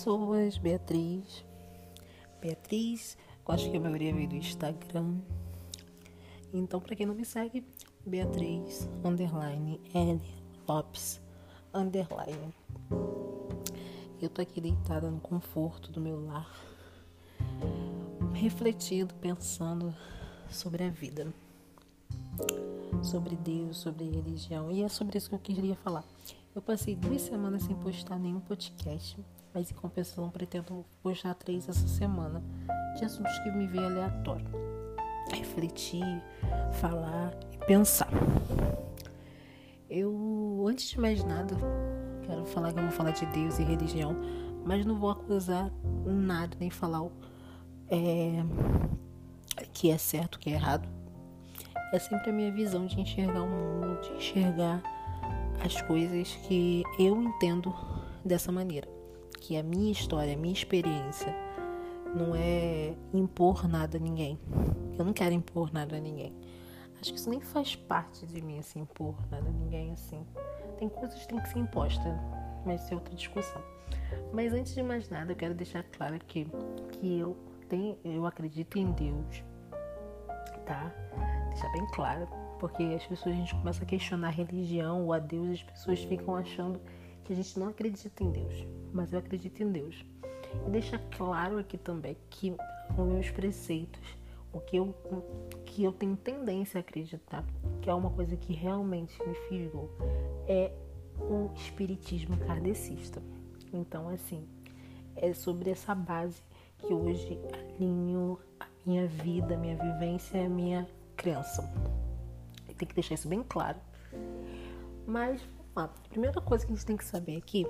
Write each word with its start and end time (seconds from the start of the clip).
pessoas, 0.00 0.56
Beatriz. 0.56 1.44
Beatriz, 2.40 3.18
eu 3.46 3.54
acho 3.54 3.70
que 3.70 3.76
a 3.76 3.80
maioria 3.80 4.14
veio 4.14 4.30
do 4.30 4.34
Instagram. 4.34 5.18
Então, 6.54 6.80
para 6.80 6.96
quem 6.96 7.04
não 7.04 7.14
me 7.14 7.22
segue, 7.22 7.62
Beatriz, 8.06 8.88
underline, 9.04 9.78
L, 9.92 10.18
Lopes, 10.66 11.20
underline. 11.74 12.54
Eu 14.22 14.30
tô 14.30 14.40
aqui 14.40 14.58
deitada 14.58 15.10
no 15.10 15.20
conforto 15.20 15.92
do 15.92 16.00
meu 16.00 16.24
lar, 16.24 16.50
refletindo, 18.32 19.12
pensando 19.16 19.94
sobre 20.48 20.84
a 20.84 20.88
vida, 20.88 21.30
sobre 23.02 23.36
Deus, 23.36 23.76
sobre 23.76 24.08
religião. 24.08 24.70
E 24.70 24.82
é 24.82 24.88
sobre 24.88 25.18
isso 25.18 25.28
que 25.28 25.34
eu 25.34 25.40
queria 25.40 25.76
falar. 25.76 26.06
Eu 26.54 26.62
passei 26.62 26.96
duas 26.96 27.20
semanas 27.20 27.64
sem 27.64 27.76
postar 27.76 28.18
nenhum 28.18 28.40
podcast, 28.40 29.22
mas 29.52 29.70
em 29.70 29.74
compensação 29.74 30.30
pretendo 30.30 30.84
postar 31.02 31.34
três 31.34 31.68
essa 31.68 31.86
semana 31.88 32.42
de 32.96 33.04
assuntos 33.04 33.36
que 33.40 33.50
me 33.50 33.66
veem 33.66 33.84
aleatório. 33.84 34.46
Refletir, 35.32 36.22
falar 36.80 37.32
e 37.52 37.58
pensar. 37.66 38.10
Eu, 39.88 40.64
antes 40.68 40.90
de 40.90 41.00
mais 41.00 41.24
nada, 41.24 41.56
quero 42.22 42.44
falar 42.46 42.72
que 42.72 42.78
eu 42.78 42.84
vou 42.84 42.92
falar 42.92 43.10
de 43.10 43.26
Deus 43.26 43.58
e 43.58 43.64
religião, 43.64 44.16
mas 44.64 44.84
não 44.86 44.96
vou 44.96 45.10
acusar 45.10 45.70
nada, 46.04 46.56
nem 46.60 46.70
falar 46.70 47.08
é, 47.88 48.44
que 49.72 49.90
é 49.90 49.98
certo, 49.98 50.38
que 50.38 50.50
é 50.50 50.54
errado. 50.54 50.88
É 51.92 51.98
sempre 51.98 52.30
a 52.30 52.32
minha 52.32 52.52
visão 52.52 52.86
de 52.86 53.00
enxergar 53.00 53.42
o 53.42 53.48
mundo, 53.48 54.00
de 54.00 54.12
enxergar 54.12 54.80
as 55.64 55.80
coisas 55.82 56.32
que 56.46 56.84
eu 56.98 57.20
entendo 57.20 57.74
dessa 58.24 58.52
maneira, 58.52 58.88
que 59.40 59.56
a 59.56 59.62
minha 59.62 59.90
história, 59.90 60.34
a 60.34 60.36
minha 60.36 60.52
experiência 60.52 61.34
não 62.14 62.34
é 62.34 62.94
impor 63.12 63.66
nada 63.68 63.96
a 63.96 64.00
ninguém. 64.00 64.38
Eu 64.98 65.04
não 65.04 65.12
quero 65.12 65.32
impor 65.34 65.72
nada 65.72 65.96
a 65.96 66.00
ninguém. 66.00 66.34
Acho 67.00 67.12
que 67.12 67.18
isso 67.18 67.30
nem 67.30 67.40
faz 67.40 67.74
parte 67.74 68.26
de 68.26 68.42
mim, 68.42 68.58
assim, 68.58 68.80
impor 68.80 69.14
nada 69.30 69.48
a 69.48 69.52
ninguém, 69.52 69.92
assim. 69.92 70.24
Tem 70.78 70.88
coisas 70.88 71.18
que 71.18 71.28
tem 71.28 71.40
que 71.40 71.48
ser 71.48 71.58
imposta, 71.58 72.20
mas 72.66 72.82
isso 72.82 72.92
é 72.92 72.96
outra 72.96 73.14
discussão. 73.14 73.62
Mas 74.32 74.52
antes 74.52 74.74
de 74.74 74.82
mais 74.82 75.08
nada, 75.08 75.32
eu 75.32 75.36
quero 75.36 75.54
deixar 75.54 75.82
claro 75.84 76.18
que, 76.26 76.46
que 76.92 77.18
eu, 77.18 77.36
tenho, 77.68 77.96
eu 78.04 78.26
acredito 78.26 78.78
em 78.78 78.92
Deus, 78.92 79.42
tá? 80.66 80.92
Deixar 81.48 81.72
bem 81.72 81.86
claro 81.92 82.28
porque 82.60 82.82
as 82.82 83.06
pessoas, 83.06 83.34
a 83.34 83.38
gente 83.38 83.54
começa 83.54 83.82
a 83.82 83.86
questionar 83.86 84.28
a 84.28 84.30
religião 84.30 85.06
ou 85.06 85.14
a 85.14 85.18
Deus, 85.18 85.52
as 85.52 85.62
pessoas 85.62 86.04
ficam 86.04 86.36
achando 86.36 86.78
que 87.30 87.34
a 87.34 87.36
gente 87.36 87.60
não 87.60 87.68
acredita 87.68 88.24
em 88.24 88.30
Deus. 88.32 88.66
Mas 88.92 89.12
eu 89.12 89.20
acredito 89.20 89.62
em 89.62 89.70
Deus. 89.70 90.04
E 90.66 90.70
deixar 90.70 90.98
claro 91.16 91.58
aqui 91.58 91.78
também 91.78 92.16
que 92.28 92.52
os 92.98 93.06
meus 93.06 93.30
preceitos, 93.30 94.18
o 94.52 94.58
que 94.58 94.76
eu, 94.76 94.92
que 95.64 95.84
eu 95.84 95.92
tenho 95.92 96.16
tendência 96.16 96.78
a 96.78 96.80
acreditar, 96.80 97.44
que 97.80 97.88
é 97.88 97.94
uma 97.94 98.10
coisa 98.10 98.36
que 98.36 98.52
realmente 98.52 99.16
me 99.24 99.34
fisgou, 99.48 99.88
é 100.48 100.72
o 101.20 101.50
espiritismo 101.54 102.36
kardecista. 102.38 103.22
Então, 103.72 104.08
assim, 104.08 104.44
é 105.14 105.32
sobre 105.32 105.70
essa 105.70 105.94
base 105.94 106.42
que 106.78 106.92
hoje 106.92 107.38
alinho 107.52 108.40
a 108.58 108.66
minha 108.84 109.06
vida, 109.06 109.54
a 109.54 109.56
minha 109.56 109.76
vivência, 109.76 110.44
a 110.44 110.48
minha 110.48 110.88
crença 111.16 111.62
tem 112.80 112.88
que 112.88 112.94
deixar 112.94 113.14
isso 113.14 113.28
bem 113.28 113.44
claro. 113.46 113.78
Mas 115.06 115.46
a 115.74 115.88
primeira 115.88 116.40
coisa 116.40 116.66
que 116.66 116.72
a 116.72 116.74
gente 116.74 116.86
tem 116.86 116.96
que 116.96 117.04
saber 117.04 117.36
aqui, 117.36 117.66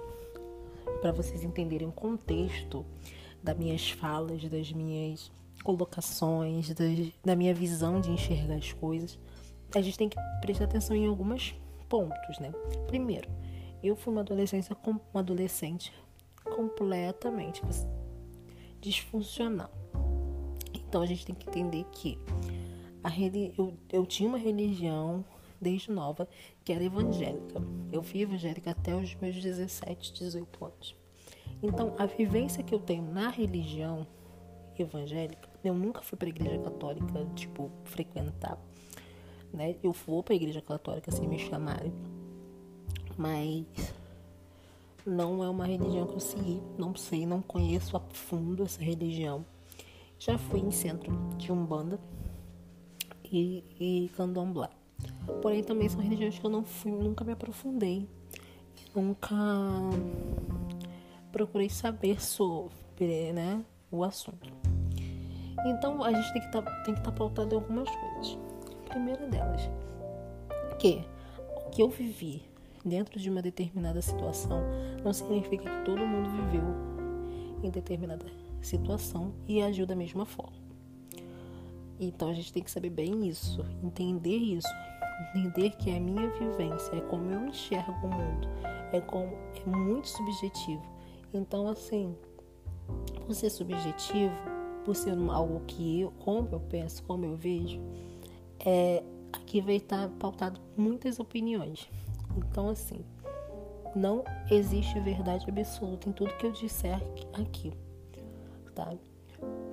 para 1.00 1.12
vocês 1.12 1.42
entenderem 1.42 1.88
o 1.88 1.92
contexto 1.92 2.84
das 3.42 3.56
minhas 3.56 3.90
falas, 3.90 4.42
das 4.48 4.72
minhas 4.72 5.30
colocações, 5.62 6.72
das, 6.74 7.12
da 7.24 7.36
minha 7.36 7.55
visão 7.55 8.00
de 8.00 8.10
enxergar 8.10 8.56
as 8.56 8.72
coisas, 8.72 9.18
a 9.74 9.80
gente 9.80 9.96
tem 9.96 10.08
que 10.08 10.16
prestar 10.40 10.64
atenção 10.64 10.96
em 10.96 11.06
alguns 11.06 11.55
pontos, 11.89 12.39
né? 12.39 12.52
Primeiro, 12.86 13.28
eu 13.83 13.94
fui 13.96 14.12
uma 14.12 14.22
adolescência 14.22 14.77
uma 14.84 15.20
adolescente 15.20 15.92
completamente 16.44 17.62
disfuncional. 18.80 19.70
Então 20.74 21.02
a 21.02 21.06
gente 21.06 21.24
tem 21.24 21.34
que 21.34 21.48
entender 21.48 21.84
que 21.92 22.18
a 23.02 23.10
eu, 23.56 23.74
eu 23.90 24.06
tinha 24.06 24.28
uma 24.28 24.39
religião 24.39 25.24
desde 25.60 25.90
nova 25.90 26.28
que 26.64 26.72
era 26.72 26.82
evangélica. 26.82 27.62
Eu 27.92 28.02
fui 28.02 28.22
evangélica 28.22 28.70
até 28.70 28.94
os 28.94 29.14
meus 29.16 29.34
17, 29.36 30.12
18 30.12 30.64
anos. 30.64 30.96
Então, 31.62 31.94
a 31.98 32.06
vivência 32.06 32.62
que 32.62 32.74
eu 32.74 32.78
tenho 32.78 33.02
na 33.02 33.28
religião 33.28 34.06
evangélica, 34.78 35.48
eu 35.62 35.74
nunca 35.74 36.00
fui 36.00 36.16
para 36.16 36.26
a 36.26 36.30
igreja 36.30 36.58
católica, 36.58 37.26
tipo, 37.34 37.70
frequentar, 37.84 38.58
né? 39.52 39.76
Eu 39.82 39.92
vou 39.92 40.22
para 40.22 40.32
a 40.32 40.36
igreja 40.36 40.62
católica 40.62 41.10
se 41.10 41.26
me 41.26 41.38
chamarem, 41.38 41.92
mas 43.18 43.66
não 45.04 45.44
é 45.44 45.50
uma 45.50 45.66
religião 45.66 46.06
que 46.06 46.14
eu 46.14 46.20
segui, 46.20 46.62
não 46.78 46.94
sei, 46.94 47.27
não 47.27 47.42
conheço 47.42 47.96
a 47.96 48.00
fundo 48.00 48.62
essa 48.62 48.82
religião. 48.82 49.44
Já 50.18 50.38
fui 50.38 50.60
em 50.60 50.70
centro 50.70 51.12
de 51.36 51.52
Umbanda, 51.52 52.00
e, 53.30 53.64
e 53.78 54.10
candomblé. 54.16 54.68
Porém, 55.40 55.62
também 55.62 55.88
são 55.88 56.00
religiões 56.00 56.38
que 56.38 56.44
eu 56.44 56.50
não 56.50 56.64
fui, 56.64 56.90
nunca 56.90 57.24
me 57.24 57.33
aprofundei, 57.33 58.08
nunca 58.94 59.36
procurei 61.30 61.68
saber 61.68 62.20
sobre 62.20 63.33
né, 63.33 63.64
o 63.90 64.05
assunto. 64.05 64.52
Então, 65.66 66.02
a 66.02 66.12
gente 66.12 66.33
tem 66.33 66.42
que 66.42 66.52
tá, 66.52 66.58
estar 66.58 67.00
tá 67.00 67.12
pautado 67.12 67.55
em 67.55 67.58
algumas 67.58 67.89
coisas. 67.89 68.39
A 68.86 68.90
primeira 68.90 69.27
delas, 69.27 69.70
que 70.78 71.05
o 71.66 71.70
que 71.70 71.83
eu 71.83 71.89
vivi 71.89 72.42
dentro 72.84 73.20
de 73.20 73.28
uma 73.28 73.42
determinada 73.42 74.00
situação 74.00 74.62
não 75.05 75.12
significa 75.12 75.64
que 75.64 75.84
todo 75.84 76.06
mundo 76.06 76.30
viveu 76.30 76.64
em 77.62 77.70
determinada 77.70 78.27
situação 78.60 79.33
e 79.46 79.62
agiu 79.62 79.86
da 79.86 79.94
mesma 79.94 80.24
forma. 80.24 80.58
Então 81.98 82.30
a 82.30 82.33
gente 82.33 82.52
tem 82.52 82.62
que 82.62 82.70
saber 82.70 82.90
bem 82.90 83.28
isso, 83.28 83.64
entender 83.83 84.36
isso, 84.36 84.68
entender 85.20 85.70
que 85.70 85.91
é 85.91 85.97
a 85.97 86.01
minha 86.01 86.29
vivência, 86.31 86.97
é 86.97 87.01
como 87.01 87.31
eu 87.31 87.47
enxergo 87.47 88.07
o 88.07 88.11
mundo, 88.11 88.48
é 88.92 89.01
como 89.01 89.33
é 89.55 89.69
muito 89.69 90.08
subjetivo. 90.08 90.83
Então 91.33 91.69
assim, 91.69 92.17
por 93.27 93.35
ser 93.35 93.51
subjetivo, 93.51 94.35
por 94.85 94.97
ser 94.97 95.17
algo 95.31 95.61
que 95.67 96.01
eu, 96.01 96.11
como 96.25 96.48
eu 96.53 96.61
penso, 96.61 97.03
como 97.05 97.25
eu 97.25 97.36
vejo, 97.36 97.81
é, 98.64 99.03
aqui 99.33 99.61
vai 99.61 99.77
estar 99.77 100.08
pautado 100.19 100.61
muitas 100.77 101.19
opiniões. 101.20 101.89
Então 102.37 102.69
assim, 102.69 103.05
não 103.95 104.25
existe 104.51 104.98
verdade 105.01 105.48
absoluta 105.48 106.08
em 106.08 106.13
tudo 106.13 106.37
que 106.37 106.47
eu 106.47 106.52
disser 106.52 107.01
aqui, 107.35 107.73
tá? 108.75 108.92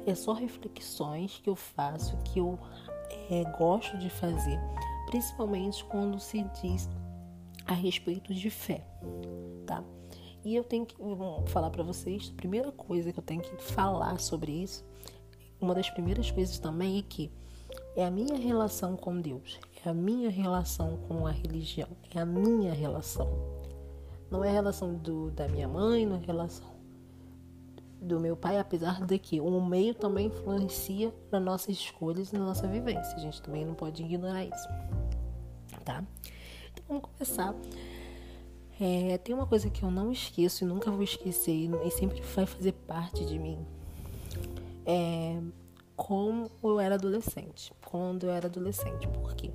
é 0.07 0.15
só 0.15 0.33
reflexões 0.33 1.39
que 1.43 1.49
eu 1.49 1.55
faço, 1.55 2.17
que 2.23 2.39
eu 2.39 2.57
é, 3.29 3.43
gosto 3.57 3.97
de 3.97 4.09
fazer, 4.09 4.57
principalmente 5.07 5.83
quando 5.85 6.19
se 6.19 6.43
diz 6.61 6.87
a 7.65 7.73
respeito 7.73 8.33
de 8.33 8.49
fé, 8.49 8.85
tá? 9.65 9.83
E 10.45 10.55
eu 10.55 10.63
tenho 10.63 10.85
que 10.85 10.95
falar 11.47 11.69
para 11.71 11.83
vocês, 11.83 12.31
a 12.31 12.37
primeira 12.37 12.71
coisa 12.71 13.11
que 13.11 13.19
eu 13.19 13.23
tenho 13.23 13.41
que 13.41 13.55
falar 13.57 14.19
sobre 14.19 14.51
isso, 14.51 14.85
uma 15.59 15.73
das 15.73 15.89
primeiras 15.89 16.29
coisas 16.29 16.59
também 16.59 16.99
é 16.99 17.01
que 17.01 17.31
é 17.95 18.05
a 18.05 18.11
minha 18.11 18.37
relação 18.37 18.95
com 18.95 19.19
Deus, 19.19 19.59
é 19.83 19.89
a 19.89 19.93
minha 19.93 20.29
relação 20.29 20.97
com 21.07 21.25
a 21.25 21.31
religião, 21.31 21.89
é 22.13 22.19
a 22.19 22.25
minha 22.25 22.73
relação. 22.73 23.27
Não 24.29 24.43
é 24.43 24.49
a 24.49 24.53
relação 24.53 24.93
do, 24.93 25.31
da 25.31 25.47
minha 25.47 25.67
mãe, 25.67 26.05
não 26.05 26.15
é 26.15 26.19
a 26.19 26.21
relação 26.21 26.77
do 28.01 28.19
meu 28.19 28.37
pai, 28.37 28.59
apesar 28.59 29.05
de 29.05 29.17
que 29.17 29.41
o 29.41 29.61
meio 29.61 29.93
também 29.93 30.27
influencia 30.27 31.13
nas 31.31 31.41
nossas 31.41 31.75
escolhas 31.75 32.31
e 32.31 32.37
na 32.37 32.45
nossa 32.45 32.67
vivência. 32.67 33.15
A 33.15 33.19
gente 33.19 33.41
também 33.41 33.65
não 33.65 33.73
pode 33.73 34.03
ignorar 34.03 34.43
isso, 34.43 34.67
tá? 35.87 36.03
Então 36.73 36.83
vamos 36.87 37.03
começar. 37.03 37.55
É, 38.79 39.17
tem 39.19 39.33
uma 39.33 39.47
coisa 39.47 39.69
que 39.69 39.81
eu 39.81 39.89
não 39.89 40.11
esqueço 40.11 40.63
e 40.63 40.67
nunca 40.67 40.91
vou 40.91 41.01
esquecer 41.01 41.69
e 41.85 41.91
sempre 41.91 42.21
vai 42.21 42.45
fazer 42.45 42.73
parte 42.73 43.25
de 43.25 43.39
mim. 43.39 43.65
É 44.85 45.41
como 45.95 46.51
eu 46.63 46.79
era 46.79 46.95
adolescente. 46.95 47.73
Quando 47.83 48.27
eu 48.27 48.31
era 48.31 48.47
adolescente, 48.47 49.07
por 49.07 49.33
quê? 49.33 49.51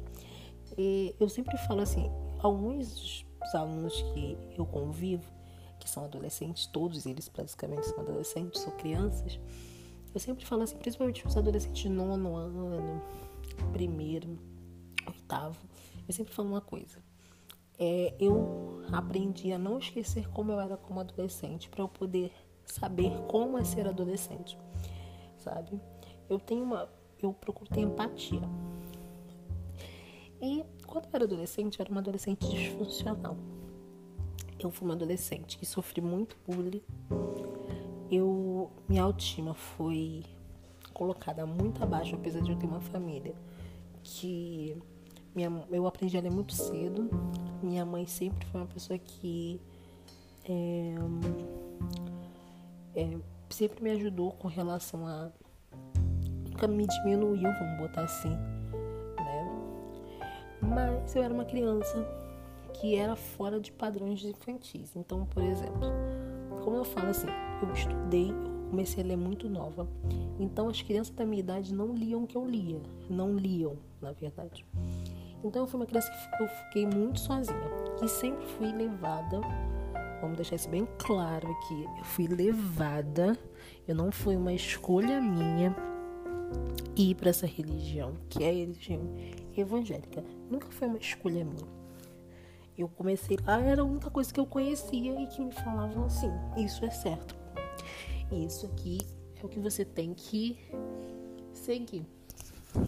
E 0.77 1.15
eu 1.21 1.29
sempre 1.29 1.57
falo 1.59 1.81
assim, 1.81 2.11
alguns 2.41 3.25
alunos 3.55 4.03
que 4.13 4.37
eu 4.59 4.67
convivo, 4.67 5.25
que 5.79 5.89
são 5.89 6.05
adolescentes, 6.05 6.67
todos 6.67 7.07
eles 7.07 7.29
basicamente 7.29 7.87
são 7.87 8.01
adolescentes, 8.01 8.61
são 8.61 8.73
crianças. 8.73 9.39
Eu 10.13 10.21
sempre 10.21 10.45
falo 10.45 10.63
assim, 10.63 10.77
principalmente 10.77 11.27
os 11.27 11.37
adolescentes 11.37 11.83
de 11.83 11.89
nono 11.89 12.35
ano, 12.35 13.01
primeiro, 13.73 14.37
oitavo, 15.07 15.59
eu 16.07 16.15
sempre 16.15 16.33
falo 16.33 16.49
uma 16.49 16.61
coisa. 16.61 16.99
É, 17.79 18.15
eu 18.21 18.83
aprendi 18.93 19.53
a 19.53 19.59
não 19.59 19.79
esquecer 19.79 20.29
como 20.29 20.53
eu 20.53 20.61
era 20.61 20.77
como 20.77 21.01
adolescente 21.01 21.69
para 21.69 21.83
eu 21.83 21.89
poder 21.89 22.33
saber 22.65 23.11
como 23.29 23.59
é 23.59 23.65
ser 23.65 23.87
adolescente, 23.89 24.59
sabe? 25.37 25.81
Eu 26.29 26.39
tenho 26.39 26.63
uma, 26.63 26.89
eu 27.21 27.33
procuro 27.33 27.69
ter 27.71 27.81
empatia. 27.81 28.43
E 30.41 30.65
quando 30.87 31.05
eu 31.05 31.11
era 31.13 31.25
adolescente, 31.25 31.79
eu 31.79 31.83
era 31.85 31.91
uma 31.91 32.01
adolescente 32.01 32.49
disfuncional. 32.49 33.37
Eu 34.59 34.71
fui 34.71 34.87
uma 34.87 34.95
adolescente 34.95 35.59
que 35.59 35.67
sofri 35.67 36.01
muito 36.01 36.37
bullying. 36.47 36.83
Eu, 38.11 38.71
minha 38.89 39.03
autoestima 39.03 39.55
foi 39.55 40.25
colocada 40.93 41.47
muito 41.47 41.83
abaixo, 41.83 42.15
apesar 42.15 42.41
de 42.41 42.51
eu 42.51 42.59
ter 42.59 42.67
uma 42.67 42.81
família 42.81 43.35
que 44.03 44.77
minha, 45.35 45.51
eu 45.71 45.87
aprendi 45.87 46.17
a 46.17 46.21
ler 46.21 46.31
muito 46.31 46.53
cedo. 46.53 47.09
Minha 47.63 47.85
mãe 47.85 48.07
sempre 48.07 48.45
foi 48.47 48.61
uma 48.61 48.67
pessoa 48.67 48.99
que 48.99 49.61
é, 50.45 50.95
é, 52.97 53.19
sempre 53.49 53.83
me 53.83 53.91
ajudou 53.91 54.33
com 54.33 54.49
relação 54.49 55.07
a. 55.07 55.31
Nunca 56.49 56.67
me 56.69 56.87
diminuiu, 56.87 57.43
vamos 57.43 57.79
botar 57.79 58.03
assim. 58.03 58.31
Né? 58.31 59.49
Mas 60.61 61.15
eu 61.17 61.23
era 61.23 61.33
uma 61.33 61.45
criança 61.45 62.07
que 62.75 62.97
era 62.97 63.17
fora 63.17 63.61
de 63.61 63.73
padrões 63.73 64.25
infantis. 64.25 64.95
Então, 64.97 65.25
por 65.27 65.43
exemplo, 65.43 65.81
como 66.65 66.77
eu 66.77 66.85
falo 66.85 67.09
assim, 67.09 67.27
eu 67.63 67.73
estudei, 67.73 68.33
comecei 68.71 69.03
a 69.03 69.07
ler 69.07 69.17
muito 69.17 69.49
nova. 69.49 69.87
Então, 70.39 70.69
as 70.69 70.83
crianças 70.83 71.15
da 71.15 71.25
minha 71.25 71.41
idade 71.41 71.75
não 71.75 71.95
liam 71.95 72.25
o 72.25 72.27
que 72.27 72.37
eu 72.37 72.47
lia. 72.47 72.81
Não 73.09 73.37
liam, 73.37 73.77
na 74.01 74.13
verdade. 74.13 74.65
Então, 75.45 75.63
eu 75.63 75.67
fui 75.67 75.81
uma 75.81 75.87
criança 75.87 76.11
que 76.37 76.43
eu 76.43 76.49
fiquei 76.49 76.87
muito 76.87 77.21
sozinha. 77.21 77.71
E 78.03 78.09
sempre 78.09 78.47
fui 78.47 78.73
levada 78.73 79.41
Vamos 80.23 80.37
deixar 80.37 80.55
isso 80.55 80.69
bem 80.69 80.87
claro 80.99 81.51
aqui. 81.51 81.85
Eu 81.99 82.05
fui 82.05 82.29
levada, 82.29 83.37
eu 83.89 83.95
não 83.95 84.13
foi 84.13 84.37
uma 84.37 84.53
escolha 84.53 85.21
minha 85.21 85.75
ir 86.95 87.17
para 87.17 87.31
essa 87.31 87.45
religião, 87.45 88.15
que 88.31 88.45
é 88.45 88.51
a 88.51 88.53
religião 88.53 89.01
evangélica. 89.57 90.25
Nunca 90.49 90.69
foi 90.71 90.87
uma 90.87 90.99
escolha 90.99 91.45
minha. 91.45 91.67
Eu 92.79 92.89
comecei 92.89 93.37
lá, 93.45 93.61
era 93.61 93.83
a 93.83 93.85
única 93.85 94.11
coisa 94.11 94.33
que 94.33 94.39
eu 94.39 94.47
conhecia 94.47 95.21
e 95.21 95.27
que 95.27 95.43
me 95.43 95.51
falavam 95.51 96.05
assim: 96.05 96.31
isso 96.57 96.85
é 96.85 96.91
certo. 96.91 97.35
Isso 98.31 98.65
aqui 98.67 98.99
é 99.43 99.45
o 99.45 99.49
que 99.49 99.59
você 99.59 99.85
tem 99.85 100.15
que 100.15 100.57
seguir. 101.53 102.07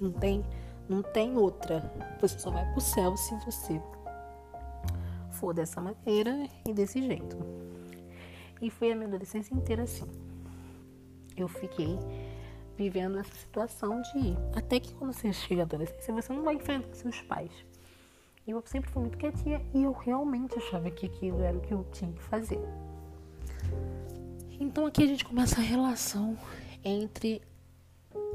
Não 0.00 0.12
tem, 0.12 0.44
não 0.88 1.02
tem 1.02 1.36
outra. 1.36 1.92
Você 2.20 2.38
só 2.38 2.50
vai 2.50 2.64
pro 2.72 2.80
céu 2.80 3.16
se 3.16 3.34
você 3.44 3.80
for 5.30 5.54
dessa 5.54 5.80
maneira 5.80 6.48
e 6.66 6.72
desse 6.72 7.02
jeito. 7.02 7.36
E 8.60 8.70
foi 8.70 8.92
a 8.92 8.94
minha 8.94 9.08
adolescência 9.08 9.54
inteira 9.54 9.82
assim. 9.82 10.06
Eu 11.36 11.48
fiquei 11.48 11.98
vivendo 12.76 13.18
essa 13.18 13.34
situação 13.34 14.00
de 14.02 14.18
ir. 14.18 14.36
Até 14.54 14.80
que 14.80 14.94
quando 14.94 15.12
você 15.12 15.32
chega 15.32 15.62
à 15.62 15.64
adolescência, 15.64 16.14
você 16.14 16.32
não 16.32 16.42
vai 16.42 16.54
enfrentar 16.54 16.94
seus 16.94 17.20
pais. 17.22 17.52
E 18.46 18.50
eu 18.50 18.62
sempre 18.66 18.90
fui 18.90 19.02
muito 19.02 19.16
quietinha 19.16 19.64
e 19.72 19.84
eu 19.84 19.92
realmente 19.92 20.58
achava 20.58 20.90
que 20.90 21.06
aquilo 21.06 21.40
era 21.42 21.56
o 21.56 21.60
que 21.60 21.72
eu 21.72 21.84
tinha 21.92 22.12
que 22.12 22.22
fazer. 22.22 22.60
Então 24.60 24.86
aqui 24.86 25.02
a 25.02 25.06
gente 25.06 25.24
começa 25.24 25.60
a 25.60 25.64
relação 25.64 26.36
entre 26.84 27.42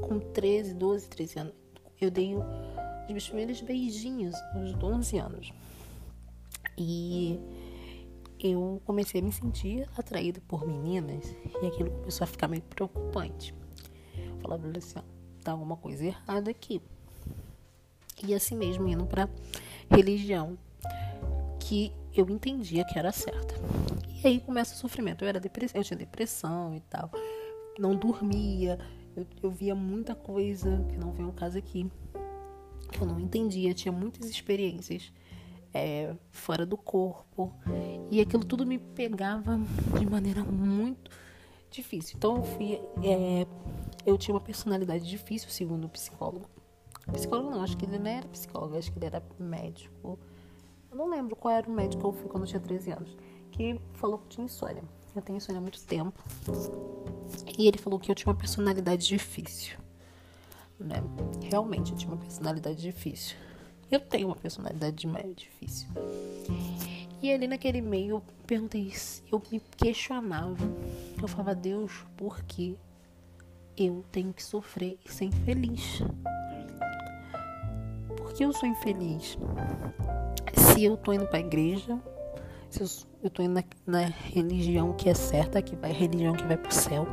com 0.02 0.18
13, 0.18 0.74
12, 0.74 1.08
13 1.08 1.38
anos. 1.38 1.59
Eu 2.00 2.10
dei 2.10 2.34
os 2.34 3.10
meus 3.10 3.28
primeiros 3.28 3.60
beijinhos 3.60 4.34
aos 4.54 4.72
12 4.74 5.18
anos. 5.18 5.52
E 6.78 7.38
eu 8.38 8.80
comecei 8.86 9.20
a 9.20 9.24
me 9.24 9.30
sentir 9.30 9.86
atraída 9.98 10.40
por 10.48 10.66
meninas 10.66 11.36
e 11.62 11.66
aquilo 11.66 11.90
começou 11.90 12.24
a 12.24 12.26
ficar 12.26 12.48
meio 12.48 12.62
preocupante. 12.62 13.54
Falava 14.40 14.66
assim, 14.78 15.00
tá 15.44 15.52
alguma 15.52 15.76
coisa 15.76 16.06
errada 16.06 16.50
aqui. 16.50 16.80
E 18.22 18.34
assim 18.34 18.56
mesmo 18.56 18.88
indo 18.88 19.04
para 19.04 19.28
religião 19.90 20.56
que 21.58 21.92
eu 22.14 22.28
entendia 22.30 22.84
que 22.84 22.98
era 22.98 23.12
certa. 23.12 23.54
E 24.22 24.26
aí 24.26 24.40
começa 24.40 24.74
o 24.74 24.78
sofrimento. 24.78 25.22
Eu 25.22 25.28
era 25.28 25.38
depressão, 25.38 25.80
eu 25.80 25.84
tinha 25.84 25.98
depressão 25.98 26.74
e 26.74 26.80
tal. 26.80 27.10
Não 27.78 27.94
dormia. 27.94 28.78
Eu, 29.16 29.26
eu 29.42 29.50
via 29.50 29.74
muita 29.74 30.14
coisa 30.14 30.84
que 30.88 30.96
não 30.96 31.12
vem 31.12 31.26
ao 31.26 31.32
caso 31.32 31.58
aqui. 31.58 31.90
Que 32.92 33.00
eu 33.00 33.06
não 33.06 33.20
entendia. 33.20 33.74
Tinha 33.74 33.92
muitas 33.92 34.28
experiências 34.28 35.12
é, 35.72 36.14
fora 36.30 36.66
do 36.66 36.76
corpo. 36.76 37.52
E 38.10 38.20
aquilo 38.20 38.44
tudo 38.44 38.66
me 38.66 38.78
pegava 38.78 39.58
de 39.98 40.06
maneira 40.06 40.44
muito 40.44 41.10
difícil. 41.70 42.16
Então 42.16 42.36
eu 42.36 42.42
fui. 42.42 42.80
É, 43.02 43.46
eu 44.04 44.18
tinha 44.18 44.34
uma 44.34 44.40
personalidade 44.40 45.08
difícil, 45.08 45.48
segundo 45.50 45.84
o 45.84 45.88
psicólogo. 45.88 46.48
Psicólogo 47.12 47.50
não, 47.50 47.62
acho 47.62 47.76
que 47.76 47.84
ele 47.84 47.98
não 47.98 48.10
era 48.10 48.28
psicólogo, 48.28 48.76
acho 48.76 48.92
que 48.92 48.98
ele 48.98 49.06
era 49.06 49.22
médico. 49.38 50.18
Eu 50.90 50.96
não 50.96 51.08
lembro 51.08 51.36
qual 51.36 51.54
era 51.54 51.68
o 51.68 51.72
médico 51.72 52.02
que 52.02 52.06
eu 52.06 52.12
fui 52.12 52.28
quando 52.28 52.44
eu 52.44 52.48
tinha 52.48 52.60
13 52.60 52.92
anos. 52.92 53.16
Que 53.50 53.80
falou 53.94 54.18
que 54.18 54.28
tinha 54.28 54.44
insônia. 54.44 54.82
Eu 55.14 55.22
tenho 55.22 55.36
insônia 55.38 55.58
há 55.58 55.62
muito 55.62 55.82
tempo. 55.82 56.22
E 57.58 57.66
ele 57.66 57.78
falou 57.78 57.98
que 57.98 58.10
eu 58.10 58.14
tinha 58.14 58.32
uma 58.32 58.38
personalidade 58.38 59.06
difícil. 59.06 59.76
Né? 60.78 61.02
Realmente 61.50 61.92
eu 61.92 61.98
tinha 61.98 62.12
uma 62.12 62.20
personalidade 62.20 62.80
difícil. 62.80 63.36
Eu 63.90 64.00
tenho 64.00 64.28
uma 64.28 64.36
personalidade 64.36 65.06
meio 65.06 65.34
difícil. 65.34 65.88
E 67.20 67.32
ali 67.32 67.46
naquele 67.48 67.80
meio 67.80 68.16
eu 68.16 68.22
perguntei, 68.46 68.92
eu 69.30 69.42
me 69.50 69.60
questionava. 69.76 70.64
Eu 71.20 71.28
falava, 71.28 71.54
Deus, 71.54 72.04
por 72.16 72.42
que 72.44 72.78
eu 73.76 74.04
tenho 74.12 74.32
que 74.32 74.42
sofrer 74.42 74.98
e 75.04 75.12
ser 75.12 75.24
infeliz? 75.26 76.00
Por 78.16 78.32
que 78.32 78.44
eu 78.44 78.52
sou 78.52 78.68
infeliz? 78.68 79.36
Se 80.54 80.84
eu 80.84 80.96
tô 80.96 81.12
indo 81.12 81.26
pra 81.26 81.40
igreja, 81.40 82.00
se 82.70 82.80
eu, 82.82 83.08
eu 83.24 83.30
tô 83.30 83.42
indo 83.42 83.54
na, 83.54 83.64
na 83.86 84.00
religião 84.06 84.92
que 84.92 85.08
é 85.08 85.14
certa, 85.14 85.60
que 85.60 85.76
vai, 85.76 85.92
religião 85.92 86.34
que 86.34 86.44
vai 86.44 86.56
pro 86.56 86.72
céu, 86.72 87.06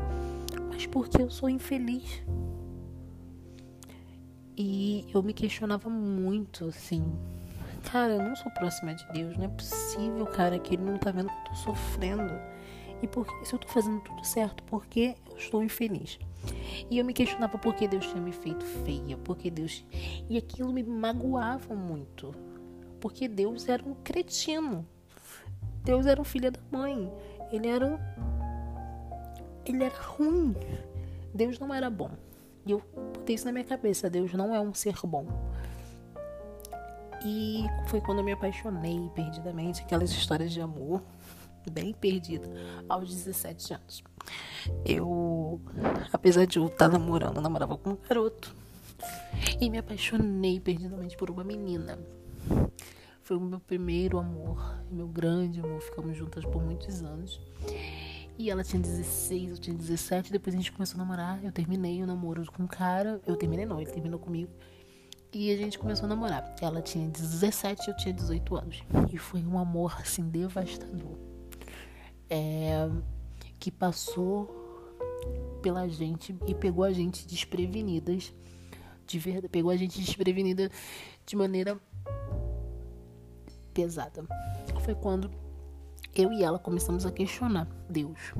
mas 0.69 0.85
por 0.85 1.09
que 1.09 1.21
eu 1.21 1.29
sou 1.29 1.49
infeliz? 1.49 2.23
E 4.55 5.05
eu 5.13 5.21
me 5.21 5.33
questionava 5.33 5.89
muito, 5.89 6.65
assim. 6.65 7.03
Cara, 7.91 8.15
eu 8.15 8.23
não 8.23 8.35
sou 8.35 8.51
próxima 8.51 8.93
de 8.95 9.07
Deus. 9.13 9.37
Não 9.37 9.45
é 9.45 9.47
possível, 9.49 10.25
cara, 10.25 10.57
que 10.57 10.73
Ele 10.73 10.83
não 10.83 10.97
tá 10.97 11.11
vendo 11.11 11.29
que 11.29 11.35
eu 11.35 11.43
tô 11.45 11.55
sofrendo. 11.55 12.33
E 13.01 13.07
por, 13.07 13.27
se 13.43 13.53
eu 13.53 13.59
tô 13.59 13.67
fazendo 13.67 14.01
tudo 14.01 14.25
certo, 14.25 14.63
por 14.63 14.87
que 14.87 15.15
eu 15.29 15.37
estou 15.37 15.63
infeliz? 15.63 16.17
E 16.89 16.97
eu 16.97 17.05
me 17.05 17.13
questionava 17.13 17.57
por 17.57 17.75
que 17.75 17.87
Deus 17.87 18.07
tinha 18.07 18.21
me 18.21 18.31
feito 18.31 18.65
feia, 18.65 19.15
porque 19.17 19.51
Deus. 19.51 19.85
E 20.27 20.37
aquilo 20.37 20.73
me 20.73 20.83
magoava 20.83 21.75
muito. 21.75 22.33
Porque 22.99 23.27
Deus 23.27 23.69
era 23.69 23.87
um 23.87 23.93
cretino. 23.93 24.87
Deus 25.87 26.05
era 26.05 26.19
um 26.19 26.25
filho 26.25 26.51
da 26.51 26.59
mãe. 26.69 27.09
Ele 27.49 27.69
era 27.69 27.85
um. 27.85 27.97
Ele 29.65 29.85
era 29.85 29.95
ruim. 29.95 30.53
Deus 31.33 31.57
não 31.59 31.73
era 31.73 31.89
bom. 31.89 32.11
E 32.65 32.71
eu 32.71 32.83
botei 33.13 33.35
isso 33.35 33.45
na 33.45 33.53
minha 33.53 33.63
cabeça: 33.63 34.09
Deus 34.09 34.33
não 34.33 34.53
é 34.53 34.59
um 34.59 34.73
ser 34.73 34.97
bom. 35.05 35.25
E 37.25 37.63
foi 37.87 38.01
quando 38.01 38.17
eu 38.17 38.25
me 38.25 38.33
apaixonei 38.33 39.09
perdidamente, 39.15 39.81
aquelas 39.81 40.11
histórias 40.11 40.51
de 40.51 40.59
amor, 40.59 41.01
bem 41.71 41.93
perdida, 41.93 42.49
aos 42.89 43.07
17 43.09 43.73
anos. 43.73 44.03
Eu, 44.85 45.61
apesar 46.11 46.45
de 46.45 46.59
eu 46.59 46.67
estar 46.67 46.89
namorando, 46.89 47.37
eu 47.37 47.41
namorava 47.41 47.77
com 47.77 47.91
um 47.91 47.97
garoto. 48.07 48.53
E 49.61 49.69
me 49.69 49.77
apaixonei 49.77 50.59
perdidamente 50.59 51.15
por 51.15 51.31
uma 51.31 51.45
menina. 51.45 51.97
Foi 53.27 53.35
o 53.35 53.41
meu 53.41 53.59
primeiro 53.59 54.17
amor, 54.17 54.81
meu 54.89 55.05
grande 55.05 55.59
amor. 55.59 55.81
Ficamos 55.81 56.15
juntas 56.15 56.45
por 56.45 56.63
muitos 56.63 57.03
anos. 57.03 57.41
E 58.37 58.49
ela 58.49 58.63
tinha 58.63 58.81
16, 58.81 59.51
eu 59.51 59.57
tinha 59.57 59.75
17. 59.75 60.31
Depois 60.31 60.55
a 60.55 60.57
gente 60.57 60.71
começou 60.71 60.95
a 60.95 60.99
namorar. 60.99 61.43
Eu 61.43 61.51
terminei 61.51 62.01
o 62.01 62.07
namoro 62.07 62.49
com 62.49 62.63
um 62.63 62.67
cara. 62.67 63.19
Eu 63.27 63.35
terminei, 63.35 63.65
não, 63.65 63.81
ele 63.81 63.91
terminou 63.91 64.17
comigo. 64.17 64.49
E 65.33 65.51
a 65.51 65.57
gente 65.57 65.77
começou 65.77 66.05
a 66.05 66.07
namorar. 66.07 66.55
Ela 66.61 66.81
tinha 66.81 67.09
17 67.09 67.89
eu 67.89 67.97
tinha 67.97 68.13
18 68.13 68.55
anos. 68.55 68.83
E 69.11 69.17
foi 69.17 69.43
um 69.43 69.59
amor, 69.59 69.97
assim, 69.99 70.29
devastador. 70.29 71.17
É, 72.29 72.89
que 73.59 73.69
passou 73.69 74.47
pela 75.61 75.85
gente 75.89 76.33
e 76.47 76.55
pegou 76.55 76.85
a 76.85 76.93
gente 76.93 77.27
desprevenidas. 77.27 78.33
De 79.05 79.19
verdade, 79.19 79.49
pegou 79.49 79.69
a 79.69 79.75
gente 79.75 79.99
desprevenida 79.99 80.71
de 81.25 81.35
maneira 81.35 81.77
pesada. 83.77 84.25
Foi 84.81 84.95
quando 84.95 85.29
eu 86.15 86.33
e 86.33 86.43
ela 86.43 86.57
começamos 86.57 87.05
a 87.05 87.11
questionar 87.11 87.67
Deus. 87.87 88.33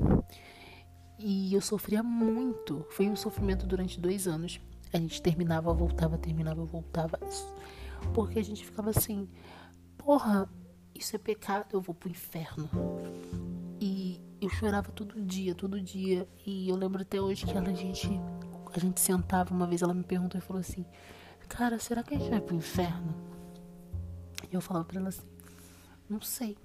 E 1.16 1.54
eu 1.54 1.60
sofria 1.60 2.02
muito. 2.02 2.84
Foi 2.90 3.08
um 3.08 3.14
sofrimento 3.14 3.64
durante 3.64 4.00
dois 4.00 4.26
anos. 4.26 4.60
A 4.92 4.98
gente 4.98 5.22
terminava, 5.22 5.72
voltava, 5.72 6.18
terminava, 6.18 6.64
voltava. 6.64 7.20
Porque 8.12 8.40
a 8.40 8.44
gente 8.44 8.64
ficava 8.64 8.90
assim: 8.90 9.28
porra, 9.96 10.48
isso 10.92 11.14
é 11.14 11.18
pecado, 11.20 11.68
eu 11.72 11.80
vou 11.80 11.94
pro 11.94 12.10
inferno. 12.10 12.68
E 13.80 14.20
eu 14.40 14.48
chorava 14.48 14.90
todo 14.90 15.20
dia, 15.22 15.54
todo 15.54 15.80
dia. 15.80 16.28
E 16.44 16.68
eu 16.68 16.74
lembro 16.74 17.02
até 17.02 17.20
hoje 17.20 17.46
que 17.46 17.56
ela, 17.56 17.68
a 17.68 17.74
gente, 17.74 18.08
a 18.74 18.78
gente 18.80 19.00
sentava 19.00 19.54
uma 19.54 19.68
vez, 19.68 19.82
ela 19.82 19.94
me 19.94 20.02
perguntou 20.02 20.36
e 20.36 20.42
falou 20.42 20.60
assim: 20.60 20.84
Cara, 21.48 21.78
será 21.78 22.02
que 22.02 22.14
a 22.14 22.18
gente 22.18 22.28
vai 22.28 22.40
pro 22.40 22.56
inferno? 22.56 23.27
Eu 24.50 24.60
falava 24.60 24.84
pra 24.84 24.98
ela 24.98 25.08
assim: 25.08 25.26
Não 26.08 26.20
sei. 26.20 26.56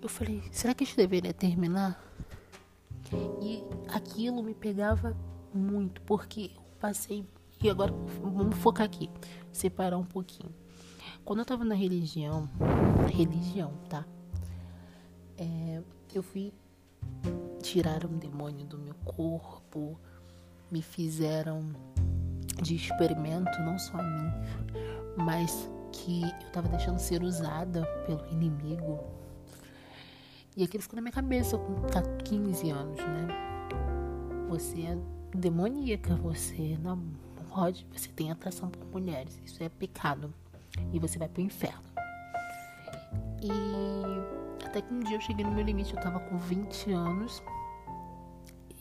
Eu 0.00 0.08
falei: 0.08 0.42
Será 0.52 0.74
que 0.74 0.84
a 0.84 0.86
gente 0.86 0.96
deveria 0.96 1.34
terminar? 1.34 2.02
E 3.42 3.62
aquilo 3.88 4.42
me 4.42 4.54
pegava 4.54 5.16
muito, 5.52 6.00
porque 6.02 6.50
eu 6.54 6.62
passei. 6.80 7.24
E 7.62 7.70
agora 7.70 7.92
vamos 8.20 8.56
focar 8.58 8.84
aqui, 8.84 9.08
separar 9.52 9.96
um 9.96 10.04
pouquinho. 10.04 10.52
Quando 11.24 11.40
eu 11.40 11.44
tava 11.44 11.64
na 11.64 11.74
religião, 11.74 12.48
religião, 13.12 13.72
tá? 13.88 14.04
É, 15.38 15.82
eu 16.14 16.22
fui 16.22 16.52
tirar 17.62 18.04
um 18.06 18.18
demônio 18.18 18.64
do 18.66 18.78
meu 18.78 18.94
corpo, 19.04 19.98
me 20.70 20.82
fizeram 20.82 21.72
de 22.62 22.76
experimento, 22.76 23.58
não 23.60 23.78
só 23.78 23.98
a 23.98 24.02
mim, 24.02 24.32
mas 25.16 25.70
que 25.96 26.22
eu 26.22 26.50
tava 26.52 26.68
deixando 26.68 26.98
ser 26.98 27.22
usada 27.22 27.84
pelo 28.06 28.26
inimigo. 28.30 29.00
E 30.56 30.62
aquilo 30.62 30.82
ficou 30.82 30.96
na 30.96 31.02
minha 31.02 31.12
cabeça 31.12 31.58
com 31.58 31.74
15 32.24 32.70
anos, 32.70 32.98
né? 32.98 33.28
Você 34.48 34.82
é 34.82 34.98
demoníaca, 35.36 36.14
você 36.16 36.78
não 36.82 37.02
pode, 37.50 37.86
você 37.92 38.08
tem 38.08 38.30
atração 38.30 38.70
por 38.70 38.86
mulheres, 38.86 39.40
isso 39.44 39.62
é 39.62 39.68
pecado. 39.68 40.32
E 40.92 40.98
você 40.98 41.18
vai 41.18 41.28
pro 41.28 41.42
inferno. 41.42 41.84
E 43.42 44.64
até 44.64 44.82
que 44.82 44.92
um 44.92 45.00
dia 45.00 45.16
eu 45.16 45.20
cheguei 45.20 45.44
no 45.44 45.52
meu 45.52 45.64
limite, 45.64 45.94
eu 45.94 46.00
tava 46.00 46.20
com 46.20 46.36
20 46.36 46.92
anos. 46.92 47.42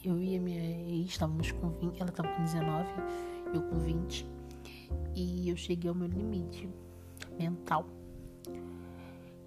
Eu 0.04 0.22
e 0.22 0.38
a 0.38 0.40
minha 0.40 0.62
ex 0.62 1.10
estávamos 1.10 1.52
com 1.52 1.70
20, 1.70 2.00
ela 2.00 2.12
tava 2.12 2.30
com 2.30 2.44
19, 2.44 2.90
eu 3.54 3.62
com 3.64 3.80
20. 3.80 4.26
E 5.16 5.50
eu 5.50 5.58
cheguei 5.58 5.90
ao 5.90 5.96
meu 5.96 6.08
limite 6.08 6.70
mental. 7.38 7.86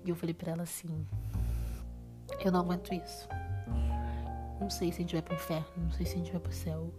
E 0.04 0.10
eu 0.10 0.16
falei 0.16 0.34
para 0.34 0.52
ela 0.52 0.62
assim: 0.62 1.06
Eu 2.44 2.52
não 2.52 2.60
aguento 2.60 2.92
isso. 2.94 3.28
Não 4.60 4.70
sei 4.70 4.90
se 4.90 4.98
a 4.98 5.00
gente 5.02 5.12
vai 5.14 5.22
pro 5.22 5.34
inferno, 5.34 5.66
não 5.76 5.90
sei 5.92 6.06
se 6.06 6.14
a 6.14 6.18
gente 6.18 6.32
vai 6.32 6.40
pro 6.40 6.52
céu. 6.52 6.92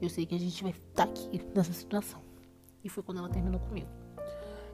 Eu 0.00 0.08
sei 0.08 0.24
que 0.24 0.34
a 0.34 0.38
gente 0.38 0.62
vai 0.62 0.72
estar 0.72 1.06
tá 1.06 1.10
aqui 1.10 1.42
nessa 1.54 1.72
situação. 1.72 2.22
E 2.82 2.88
foi 2.88 3.02
quando 3.02 3.18
ela 3.18 3.28
terminou 3.28 3.60
comigo. 3.60 3.88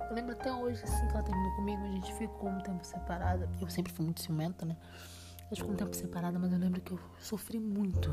Eu 0.08 0.14
lembro 0.14 0.32
até 0.32 0.52
hoje, 0.52 0.82
assim, 0.84 1.08
que 1.08 1.14
ela 1.14 1.22
terminou 1.22 1.56
comigo, 1.56 1.82
a 1.82 1.90
gente 1.90 2.14
ficou 2.14 2.48
um 2.48 2.60
tempo 2.60 2.84
separada. 2.84 3.50
Eu 3.60 3.68
sempre 3.68 3.92
fui 3.92 4.04
muito 4.04 4.20
ciumenta, 4.22 4.64
né? 4.64 4.76
A 5.38 5.48
gente 5.48 5.58
ficou 5.58 5.72
um 5.72 5.76
tempo 5.76 5.94
separada, 5.96 6.38
mas 6.38 6.52
eu 6.52 6.58
lembro 6.58 6.80
que 6.80 6.92
eu 6.92 7.00
sofri 7.18 7.58
muito. 7.58 8.10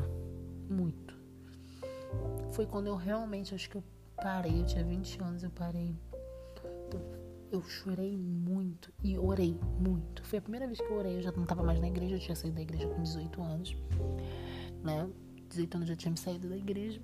Muito. 0.68 1.16
Foi 2.52 2.66
quando 2.66 2.88
eu 2.88 2.96
realmente, 2.96 3.54
acho 3.54 3.70
que 3.70 3.76
eu 3.76 3.84
parei. 4.16 4.60
Eu 4.60 4.66
tinha 4.66 4.84
20 4.84 5.22
anos, 5.22 5.42
eu 5.44 5.50
parei. 5.50 5.96
Eu 7.54 7.62
chorei 7.62 8.16
muito 8.16 8.92
e 9.02 9.18
orei 9.18 9.56
muito. 9.78 10.24
Foi 10.24 10.38
a 10.38 10.42
primeira 10.42 10.66
vez 10.66 10.78
que 10.78 10.84
eu 10.84 10.96
orei. 10.96 11.16
Eu 11.16 11.22
já 11.22 11.32
não 11.32 11.44
estava 11.44 11.62
mais 11.62 11.80
na 11.80 11.88
igreja, 11.88 12.16
eu 12.16 12.20
tinha 12.20 12.34
saído 12.34 12.56
da 12.56 12.62
igreja 12.62 12.88
com 12.88 13.02
18 13.02 13.42
anos, 13.42 13.76
né? 14.82 15.08
18 15.48 15.76
anos 15.76 15.88
já 15.88 15.96
tinha 15.96 16.10
me 16.10 16.18
saído 16.18 16.48
da 16.48 16.56
igreja 16.56 17.00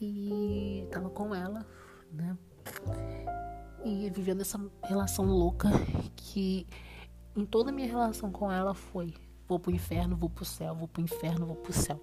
e 0.00 0.86
tava 0.90 1.10
com 1.10 1.34
ela, 1.34 1.66
né? 2.12 2.36
E 3.84 4.10
vivendo 4.10 4.40
essa 4.40 4.60
relação 4.84 5.24
louca 5.24 5.68
que 6.16 6.66
em 7.36 7.44
toda 7.44 7.70
a 7.70 7.72
minha 7.72 7.88
relação 7.88 8.30
com 8.30 8.50
ela 8.50 8.74
foi 8.74 9.14
vou 9.48 9.58
pro 9.58 9.72
inferno, 9.72 10.16
vou 10.16 10.30
pro 10.30 10.44
céu, 10.44 10.74
vou 10.74 10.88
pro 10.88 11.02
inferno, 11.02 11.46
vou 11.46 11.56
pro 11.56 11.72
céu. 11.72 12.00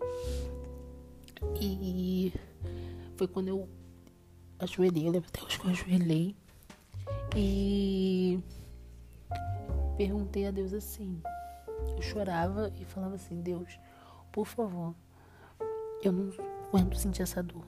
E 1.59 2.33
foi 3.15 3.27
quando 3.27 3.47
eu 3.47 3.69
ajoelhei, 4.59 5.07
eu 5.07 5.11
lembro 5.11 5.29
até 5.29 5.43
hoje 5.43 5.59
que 5.59 5.65
eu 5.65 5.71
ajoelhei 5.71 6.35
e 7.35 8.39
perguntei 9.97 10.47
a 10.47 10.51
Deus 10.51 10.73
assim. 10.73 11.21
Eu 11.95 12.01
chorava 12.01 12.71
e 12.79 12.85
falava 12.85 13.15
assim: 13.15 13.41
Deus, 13.41 13.79
por 14.31 14.45
favor, 14.45 14.95
eu 16.01 16.11
não 16.11 16.31
aguento 16.67 16.95
sentir 16.97 17.21
essa 17.21 17.41
dor. 17.43 17.65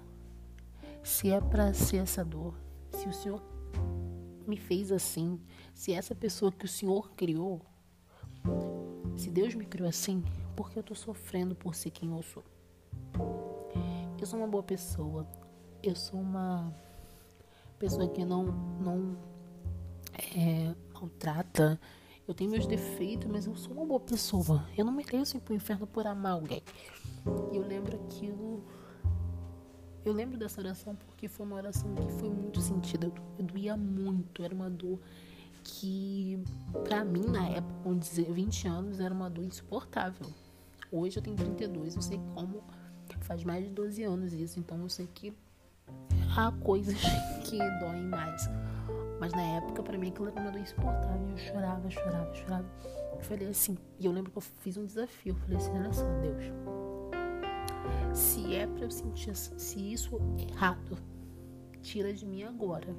Se 1.03 1.31
é 1.31 1.41
para 1.41 1.73
ser 1.73 1.97
essa 1.97 2.23
dor, 2.23 2.53
se 2.91 3.07
o 3.07 3.13
Senhor 3.13 3.41
me 4.47 4.57
fez 4.57 4.91
assim, 4.91 5.39
se 5.73 5.93
essa 5.93 6.13
pessoa 6.13 6.51
que 6.51 6.65
o 6.65 6.67
Senhor 6.67 7.11
criou, 7.11 7.61
se 9.15 9.29
Deus 9.29 9.55
me 9.55 9.65
criou 9.65 9.89
assim, 9.89 10.23
por 10.55 10.69
que 10.69 10.77
eu 10.77 10.83
tô 10.83 10.95
sofrendo 10.95 11.55
por 11.55 11.75
ser 11.75 11.91
quem 11.91 12.11
eu 12.11 12.21
sou? 12.21 12.43
Eu 14.19 14.27
sou 14.27 14.39
uma 14.39 14.47
boa 14.47 14.63
pessoa. 14.63 15.27
Eu 15.81 15.95
sou 15.95 16.19
uma 16.19 16.71
pessoa 17.79 18.07
que 18.07 18.23
não 18.23 18.45
não 18.79 19.17
é, 20.13 20.73
maltrata. 20.93 21.79
Eu 22.27 22.33
tenho 22.33 22.51
meus 22.51 22.65
defeitos, 22.65 23.29
mas 23.29 23.45
eu 23.45 23.55
sou 23.55 23.73
uma 23.73 23.85
boa 23.85 23.99
pessoa. 23.99 24.65
Eu 24.77 24.85
não 24.85 24.91
mereço 24.91 25.37
ir 25.37 25.41
pro 25.41 25.53
inferno 25.53 25.87
por 25.87 26.07
amar 26.07 26.33
alguém. 26.33 26.63
E 27.51 27.55
eu 27.55 27.67
lembro 27.67 27.97
aquilo. 27.97 28.63
Eu 30.03 30.13
lembro 30.13 30.37
dessa 30.37 30.61
oração 30.61 30.95
porque 30.95 31.27
foi 31.27 31.45
uma 31.45 31.55
oração 31.55 31.93
que 31.95 32.11
foi 32.13 32.29
muito 32.29 32.61
sentida. 32.61 33.07
Eu, 33.07 33.13
eu 33.37 33.45
doía 33.45 33.75
muito. 33.75 34.43
Era 34.43 34.53
uma 34.53 34.69
dor 34.69 34.99
que, 35.63 36.41
pra 36.83 37.03
mim, 37.03 37.25
na 37.25 37.47
época, 37.49 37.73
com 37.83 37.99
20 37.99 38.67
anos, 38.67 38.99
era 38.99 39.13
uma 39.13 39.29
dor 39.29 39.43
insuportável. 39.43 40.27
Hoje 40.91 41.17
eu 41.17 41.23
tenho 41.23 41.35
32, 41.35 41.95
eu 41.95 42.01
sei 42.01 42.19
como 42.33 42.63
faz 43.31 43.43
mais 43.43 43.63
de 43.63 43.71
12 43.71 44.03
anos 44.03 44.33
isso, 44.33 44.59
então 44.59 44.81
eu 44.81 44.89
sei 44.89 45.07
que 45.07 45.33
há 46.35 46.51
coisas 46.51 46.97
que 47.45 47.57
doem 47.79 48.03
mais. 48.03 48.49
Mas 49.21 49.33
na 49.33 49.43
época, 49.43 49.83
para 49.83 49.99
mim, 49.99 50.09
aquilo 50.09 50.29
era 50.29 50.41
uma 50.41 50.49
dor 50.49 50.59
insuportável. 50.59 51.29
Eu 51.29 51.37
chorava, 51.37 51.87
chorava, 51.91 52.33
chorava. 52.33 52.65
Eu 53.13 53.19
falei 53.19 53.47
assim, 53.49 53.77
e 53.99 54.07
eu 54.07 54.11
lembro 54.11 54.31
que 54.31 54.37
eu 54.39 54.41
fiz 54.41 54.77
um 54.77 54.85
desafio. 54.87 55.35
Eu 55.35 55.39
falei 55.41 55.57
assim: 55.57 55.77
olha 55.77 55.93
só, 55.93 56.05
Deus, 56.21 56.43
se 58.17 58.55
é 58.55 58.65
pra 58.65 58.85
eu 58.85 58.89
sentir, 58.89 59.35
se 59.35 59.93
isso 59.93 60.19
é 60.39 60.51
errado, 60.51 60.97
tira 61.83 62.11
de 62.11 62.25
mim 62.25 62.41
agora. 62.41 62.95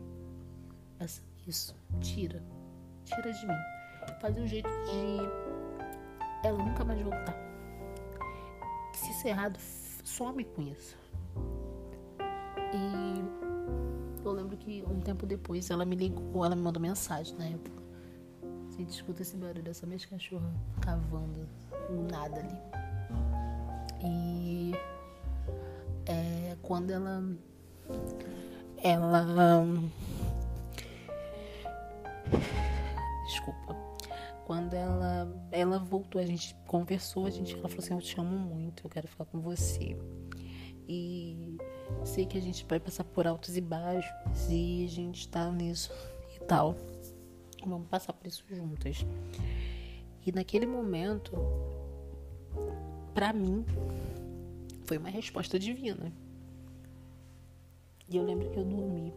Essa, 1.01 1.23
isso, 1.45 1.75
tira. 2.01 2.41
Tira 3.05 3.33
de 3.33 3.45
mim. 3.45 3.59
Faz 4.21 4.39
um 4.39 4.47
jeito 4.47 4.69
de 4.69 6.47
ela 6.47 6.63
nunca 6.63 6.85
mais 6.85 7.03
voltar. 7.03 7.35
Se 8.95 9.11
isso 9.11 9.27
é 9.27 9.31
errado, 9.31 9.59
some 9.59 10.45
com 10.45 10.63
isso. 10.63 10.97
E 12.73 13.22
tempo 15.03 15.27
depois 15.27 15.71
ela 15.71 15.85
me 15.85 15.97
ligou, 15.97 16.45
ela 16.45 16.57
me 16.57 16.63
mandou 16.63 16.81
mensagem 16.81 17.37
na 17.37 17.47
época. 17.47 17.83
Você 18.69 18.83
escuta 18.83 19.23
esse 19.23 19.37
barulho 19.37 19.63
dessa 19.63 19.87
minha 19.87 19.99
cachorra 19.99 20.51
cavando 20.81 21.47
nada 22.11 22.41
ali. 22.41 22.59
E 24.05 24.73
é, 26.07 26.57
quando 26.63 26.91
ela. 26.91 27.23
Ela. 28.79 29.67
Desculpa. 33.27 33.77
Quando 34.47 34.75
ela, 34.75 35.33
ela 35.51 35.79
voltou, 35.79 36.21
a 36.21 36.27
gente 36.27 36.55
conversou, 36.67 37.27
a 37.27 37.31
gente, 37.31 37.55
ela 37.55 37.69
falou 37.69 37.85
assim, 37.85 37.95
eu 37.95 38.01
te 38.01 38.19
amo 38.19 38.37
muito, 38.37 38.85
eu 38.85 38.91
quero 38.91 39.07
ficar 39.07 39.25
com 39.25 39.41
você. 39.41 39.97
E 40.89 41.52
sei 42.05 42.27
que 42.27 42.37
a 42.37 42.41
gente 42.41 42.65
vai 42.65 42.81
passar 42.81 43.05
por 43.05 43.27
altos 43.27 43.57
e 43.57 43.61
baixos 43.61 44.11
e 44.49 44.85
a 44.85 44.89
gente 44.89 45.29
tá 45.29 45.51
nisso 45.51 45.93
e 46.37 46.41
tal. 46.45 46.77
Vamos 47.65 47.89
passar 47.89 48.13
por 48.13 48.27
isso 48.27 48.45
juntas. 48.49 49.07
E 50.25 50.33
naquele 50.33 50.67
momento, 50.67 51.33
para 53.15 53.33
mim, 53.33 53.65
foi 54.85 54.99
uma 54.99 55.09
resposta 55.09 55.59
divina. 55.59 56.13
E 58.09 58.17
eu 58.17 58.25
lembro 58.25 58.51
que 58.51 58.59
eu 58.59 58.65
dormi. 58.65 59.13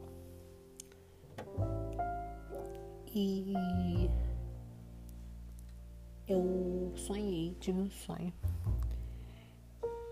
E 3.13 4.09
eu 6.27 6.91
sonhei, 6.95 7.55
tive 7.59 7.79
um 7.79 7.89
sonho. 7.89 8.33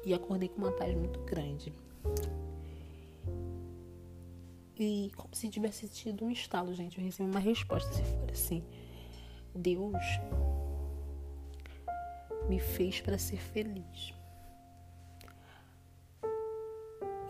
E 0.05 0.13
acordei 0.13 0.49
com 0.49 0.59
uma 0.59 0.71
paz 0.71 0.93
muito 0.95 1.19
grande. 1.21 1.73
E 4.77 5.11
como 5.15 5.35
se 5.35 5.49
tivesse 5.49 5.87
tido 5.87 6.25
um 6.25 6.31
estalo, 6.31 6.73
gente. 6.73 6.97
Eu 6.97 7.03
recebi 7.03 7.29
uma 7.29 7.39
resposta 7.39 7.91
se 7.93 8.03
for 8.03 8.31
assim. 8.31 8.63
Deus 9.55 10.01
me 12.49 12.59
fez 12.59 12.99
para 13.01 13.17
ser 13.17 13.37
feliz. 13.37 14.13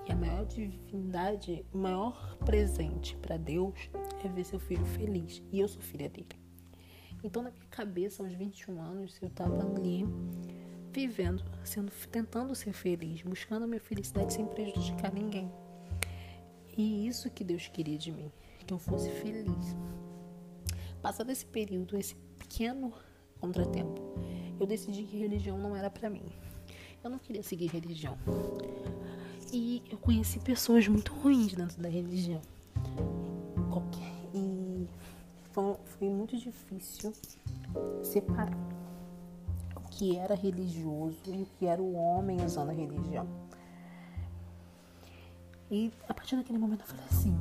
E 0.08 0.12
a 0.12 0.16
maior 0.16 0.46
divindade, 0.46 1.66
o 1.74 1.78
maior 1.78 2.38
presente 2.38 3.16
para 3.18 3.38
Deus 3.38 3.90
é 4.24 4.28
ver 4.28 4.44
seu 4.44 4.60
filho 4.60 4.86
feliz. 4.86 5.42
E 5.52 5.60
eu 5.60 5.68
sou 5.68 5.82
filha 5.82 6.10
dele. 6.10 6.28
Então, 7.24 7.42
na 7.42 7.52
minha 7.52 7.66
cabeça, 7.70 8.22
aos 8.22 8.34
21 8.34 8.82
anos, 8.82 9.18
eu 9.22 9.30
tava 9.30 9.66
ali 9.66 10.06
vivendo, 10.92 11.44
sendo, 11.64 11.92
tentando 12.12 12.54
ser 12.54 12.74
feliz, 12.74 13.22
buscando 13.22 13.64
a 13.64 13.68
minha 13.68 13.80
felicidade 13.80 14.34
sem 14.34 14.46
prejudicar 14.46 15.12
ninguém. 15.14 15.50
E 16.78 17.08
isso 17.08 17.30
que 17.30 17.44
Deus 17.44 17.68
queria 17.68 17.98
de 17.98 18.12
mim, 18.12 18.32
que 18.66 18.74
eu 18.74 18.80
fosse 18.80 19.10
feliz. 19.10 19.76
Passado 21.02 21.32
esse 21.32 21.46
período, 21.46 21.98
esse 21.98 22.16
pequeno 22.38 22.94
contratempo, 23.40 24.02
eu 24.60 24.66
decidi 24.66 25.04
que 25.04 25.18
religião 25.18 25.58
não 25.58 25.76
era 25.76 25.90
para 25.90 26.10
mim. 26.10 26.26
Eu 27.04 27.10
não 27.10 27.20
queria 27.20 27.44
seguir 27.44 27.68
religião. 27.68 28.18
E 29.52 29.84
eu 29.92 29.98
conheci 29.98 30.40
pessoas 30.40 30.88
muito 30.88 31.14
ruins 31.14 31.54
dentro 31.54 31.82
da 31.82 31.90
religião. 31.90 32.42
E 34.34 34.88
foi, 35.52 35.76
foi 35.86 36.10
muito 36.10 36.36
difícil 36.36 37.14
separar 38.02 38.58
o 39.76 39.82
que 39.90 40.18
era 40.18 40.34
religioso 40.34 41.22
e 41.28 41.44
o 41.44 41.48
que 41.58 41.68
era 41.68 41.82
o 41.82 41.94
homem 41.94 42.44
usando 42.44 42.70
a 42.70 42.74
religião. 42.74 43.28
E 45.72 45.92
a 46.08 46.14
partir 46.14 46.36
daquele 46.36 46.60
momento 46.60 46.82
eu 46.82 46.88
falei 46.88 47.06
assim: 47.06 47.36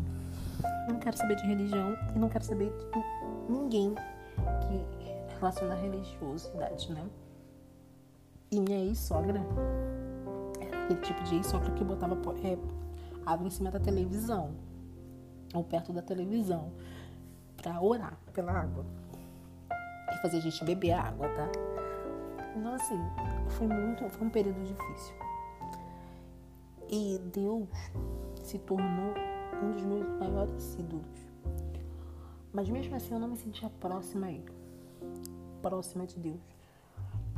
não 0.88 0.98
quero 0.98 1.16
saber 1.16 1.36
de 1.36 1.46
religião 1.46 1.96
e 2.14 2.18
não 2.18 2.28
quero 2.28 2.44
saber 2.44 2.70
de 2.70 3.52
ninguém 3.52 3.94
que 3.94 5.34
relaciona 5.34 5.74
a 5.74 5.76
religiosidade, 5.76 6.92
né? 6.92 7.04
E 8.50 8.60
minha 8.60 8.78
ex-sogra 8.78 9.40
era 10.60 10.84
aquele 10.84 11.00
tipo 11.00 11.22
de 11.24 11.36
ex-sogra 11.36 11.70
que 11.72 11.84
botava 11.84 12.14
é, 12.44 12.58
água 13.24 13.46
em 13.46 13.50
cima 13.50 13.70
da 13.70 13.80
televisão 13.80 14.54
ou 15.54 15.64
perto 15.64 15.92
da 15.92 16.02
televisão 16.02 16.72
para 17.56 17.80
orar 17.80 18.18
pela 18.32 18.52
água 18.52 18.84
e 20.12 20.22
fazer 20.22 20.38
a 20.38 20.40
gente 20.40 20.64
beber 20.64 20.92
água, 20.92 21.28
tá? 21.28 21.48
Então 22.56 22.74
assim, 22.74 22.98
foi 23.50 23.66
muito, 23.66 24.08
foi 24.10 24.26
um 24.26 24.30
período 24.30 24.62
difícil. 24.64 25.14
E 26.94 27.18
Deus 27.32 27.70
se 28.42 28.58
tornou 28.58 29.14
um 29.62 29.70
dos 29.70 29.82
meus 29.82 30.06
maiores 30.18 30.74
ídolos. 30.74 31.26
Mas 32.52 32.68
mesmo 32.68 32.94
assim 32.94 33.14
eu 33.14 33.18
não 33.18 33.28
me 33.28 33.36
sentia 33.38 33.70
próxima 33.80 34.26
a 34.26 34.30
Ele, 34.30 34.52
próxima 35.62 36.06
de 36.06 36.18
Deus. 36.18 36.42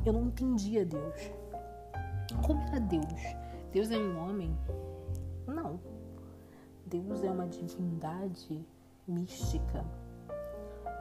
Eu 0.05 0.13
não 0.13 0.25
entendia 0.25 0.85
Deus. 0.85 1.31
Como 2.45 2.61
era 2.63 2.81
Deus? 2.81 3.05
Deus 3.71 3.93
é 3.93 3.97
um 3.97 4.19
homem? 4.19 4.59
Não. 5.47 5.79
Deus 6.85 7.23
é 7.23 7.31
uma 7.31 7.47
divindade 7.47 8.67
mística. 9.07 9.85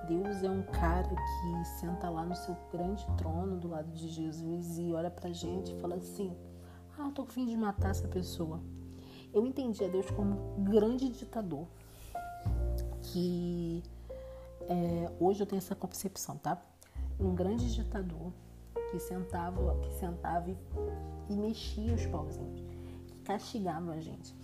Deus 0.08 0.44
é 0.44 0.50
um 0.52 0.62
cara 0.62 1.10
que 1.10 1.66
senta 1.80 2.08
lá 2.08 2.24
no 2.24 2.36
seu 2.36 2.56
grande 2.72 3.04
trono 3.18 3.58
do 3.58 3.68
lado 3.68 3.92
de 3.94 4.10
Jesus 4.10 4.78
e 4.78 4.94
olha 4.94 5.10
pra 5.10 5.32
gente 5.32 5.74
e 5.74 5.80
fala 5.80 5.96
assim: 5.96 6.38
ah, 6.98 7.12
tô 7.14 7.24
com 7.24 7.32
fim 7.32 7.46
de 7.46 7.56
matar 7.58 7.92
essa 7.92 8.08
pessoa. 8.08 8.60
Eu 9.34 9.46
entendi 9.46 9.84
a 9.84 9.88
Deus 9.88 10.10
como 10.12 10.58
um 10.58 10.64
grande 10.64 11.10
ditador. 11.10 11.68
Que 13.02 13.84
é, 14.62 15.12
hoje 15.20 15.42
eu 15.42 15.48
tenho 15.48 15.58
essa 15.58 15.76
concepção, 15.76 16.38
tá? 16.38 16.62
Um 17.20 17.34
grande 17.34 17.74
ditador 17.74 18.32
que 18.92 19.00
sentava, 19.00 19.76
que 19.82 19.94
sentava 19.94 20.50
e, 20.50 20.58
e 21.30 21.36
mexia 21.36 21.94
os 21.94 22.06
pauzinhos, 22.06 22.62
que 23.08 23.16
castigava 23.24 23.92
a 23.94 24.00
gente. 24.00 24.36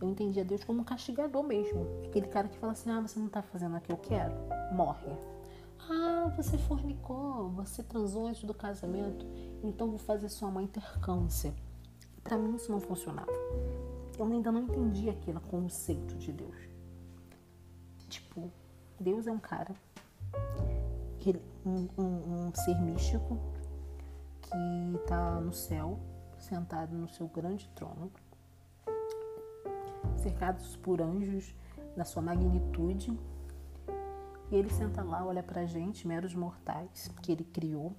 Eu 0.00 0.08
entendi 0.08 0.40
a 0.40 0.44
Deus 0.44 0.64
como 0.64 0.80
um 0.80 0.84
castigador 0.84 1.42
mesmo. 1.42 1.86
Aquele 2.06 2.28
cara 2.28 2.48
que 2.48 2.56
fala 2.58 2.72
assim: 2.72 2.90
ah, 2.90 3.00
você 3.00 3.18
não 3.18 3.28
tá 3.28 3.42
fazendo 3.42 3.76
o 3.76 3.80
que 3.80 3.92
eu 3.92 3.96
quero, 3.96 4.34
morre. 4.72 5.12
Ah, 5.90 6.32
você 6.36 6.56
fornicou, 6.58 7.50
você 7.50 7.82
transou 7.82 8.26
antes 8.26 8.44
do 8.44 8.54
casamento, 8.54 9.26
então 9.62 9.88
vou 9.88 9.98
fazer 9.98 10.28
sua 10.28 10.50
mãe 10.50 10.66
ter 10.66 10.82
câncer. 11.00 11.52
Para 12.28 12.36
mim 12.36 12.56
isso 12.56 12.70
não 12.70 12.78
funcionava. 12.78 13.32
Eu 14.18 14.26
ainda 14.26 14.52
não 14.52 14.60
entendi 14.60 15.08
aquele 15.08 15.40
conceito 15.40 16.14
de 16.18 16.30
Deus. 16.30 16.56
Tipo, 18.06 18.52
Deus 19.00 19.26
é 19.26 19.32
um 19.32 19.38
cara, 19.38 19.74
um, 21.64 21.88
um, 21.96 22.48
um 22.48 22.54
ser 22.54 22.78
místico 22.82 23.38
que 24.42 25.00
está 25.02 25.40
no 25.40 25.54
céu, 25.54 25.98
sentado 26.38 26.94
no 26.94 27.08
seu 27.08 27.26
grande 27.28 27.66
trono, 27.74 28.12
cercados 30.18 30.76
por 30.76 31.00
anjos 31.00 31.54
da 31.96 32.04
sua 32.04 32.20
magnitude. 32.20 33.18
E 34.50 34.54
ele 34.54 34.68
senta 34.68 35.02
lá, 35.02 35.24
olha 35.24 35.42
pra 35.42 35.64
gente, 35.64 36.06
meros 36.06 36.34
mortais, 36.34 37.10
que 37.22 37.32
ele 37.32 37.44
criou, 37.44 37.96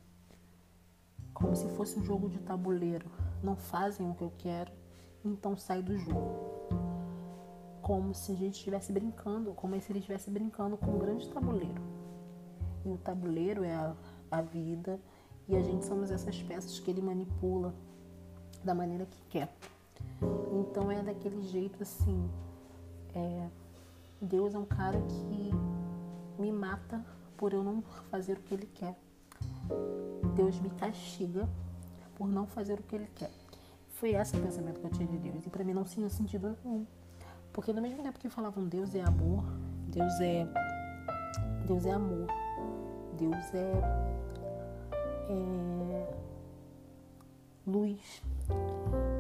como 1.33 1.55
se 1.55 1.67
fosse 1.69 1.97
um 1.97 2.03
jogo 2.03 2.29
de 2.29 2.37
tabuleiro 2.37 3.09
não 3.43 3.55
fazem 3.55 4.09
o 4.09 4.13
que 4.13 4.21
eu 4.21 4.31
quero, 4.37 4.71
então 5.23 5.57
sai 5.57 5.81
do 5.81 5.97
jogo. 5.97 6.69
Como 7.81 8.13
se 8.13 8.31
a 8.31 8.35
gente 8.35 8.55
estivesse 8.55 8.91
brincando, 8.91 9.53
como 9.53 9.79
se 9.79 9.91
ele 9.91 9.99
estivesse 9.99 10.29
brincando 10.29 10.77
com 10.77 10.91
um 10.91 10.99
grande 10.99 11.27
tabuleiro. 11.29 11.81
E 12.85 12.89
o 12.89 12.97
tabuleiro 12.97 13.63
é 13.63 13.73
a, 13.73 13.95
a 14.29 14.41
vida 14.41 14.99
e 15.47 15.55
a 15.55 15.61
gente 15.61 15.85
somos 15.85 16.11
essas 16.11 16.41
peças 16.43 16.79
que 16.79 16.91
ele 16.91 17.01
manipula 17.01 17.73
da 18.63 18.75
maneira 18.75 19.05
que 19.05 19.21
quer. 19.29 19.55
Então 20.51 20.91
é 20.91 21.01
daquele 21.01 21.41
jeito 21.41 21.81
assim. 21.81 22.29
É, 23.15 23.47
Deus 24.21 24.53
é 24.53 24.59
um 24.59 24.65
cara 24.65 25.01
que 25.01 25.51
me 26.39 26.51
mata 26.51 27.03
por 27.35 27.53
eu 27.53 27.63
não 27.63 27.81
fazer 28.11 28.33
o 28.33 28.41
que 28.41 28.53
ele 28.53 28.67
quer. 28.67 28.95
Deus 30.35 30.59
me 30.59 30.69
castiga 30.71 31.49
por 32.19 32.27
não 32.27 32.45
fazer 32.45 32.77
o 32.77 32.83
que 32.83 32.97
ele 32.97 33.07
quer. 33.15 33.31
Foi 33.87 34.13
esse 34.13 34.35
o 34.35 34.41
pensamento 34.41 34.81
que 34.81 34.85
eu 34.85 34.91
tinha 34.91 35.07
de 35.07 35.17
Deus. 35.17 35.45
E 35.45 35.49
para 35.49 35.63
mim 35.63 35.73
não 35.73 35.85
tinha 35.85 36.09
sentido 36.09 36.55
nenhum. 36.65 36.85
Porque 37.53 37.71
no 37.71 37.81
mesmo 37.81 38.03
tempo 38.03 38.19
que 38.19 38.29
falavam 38.29 38.67
Deus 38.67 38.93
é 38.93 39.01
amor, 39.01 39.45
Deus 39.87 40.19
é 40.19 40.45
Deus 41.65 41.85
é 41.85 41.91
amor, 41.91 42.27
Deus 43.17 43.53
é, 43.53 43.71
é 45.29 46.13
luz, 47.65 48.21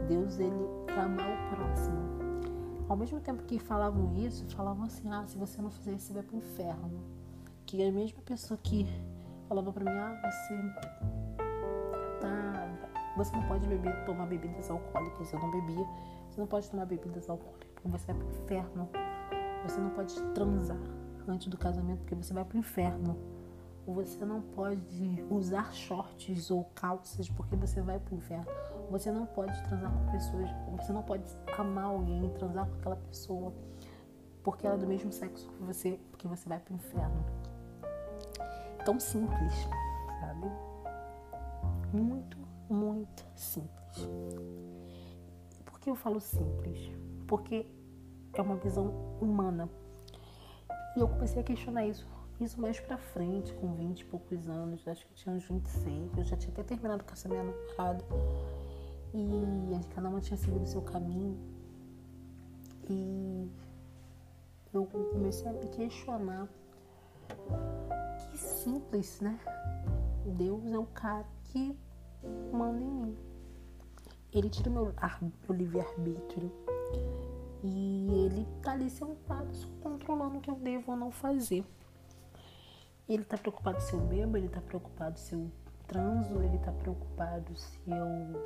Deus 0.07 0.37
ele 0.39 0.67
é 0.87 0.99
amar 0.99 1.29
o 1.29 1.55
próximo. 1.55 1.97
Ao 2.89 2.97
mesmo 2.97 3.19
tempo 3.21 3.43
que 3.43 3.59
falavam 3.59 4.13
isso, 4.15 4.45
falavam 4.55 4.85
assim: 4.85 5.09
ah, 5.09 5.25
se 5.25 5.37
você 5.37 5.61
não 5.61 5.69
fizer 5.69 5.93
isso, 5.93 6.07
você 6.07 6.13
vai 6.13 6.23
pro 6.23 6.37
inferno. 6.37 6.99
Que 7.65 7.87
a 7.87 7.91
mesma 7.91 8.21
pessoa 8.23 8.59
que 8.61 8.85
falava 9.47 9.71
para 9.71 9.85
mim: 9.85 9.97
ah, 9.97 10.19
você 10.21 11.28
você 13.19 13.35
não 13.35 13.43
pode 13.43 13.67
beber, 13.67 14.05
tomar 14.05 14.25
bebidas 14.25 14.71
alcoólicas. 14.71 15.33
Eu 15.33 15.39
não 15.39 15.51
bebia. 15.51 15.85
Você 16.29 16.39
não 16.39 16.47
pode 16.47 16.71
tomar 16.71 16.85
bebidas 16.85 17.29
alcoólicas 17.29 17.69
porque 17.73 17.89
você 17.89 18.13
vai 18.13 18.15
pro 18.15 18.29
inferno. 18.29 18.89
Você 19.63 19.81
não 19.81 19.89
pode 19.89 20.21
transar 20.33 20.77
antes 21.27 21.47
do 21.47 21.57
casamento 21.57 21.99
porque 21.99 22.15
você 22.15 22.33
vai 22.33 22.45
pro 22.45 22.57
inferno. 22.57 23.17
Você 23.85 24.23
não 24.23 24.41
pode 24.41 25.25
usar 25.29 25.73
shorts 25.73 26.49
ou 26.49 26.63
calças 26.75 27.29
porque 27.29 27.57
você 27.57 27.81
vai 27.81 27.99
pro 27.99 28.15
inferno. 28.15 28.45
Você 28.89 29.11
não 29.11 29.25
pode 29.25 29.61
transar 29.63 29.91
com 29.91 30.11
pessoas. 30.11 30.49
Você 30.77 30.93
não 30.93 31.03
pode 31.03 31.25
amar 31.57 31.85
alguém 31.85 32.25
e 32.25 32.29
transar 32.29 32.67
com 32.67 32.75
aquela 32.75 32.95
pessoa 32.95 33.53
porque 34.41 34.65
ela 34.65 34.77
é 34.77 34.79
do 34.79 34.87
mesmo 34.87 35.11
sexo 35.11 35.49
que 35.51 35.63
você, 35.63 35.99
porque 36.09 36.25
você 36.25 36.47
vai 36.47 36.59
pro 36.59 36.73
inferno. 36.73 37.25
Tão 38.85 38.97
simples, 38.97 39.53
sabe? 40.21 40.49
Muito 41.91 42.38
muito 42.69 43.25
simples. 43.35 44.09
Por 45.65 45.79
que 45.79 45.89
eu 45.89 45.95
falo 45.95 46.19
simples? 46.19 46.91
Porque 47.27 47.65
é 48.33 48.41
uma 48.41 48.55
visão 48.55 48.87
humana. 49.19 49.69
E 50.95 50.99
eu 50.99 51.07
comecei 51.07 51.41
a 51.41 51.43
questionar 51.43 51.85
isso, 51.85 52.07
isso 52.39 52.59
mais 52.59 52.79
pra 52.79 52.97
frente, 52.97 53.53
com 53.53 53.73
20 53.73 53.99
e 54.01 54.05
poucos 54.05 54.47
anos, 54.49 54.87
acho 54.87 55.05
que 55.05 55.11
eu 55.11 55.15
tinha 55.15 55.35
uns 55.35 55.43
26, 55.45 56.17
eu 56.17 56.23
já 56.23 56.37
tinha 56.37 56.51
até 56.51 56.63
terminado 56.63 57.03
com 57.03 57.11
essa 57.11 57.27
minha 57.27 57.43
namorada. 57.43 58.03
E 59.13 59.79
cada 59.95 60.09
uma 60.09 60.21
tinha 60.21 60.37
seguido 60.37 60.63
o 60.63 60.67
seu 60.67 60.81
caminho. 60.81 61.37
E 62.89 63.49
eu 64.73 64.85
comecei 64.85 65.47
a 65.47 65.53
me 65.53 65.67
questionar. 65.69 66.47
Que 68.31 68.37
simples, 68.37 69.19
né? 69.21 69.39
Deus 70.25 70.71
é 70.71 70.77
o 70.77 70.85
cara 70.85 71.25
que 71.45 71.75
manda 72.51 72.81
em 72.81 72.89
mim. 72.89 73.17
Ele 74.31 74.49
tira 74.49 74.69
meu, 74.69 74.93
meu 75.47 75.57
livre-arbítrio. 75.57 76.51
E 77.63 78.07
ele 78.25 78.47
tá 78.61 78.71
ali 78.71 78.89
sentado, 78.89 79.53
só 79.53 79.67
controlando 79.81 80.37
o 80.37 80.41
que 80.41 80.49
eu 80.49 80.55
devo 80.55 80.91
ou 80.91 80.97
não 80.97 81.11
fazer. 81.11 81.65
Ele 83.07 83.23
tá 83.23 83.37
preocupado 83.37 83.81
se 83.81 83.93
eu 83.93 83.99
bebo, 83.99 84.37
ele 84.37 84.47
tá 84.47 84.61
preocupado 84.61 85.19
se 85.19 85.33
eu 85.33 85.51
transo, 85.87 86.41
ele 86.41 86.57
tá 86.59 86.71
preocupado 86.71 87.55
se 87.55 87.79
eu 87.87 88.39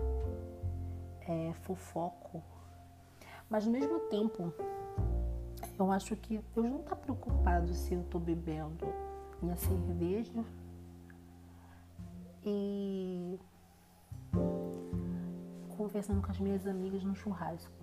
é, 1.28 1.54
fofoco. 1.62 2.42
Mas 3.50 3.66
ao 3.66 3.72
mesmo 3.72 4.00
tempo, 4.10 4.54
eu 5.78 5.92
acho 5.92 6.16
que 6.16 6.40
Deus 6.56 6.70
não 6.70 6.80
tá 6.80 6.96
preocupado 6.96 7.74
se 7.74 7.94
eu 7.94 8.04
tô 8.04 8.20
bebendo 8.20 8.86
minha 9.42 9.56
cerveja 9.58 10.44
e 12.46 13.38
conversando 15.84 16.22
com 16.22 16.32
as 16.32 16.40
minhas 16.40 16.66
amigas 16.66 17.04
no 17.04 17.14
churrasco. 17.14 17.74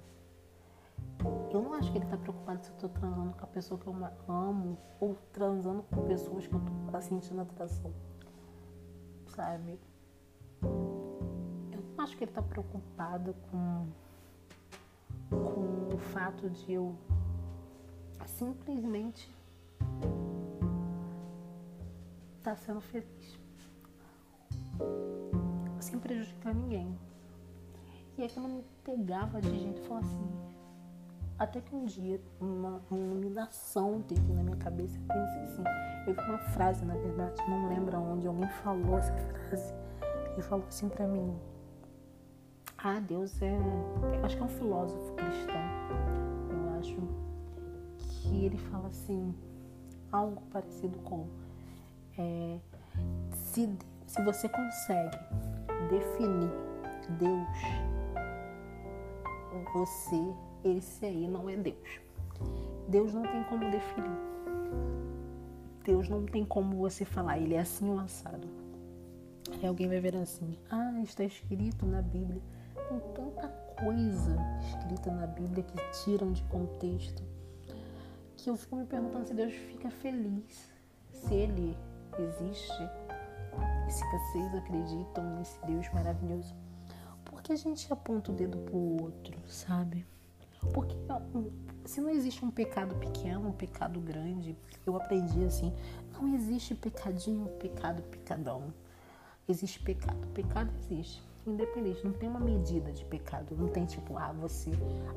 Eu 1.52 1.60
não 1.60 1.74
acho 1.74 1.92
que 1.92 1.98
ele 1.98 2.06
tá 2.06 2.16
preocupado 2.16 2.64
se 2.64 2.70
eu 2.70 2.76
tô 2.76 2.88
transando 2.88 3.36
com 3.36 3.44
a 3.44 3.46
pessoa 3.46 3.78
que 3.78 3.86
eu 3.86 3.94
amo 4.26 4.78
ou 4.98 5.14
transando 5.32 5.82
com 5.82 6.06
pessoas 6.06 6.46
que 6.46 6.54
eu 6.54 6.60
tô 6.60 6.92
tá 6.92 7.00
sentindo 7.02 7.42
atração. 7.42 7.92
Sabe? 9.26 9.78
Eu 10.62 11.82
não 11.94 12.04
acho 12.04 12.16
que 12.16 12.24
ele 12.24 12.32
tá 12.32 12.40
preocupado 12.40 13.34
com, 13.50 13.86
com 15.28 15.94
o 15.94 15.98
fato 15.98 16.48
de 16.48 16.72
eu 16.72 16.96
simplesmente 18.24 19.30
estar 22.38 22.52
tá 22.52 22.56
sendo 22.56 22.80
feliz. 22.80 23.38
Sem 25.80 25.98
prejudicar 25.98 26.54
ninguém. 26.54 26.98
E 28.20 28.24
aquilo 28.24 28.48
me 28.48 28.62
pegava 28.84 29.40
de 29.40 29.48
gente 29.48 29.80
e 29.80 29.84
falava 29.86 30.04
assim. 30.04 30.30
Até 31.38 31.58
que 31.62 31.74
um 31.74 31.86
dia, 31.86 32.20
uma, 32.38 32.82
iluminação 32.90 34.02
teve 34.02 34.30
na 34.34 34.42
minha 34.42 34.58
cabeça. 34.58 34.94
Eu 34.98 35.06
pensei 35.06 35.42
assim. 35.44 35.64
Eu 36.06 36.14
vi 36.14 36.20
uma 36.28 36.38
frase, 36.52 36.84
na 36.84 36.92
verdade, 36.96 37.40
não 37.48 37.70
lembro 37.70 37.98
onde 37.98 38.26
alguém 38.26 38.46
falou 38.62 38.98
essa 38.98 39.14
frase. 39.14 39.72
E 40.36 40.42
falou 40.42 40.66
assim 40.68 40.90
pra 40.90 41.06
mim: 41.06 41.34
Ah, 42.76 43.00
Deus 43.00 43.40
é. 43.40 43.56
Eu 43.56 44.22
acho 44.22 44.36
que 44.36 44.42
é 44.42 44.44
um 44.44 44.50
filósofo 44.50 45.14
cristão. 45.14 45.54
Eu 46.50 46.78
acho 46.78 46.96
que 47.96 48.44
ele 48.44 48.58
fala 48.58 48.88
assim. 48.88 49.34
Algo 50.12 50.42
parecido 50.52 50.98
com. 50.98 51.26
É, 52.18 52.58
se, 53.32 53.78
se 54.06 54.22
você 54.22 54.46
consegue 54.46 55.18
definir 55.88 56.50
Deus 57.18 57.48
você, 59.60 60.34
esse 60.64 61.04
aí 61.06 61.28
não 61.28 61.48
é 61.48 61.56
Deus. 61.56 62.00
Deus 62.88 63.14
não 63.14 63.22
tem 63.22 63.42
como 63.44 63.70
definir. 63.70 64.18
Deus 65.84 66.08
não 66.08 66.26
tem 66.26 66.44
como 66.44 66.76
você 66.76 67.04
falar, 67.04 67.38
ele 67.38 67.54
é 67.54 67.60
assim 67.60 67.88
ou 67.88 67.98
assado. 67.98 68.48
Aí 69.52 69.66
alguém 69.66 69.88
vai 69.88 70.00
ver 70.00 70.16
assim, 70.16 70.58
ah, 70.70 71.00
está 71.02 71.24
escrito 71.24 71.86
na 71.86 72.02
Bíblia. 72.02 72.42
Tem 72.88 73.00
tanta 73.14 73.48
coisa 73.82 74.36
escrita 74.60 75.10
na 75.10 75.26
Bíblia 75.26 75.62
que 75.62 76.04
tiram 76.04 76.32
de 76.32 76.42
contexto 76.44 77.22
que 78.42 78.48
eu 78.48 78.56
fico 78.56 78.76
me 78.76 78.86
perguntando 78.86 79.26
se 79.26 79.34
Deus 79.34 79.52
fica 79.52 79.90
feliz, 79.90 80.72
se 81.12 81.34
Ele 81.34 81.76
existe 82.18 82.82
e 83.86 83.92
se 83.92 84.02
vocês 84.10 84.54
acreditam 84.54 85.36
nesse 85.36 85.60
Deus 85.66 85.88
maravilhoso 85.92 86.54
que 87.50 87.54
a 87.54 87.56
gente 87.56 87.92
aponta 87.92 88.30
o 88.30 88.34
dedo 88.34 88.58
pro 88.58 89.02
outro, 89.02 89.36
sabe? 89.48 90.06
Porque 90.72 90.94
se 91.84 92.00
não 92.00 92.08
existe 92.08 92.44
um 92.44 92.50
pecado 92.50 92.94
pequeno, 92.94 93.48
um 93.48 93.52
pecado 93.52 93.98
grande, 93.98 94.56
eu 94.86 94.94
aprendi 94.94 95.44
assim, 95.44 95.74
não 96.12 96.32
existe 96.32 96.76
pecadinho, 96.76 97.48
pecado, 97.58 98.02
pecadão. 98.04 98.72
Existe 99.48 99.80
pecado. 99.80 100.28
Pecado 100.28 100.70
existe. 100.78 101.20
Independente, 101.44 102.04
não 102.04 102.12
tem 102.12 102.28
uma 102.28 102.38
medida 102.38 102.92
de 102.92 103.04
pecado. 103.06 103.56
Não 103.56 103.66
tem 103.66 103.84
tipo, 103.84 104.16
ah, 104.16 104.30
você. 104.30 104.70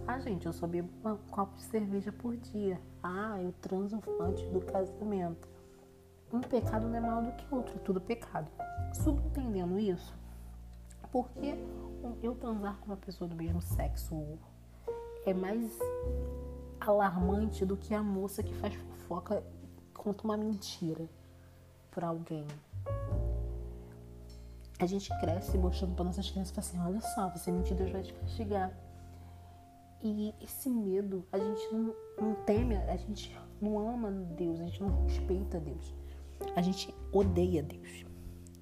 Ah, 0.07 0.17
gente, 0.17 0.47
eu 0.47 0.53
só 0.53 0.65
bebo 0.65 0.89
um 1.05 1.15
copo 1.29 1.55
de 1.55 1.63
cerveja 1.65 2.11
por 2.11 2.35
dia. 2.35 2.81
Ah, 3.03 3.37
eu 3.39 3.51
transo 3.61 4.01
antes 4.19 4.43
do 4.49 4.59
casamento. 4.59 5.47
Um 6.31 6.41
pecado 6.41 6.87
não 6.87 6.95
é 6.95 6.99
maior 6.99 7.21
do 7.21 7.31
que 7.33 7.53
outro, 7.53 7.75
é 7.75 7.79
tudo 7.79 8.01
pecado. 8.01 8.49
Subentendendo 8.91 9.77
isso, 9.77 10.15
porque 11.11 11.55
eu 12.21 12.35
transar 12.35 12.77
com 12.77 12.87
uma 12.87 12.97
pessoa 12.97 13.27
do 13.27 13.35
mesmo 13.35 13.61
sexo 13.61 14.39
é 15.25 15.33
mais 15.33 15.77
alarmante 16.79 17.65
do 17.65 17.77
que 17.77 17.93
a 17.93 18.03
moça 18.03 18.43
que 18.43 18.53
faz 18.55 18.73
fofoca 18.75 19.43
conta 19.93 20.23
uma 20.25 20.35
mentira 20.35 21.09
para 21.91 22.07
alguém. 22.07 22.45
A 24.79 24.85
gente 24.85 25.09
cresce 25.19 25.57
mostrando 25.57 25.95
para 25.95 26.03
nossas 26.03 26.29
crianças 26.29 26.57
assim, 26.57 26.79
olha 26.79 26.99
só, 26.99 27.29
você 27.29 27.51
mentir, 27.51 27.77
Deus 27.77 27.91
vai 27.91 28.01
te 28.01 28.13
castigar. 28.13 28.77
E 30.01 30.33
esse 30.41 30.69
medo, 30.69 31.25
a 31.31 31.39
gente 31.39 31.73
não, 31.73 31.95
não 32.19 32.35
teme, 32.43 32.75
a 32.75 32.97
gente 32.97 33.33
não 33.61 33.79
ama 33.79 34.11
Deus, 34.11 34.59
a 34.59 34.65
gente 34.65 34.81
não 34.81 35.05
respeita 35.05 35.59
Deus. 35.59 35.93
A 36.55 36.61
gente 36.61 36.93
odeia 37.13 37.63
Deus. 37.63 38.03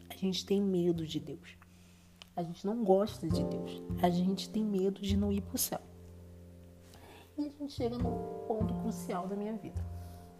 A 0.10 0.16
gente 0.16 0.46
tem 0.46 0.62
medo 0.62 1.08
de 1.08 1.20
Deus. 1.20 1.58
A 2.36 2.44
gente 2.44 2.66
não 2.66 2.84
gosta 2.84 3.28
de 3.28 3.44
Deus. 3.44 3.82
A 4.02 4.10
gente 4.10 4.50
tem 4.50 4.64
medo 4.64 5.02
de 5.02 5.18
não 5.18 5.32
ir 5.32 5.42
para 5.42 5.56
o 5.56 5.58
céu. 5.58 5.82
E 7.38 7.48
a 7.48 7.50
gente 7.50 7.74
chega 7.74 7.98
no 7.98 8.12
ponto 8.48 8.74
crucial 8.76 9.28
da 9.28 9.36
minha 9.36 9.54
vida, 9.54 9.84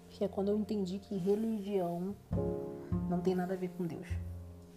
que 0.10 0.24
é 0.24 0.28
quando 0.28 0.50
eu 0.50 0.58
entendi 0.58 1.00
que 1.00 1.18
religião 1.18 2.16
não 3.10 3.20
tem 3.20 3.34
nada 3.34 3.54
a 3.54 3.58
ver 3.58 3.70
com 3.70 3.86
Deus. 3.86 4.08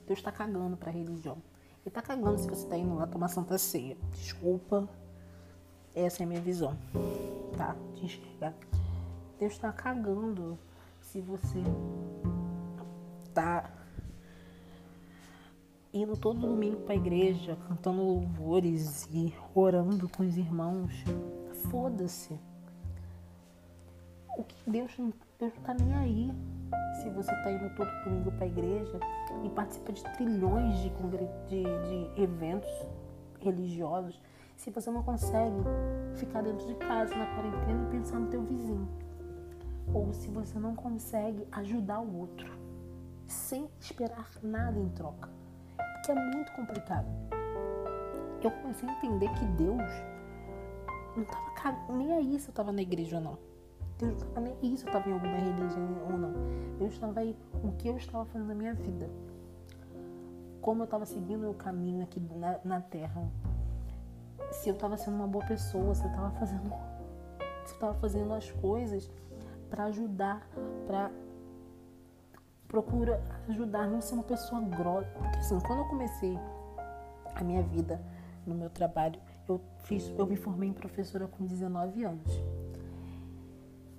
Deus 0.06 0.18
está 0.18 0.32
cagando 0.32 0.76
para 0.76 0.90
religião. 0.90 1.36
Ele 1.80 1.88
está 1.88 2.00
cagando 2.00 2.38
se 2.38 2.48
você 2.48 2.64
está 2.64 2.76
indo 2.76 2.94
lá 2.94 3.06
tomar 3.06 3.28
Santa 3.28 3.58
Ceia. 3.58 3.96
Desculpa, 4.10 4.88
essa 5.94 6.22
é 6.22 6.24
a 6.24 6.26
minha 6.26 6.40
visão, 6.40 6.76
tá? 7.56 7.76
De 7.94 8.04
enxergar. 8.04 8.54
Deus 9.38 9.52
está 9.52 9.72
cagando 9.72 10.58
se 11.00 11.20
você 11.20 11.62
tá 13.34 13.70
indo 15.94 16.16
todo 16.16 16.40
domingo 16.40 16.78
para 16.78 16.94
a 16.94 16.96
igreja, 16.96 17.56
cantando 17.68 18.02
louvores 18.02 19.08
e 19.12 19.32
orando 19.54 20.08
com 20.08 20.24
os 20.24 20.36
irmãos. 20.36 20.92
Foda-se. 21.70 22.36
O 24.36 24.42
que 24.42 24.68
Deus, 24.68 24.92
Deus 25.38 25.52
não 25.54 25.62
tá 25.62 25.72
nem 25.72 25.94
aí 25.94 26.32
se 27.00 27.08
você 27.10 27.30
tá 27.30 27.52
indo 27.52 27.72
todo 27.76 27.88
domingo 28.04 28.32
para 28.32 28.44
a 28.44 28.48
igreja 28.48 28.98
e 29.44 29.50
participa 29.50 29.92
de 29.92 30.02
trilhões 30.14 30.76
de, 30.78 30.90
de, 31.48 31.62
de 31.62 32.22
eventos 32.22 32.70
religiosos, 33.40 34.20
se 34.56 34.70
você 34.70 34.90
não 34.90 35.04
consegue 35.04 35.62
ficar 36.16 36.42
dentro 36.42 36.66
de 36.66 36.74
casa 36.74 37.14
na 37.14 37.26
quarentena 37.26 37.86
e 37.86 37.90
pensar 37.92 38.18
no 38.18 38.26
teu 38.26 38.42
vizinho. 38.42 38.88
Ou 39.92 40.12
se 40.12 40.28
você 40.28 40.58
não 40.58 40.74
consegue 40.74 41.46
ajudar 41.52 42.00
o 42.00 42.16
outro 42.16 42.50
sem 43.28 43.68
esperar 43.78 44.28
nada 44.42 44.78
em 44.80 44.88
troca 44.88 45.43
que 46.04 46.12
é 46.12 46.14
muito 46.14 46.52
complicado. 46.52 47.06
Eu 48.42 48.50
comecei 48.50 48.88
a 48.88 48.92
entender 48.92 49.28
que 49.30 49.44
Deus 49.46 49.82
não 51.16 51.22
estava 51.22 51.92
nem 51.92 52.12
aí 52.12 52.38
se 52.38 52.48
eu 52.48 52.50
estava 52.50 52.72
na 52.72 52.82
igreja 52.82 53.16
ou 53.16 53.22
não. 53.22 53.38
Deus 53.98 54.12
não 54.12 54.18
estava 54.18 54.40
nem 54.40 54.56
aí 54.62 54.76
se 54.76 54.84
eu 54.84 54.88
estava 54.88 55.08
em 55.08 55.12
alguma 55.14 55.36
religião 55.36 55.98
ou 56.10 56.18
não. 56.18 56.32
Deus 56.78 56.92
estava 56.92 57.20
aí 57.20 57.34
o 57.62 57.72
que 57.72 57.88
eu 57.88 57.96
estava 57.96 58.26
fazendo 58.26 58.48
na 58.48 58.54
minha 58.54 58.74
vida. 58.74 59.08
Como 60.60 60.82
eu 60.82 60.84
estava 60.84 61.06
seguindo 61.06 61.48
o 61.48 61.54
caminho 61.54 62.02
aqui 62.02 62.20
na, 62.20 62.58
na 62.64 62.80
Terra. 62.82 63.26
Se 64.50 64.68
eu 64.68 64.74
estava 64.74 64.96
sendo 64.98 65.16
uma 65.16 65.26
boa 65.26 65.44
pessoa, 65.46 65.94
se 65.94 66.04
eu 66.04 66.10
estava 66.10 66.30
fazendo, 66.32 66.68
se 67.64 67.70
eu 67.70 67.74
estava 67.74 67.94
fazendo 67.94 68.34
as 68.34 68.50
coisas 68.50 69.10
para 69.70 69.84
ajudar, 69.84 70.46
para 70.86 71.10
procura 72.74 73.22
ajudar, 73.48 73.86
não 73.86 74.00
ser 74.00 74.14
uma 74.14 74.24
pessoa 74.24 74.60
grossa. 74.60 75.08
Porque 75.10 75.38
assim, 75.38 75.60
quando 75.60 75.78
eu 75.78 75.84
comecei 75.84 76.36
a 77.32 77.44
minha 77.44 77.62
vida 77.62 78.02
no 78.44 78.52
meu 78.52 78.68
trabalho, 78.68 79.20
eu 79.48 79.60
fiz, 79.84 80.12
eu 80.18 80.26
me 80.26 80.34
formei 80.34 80.70
em 80.70 80.72
professora 80.72 81.28
com 81.28 81.46
19 81.46 82.04
anos. 82.04 82.42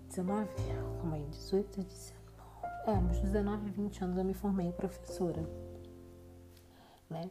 19? 0.10 0.50
Calma 1.00 1.16
aí, 1.16 1.26
18, 1.32 1.84
19. 1.84 2.16
É, 2.88 2.92
uns 2.92 3.20
19, 3.22 3.72
20 3.72 4.04
anos 4.04 4.18
eu 4.18 4.26
me 4.26 4.34
formei 4.34 4.68
em 4.68 4.72
professora. 4.74 5.42
Né? 7.10 7.30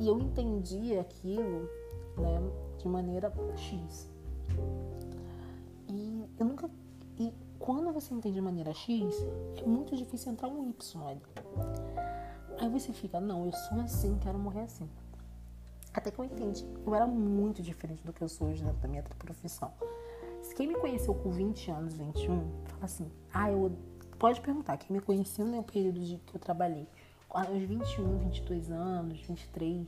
E 0.00 0.08
eu 0.08 0.18
entendi 0.18 0.98
aquilo 0.98 1.68
né, 2.16 2.40
de 2.78 2.88
maneira 2.88 3.30
X. 3.56 4.10
E 5.86 6.30
eu 6.38 6.46
nunca. 6.46 6.70
E 7.18 7.32
quando 7.68 7.92
você 7.92 8.14
entende 8.14 8.36
de 8.36 8.40
maneira 8.40 8.72
X, 8.72 9.14
é 9.58 9.66
muito 9.66 9.94
difícil 9.94 10.32
entrar 10.32 10.48
um 10.48 10.70
Y 10.70 11.06
ali. 11.06 11.20
Aí 12.58 12.66
você 12.70 12.94
fica, 12.94 13.20
não, 13.20 13.44
eu 13.44 13.52
sou 13.52 13.78
assim, 13.82 14.18
quero 14.22 14.38
morrer 14.38 14.62
assim. 14.62 14.88
Até 15.92 16.10
que 16.10 16.18
eu 16.18 16.24
entendi. 16.24 16.66
Eu 16.86 16.94
era 16.94 17.06
muito 17.06 17.62
diferente 17.62 18.02
do 18.06 18.10
que 18.10 18.22
eu 18.22 18.28
sou 18.30 18.48
hoje 18.48 18.64
dentro 18.64 18.78
da 18.78 18.88
minha 18.88 19.02
profissão. 19.02 19.70
Se 20.40 20.54
quem 20.54 20.66
me 20.66 20.76
conheceu 20.76 21.14
com 21.14 21.30
20 21.30 21.70
anos, 21.70 21.92
21, 21.92 22.40
fala 22.68 22.84
assim, 22.86 23.12
ah, 23.34 23.50
eu. 23.52 23.70
Pode 24.18 24.40
perguntar, 24.40 24.78
quem 24.78 24.96
me 24.96 25.02
conheceu 25.02 25.44
no 25.44 25.62
período 25.62 26.00
de 26.00 26.16
que 26.16 26.36
eu 26.36 26.40
trabalhei, 26.40 26.88
aos 27.28 27.62
21, 27.62 28.16
22 28.16 28.70
anos, 28.70 29.20
23, 29.20 29.86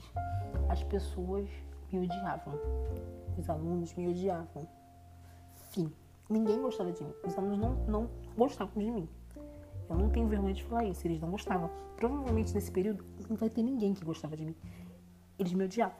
as 0.68 0.82
pessoas 0.82 1.48
me 1.90 1.98
odiavam. 2.00 2.52
Os 3.38 3.48
alunos 3.48 3.94
me 3.94 4.06
odiavam. 4.06 4.68
Fim. 5.70 5.90
Ninguém 6.30 6.62
gostava 6.62 6.92
de 6.92 7.02
mim. 7.02 7.12
Os 7.26 7.36
alunos 7.36 7.58
não, 7.58 7.74
não 7.88 8.10
gostavam 8.36 8.72
de 8.80 8.88
mim. 8.88 9.08
Eu 9.88 9.96
não 9.96 10.08
tenho 10.08 10.28
vergonha 10.28 10.54
de 10.54 10.62
falar 10.62 10.84
isso. 10.84 11.04
Eles 11.04 11.20
não 11.20 11.28
gostavam. 11.28 11.68
Provavelmente 11.96 12.54
nesse 12.54 12.70
período 12.70 13.04
não 13.28 13.36
vai 13.36 13.50
ter 13.50 13.64
ninguém 13.64 13.92
que 13.92 14.04
gostava 14.04 14.36
de 14.36 14.44
mim. 14.44 14.54
Eles 15.36 15.52
me 15.52 15.64
odiavam. 15.64 15.98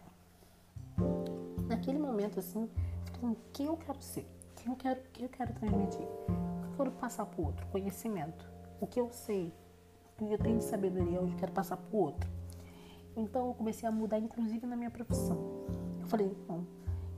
Naquele 1.68 1.98
momento, 1.98 2.38
assim, 2.38 2.70
eu 3.08 3.14
falei, 3.20 3.36
quem 3.52 3.66
eu 3.66 3.76
quero 3.76 4.00
ser? 4.00 4.24
Quem 4.54 4.70
eu 4.70 4.76
quero, 4.76 5.00
quem 5.12 5.24
eu 5.24 5.28
quero 5.30 5.52
transmitir? 5.54 6.00
O 6.00 6.26
que 6.26 6.68
eu 6.68 6.76
quero 6.76 6.90
passar 6.92 7.26
para 7.26 7.40
o 7.40 7.46
outro? 7.46 7.66
Conhecimento. 7.66 8.48
O 8.80 8.86
que 8.86 9.00
eu 9.00 9.10
sei, 9.10 9.52
o 10.18 10.24
que 10.24 10.32
eu 10.32 10.38
tenho 10.38 10.58
de 10.58 10.64
sabedoria, 10.64 11.18
eu 11.18 11.28
quero 11.38 11.50
passar 11.50 11.76
para 11.76 11.96
o 11.96 12.00
outro. 12.00 12.30
Então 13.16 13.48
eu 13.48 13.54
comecei 13.54 13.88
a 13.88 13.92
mudar, 13.92 14.18
inclusive 14.18 14.64
na 14.66 14.76
minha 14.76 14.90
profissão. 14.90 15.36
Eu 16.00 16.06
falei, 16.06 16.36
não, 16.48 16.66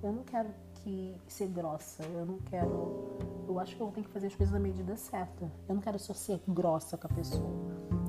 eu 0.03 0.13
não 0.13 0.25
quero 0.25 0.49
que 0.83 1.17
ser 1.29 1.49
grossa, 1.49 2.03
eu 2.05 2.27
não 2.27 2.39
quero. 2.39 3.17
Eu 3.47 3.59
acho 3.59 3.77
que 3.77 3.83
eu 3.83 3.91
tenho 3.91 4.07
que 4.07 4.13
fazer 4.13 4.29
as 4.29 4.35
coisas 4.35 4.53
na 4.53 4.61
medida 4.61 4.97
certa. 4.97 5.51
Eu 5.69 5.75
não 5.75 5.83
quero 5.83 5.99
só 5.99 6.13
ser 6.13 6.41
grossa 6.47 6.97
com 6.97 7.07
a 7.07 7.11
pessoa. 7.11 7.51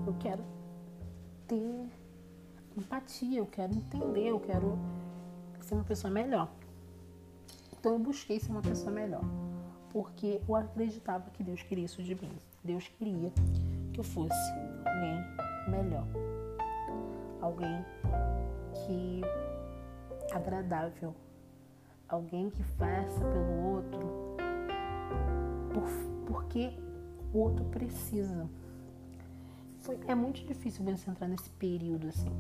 Eu 0.06 0.14
quero 0.20 0.44
ter 1.48 1.90
empatia, 2.78 3.40
eu 3.40 3.46
quero 3.46 3.74
entender, 3.74 4.28
eu 4.28 4.40
quero 4.40 4.78
ser 5.62 5.76
uma 5.76 5.84
pessoa 5.84 6.12
melhor. 6.12 6.50
Então 7.72 7.94
eu 7.94 8.00
busquei 8.00 8.40
ser 8.40 8.52
uma 8.52 8.62
pessoa 8.62 8.92
melhor, 8.92 9.24
porque 9.92 10.42
eu 10.48 10.56
acreditava 10.56 11.30
que 11.32 11.44
Deus 11.44 11.62
queria 11.64 11.86
isso 11.86 12.02
de 12.02 12.16
mim. 12.16 12.32
Deus 12.64 12.88
queria 12.88 13.32
que 13.92 14.00
eu 14.00 14.04
fosse 14.04 14.52
alguém 14.86 15.20
melhor, 15.70 16.08
alguém 17.42 17.86
que 18.74 19.22
agradável, 20.34 21.14
alguém 22.14 22.50
que 22.50 22.64
faça 22.64 23.20
pelo 23.20 23.74
outro 23.74 24.38
por, 25.74 25.84
porque 26.28 26.78
o 27.34 27.40
outro 27.40 27.66
precisa. 27.66 28.48
Foi, 29.80 30.00
é 30.08 30.16
muito 30.16 30.46
difícil 30.46 30.86
você 30.86 31.10
entrar 31.10 31.28
nesse 31.28 31.50
período 31.52 32.08
assim. 32.08 32.32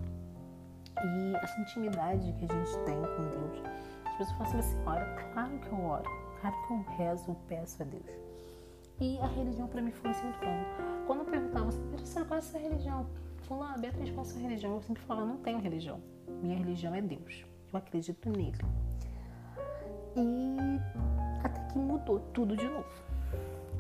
E 1.04 1.36
essa 1.38 1.60
intimidade 1.60 2.32
que 2.34 2.46
a 2.46 2.56
gente 2.56 2.86
tem 2.86 2.96
com 2.96 3.30
Deus. 3.30 3.64
As 4.06 4.18
pessoas 4.18 4.38
falam 4.38 4.60
assim, 4.60 4.78
ora, 4.86 5.32
claro 5.34 5.60
que 5.60 5.68
eu 5.70 5.82
oro, 5.82 6.10
claro 6.40 6.56
que 6.68 6.74
eu 6.74 6.98
rezo, 6.98 7.32
eu 7.32 7.36
peço 7.48 7.82
a 7.82 7.86
Deus. 7.86 8.12
E 9.02 9.18
a 9.18 9.26
religião 9.26 9.68
para 9.68 9.82
mim 9.82 9.92
foi 9.92 10.12
esse 10.12 10.22
plano. 10.22 10.66
Quando 11.08 11.20
eu 11.20 11.26
perguntava 11.26 11.68
assim, 11.70 11.82
Beatriz, 11.88 12.14
qual 12.14 12.36
é 12.36 12.38
a 12.38 12.42
sua 12.42 12.60
religião? 12.60 13.08
Falando, 13.42 13.74
ah, 13.74 13.78
Beatriz, 13.80 14.12
qual 14.12 14.24
é 14.24 14.30
a 14.30 14.32
sua 14.32 14.42
religião? 14.42 14.76
Eu 14.76 14.82
sempre 14.84 15.04
falava, 15.04 15.26
não 15.26 15.38
tenho 15.38 15.60
religião. 15.60 16.00
Minha 16.42 16.56
religião 16.56 16.94
é 16.94 17.02
Deus. 17.02 17.44
Eu 17.74 17.80
acredito 17.80 18.30
nele. 18.30 18.60
E 20.16 20.80
até 21.44 21.60
que 21.72 21.78
mudou 21.78 22.20
tudo 22.34 22.56
de 22.56 22.68
novo. 22.68 22.86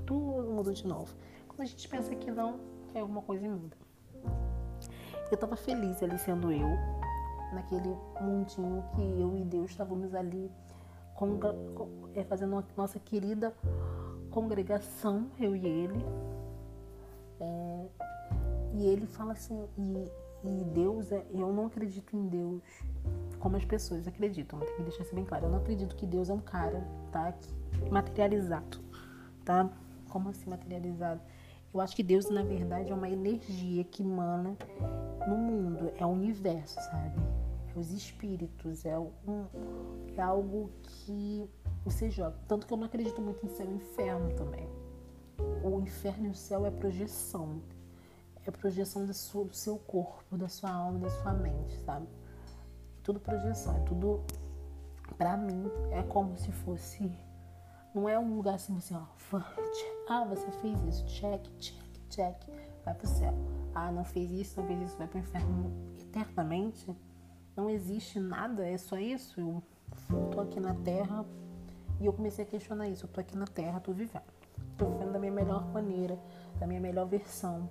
Tudo 0.05 0.51
mudou 0.51 0.73
de 0.73 0.87
novo. 0.87 1.13
Quando 1.47 1.61
a 1.61 1.65
gente 1.65 1.87
pensa 1.87 2.15
que 2.15 2.31
não, 2.31 2.59
é 2.93 2.99
alguma 2.99 3.21
coisa 3.21 3.47
muda. 3.47 3.77
Eu 5.31 5.37
tava 5.37 5.55
feliz 5.55 6.01
ali 6.03 6.17
sendo 6.19 6.51
eu, 6.51 6.67
naquele 7.53 7.95
mundinho 8.21 8.83
que 8.95 9.01
eu 9.01 9.35
e 9.37 9.43
Deus 9.43 9.71
estávamos 9.71 10.13
ali 10.13 10.51
é, 12.15 12.23
fazendo 12.23 12.57
a 12.57 12.63
nossa 12.75 12.99
querida 12.99 13.53
congregação, 14.29 15.27
eu 15.39 15.55
e 15.55 15.65
ele. 15.65 16.05
É, 17.39 17.87
e 18.73 18.85
ele 18.87 19.05
fala 19.05 19.33
assim, 19.33 19.67
e, 19.77 20.11
e 20.43 20.63
Deus, 20.65 21.11
é, 21.11 21.25
eu 21.31 21.53
não 21.53 21.67
acredito 21.67 22.15
em 22.15 22.27
Deus 22.27 22.63
como 23.39 23.57
as 23.57 23.65
pessoas 23.65 24.07
acreditam, 24.07 24.59
tem 24.59 24.75
que 24.75 24.83
deixar 24.83 25.03
isso 25.03 25.13
bem 25.13 25.25
claro. 25.25 25.45
Eu 25.45 25.51
não 25.51 25.57
acredito 25.59 25.95
que 25.95 26.05
Deus 26.05 26.29
é 26.29 26.33
um 26.33 26.39
cara, 26.39 26.81
tá? 27.11 27.33
Materializado, 27.91 28.79
tá? 29.43 29.69
Como 30.09 30.29
assim 30.29 30.49
materializado? 30.49 31.21
Eu 31.73 31.81
acho 31.81 31.95
que 31.95 32.03
Deus, 32.03 32.29
na 32.29 32.43
verdade, 32.43 32.91
é 32.91 32.93
uma 32.93 33.09
energia 33.09 33.83
que 33.83 34.03
emana 34.03 34.55
no 35.27 35.35
mundo, 35.35 35.91
é 35.97 36.05
o 36.05 36.09
universo, 36.09 36.75
sabe? 36.75 37.19
É 37.75 37.79
os 37.79 37.91
espíritos, 37.91 38.85
é, 38.85 38.97
um, 38.97 39.45
é 40.15 40.21
algo 40.21 40.69
que 40.83 41.49
você 41.83 42.11
joga. 42.11 42.37
Tanto 42.47 42.67
que 42.67 42.73
eu 42.73 42.77
não 42.77 42.85
acredito 42.85 43.19
muito 43.19 43.43
em 43.45 43.49
céu 43.49 43.65
e 43.69 43.73
inferno 43.73 44.31
também. 44.35 44.69
O 45.63 45.79
inferno 45.81 46.27
e 46.27 46.29
o 46.29 46.35
céu 46.35 46.65
é 46.65 46.71
projeção. 46.71 47.61
É 48.45 48.51
projeção 48.51 49.05
do 49.05 49.13
seu, 49.13 49.45
do 49.45 49.55
seu 49.55 49.77
corpo, 49.77 50.37
da 50.37 50.47
sua 50.47 50.69
alma, 50.69 50.99
da 50.99 51.09
sua 51.09 51.33
mente, 51.33 51.75
sabe? 51.79 52.07
Tudo 53.03 53.19
projeção, 53.19 53.75
é 53.75 53.79
tudo. 53.81 54.23
Pra 55.17 55.37
mim, 55.37 55.69
é 55.91 56.01
como 56.03 56.37
se 56.37 56.51
fosse. 56.51 57.11
Não 57.93 58.09
é 58.09 58.17
um 58.17 58.35
lugar 58.35 58.55
assim, 58.55 58.75
assim, 58.77 58.95
ó. 58.95 59.03
Ah, 60.09 60.25
você 60.25 60.49
fez 60.53 60.81
isso, 60.83 61.05
check, 61.05 61.47
check, 61.59 61.99
check, 62.09 62.35
vai 62.83 62.93
pro 62.93 63.07
céu. 63.07 63.33
Ah, 63.75 63.91
não 63.91 64.03
fez 64.03 64.31
isso, 64.31 64.59
não 64.59 64.67
fez 64.67 64.81
isso, 64.81 64.97
vai 64.97 65.07
pro 65.07 65.19
inferno 65.19 65.71
eternamente. 65.99 66.95
Não 67.55 67.69
existe 67.69 68.19
nada, 68.19 68.67
é 68.67 68.77
só 68.77 68.97
isso. 68.97 69.39
Eu 69.39 70.29
tô 70.31 70.41
aqui 70.41 70.59
na 70.59 70.73
Terra 70.73 71.25
e 71.99 72.05
eu 72.05 72.13
comecei 72.13 72.43
a 72.43 72.47
questionar 72.47 72.87
isso. 72.87 73.05
Eu 73.05 73.09
tô 73.09 73.19
aqui 73.19 73.37
na 73.37 73.45
Terra, 73.45 73.79
tô 73.79 73.91
vivendo. 73.91 74.23
Tô 74.77 74.85
vivendo 74.85 75.11
da 75.11 75.19
minha 75.19 75.31
melhor 75.31 75.65
maneira, 75.67 76.17
da 76.59 76.65
minha 76.65 76.81
melhor 76.81 77.05
versão. 77.05 77.69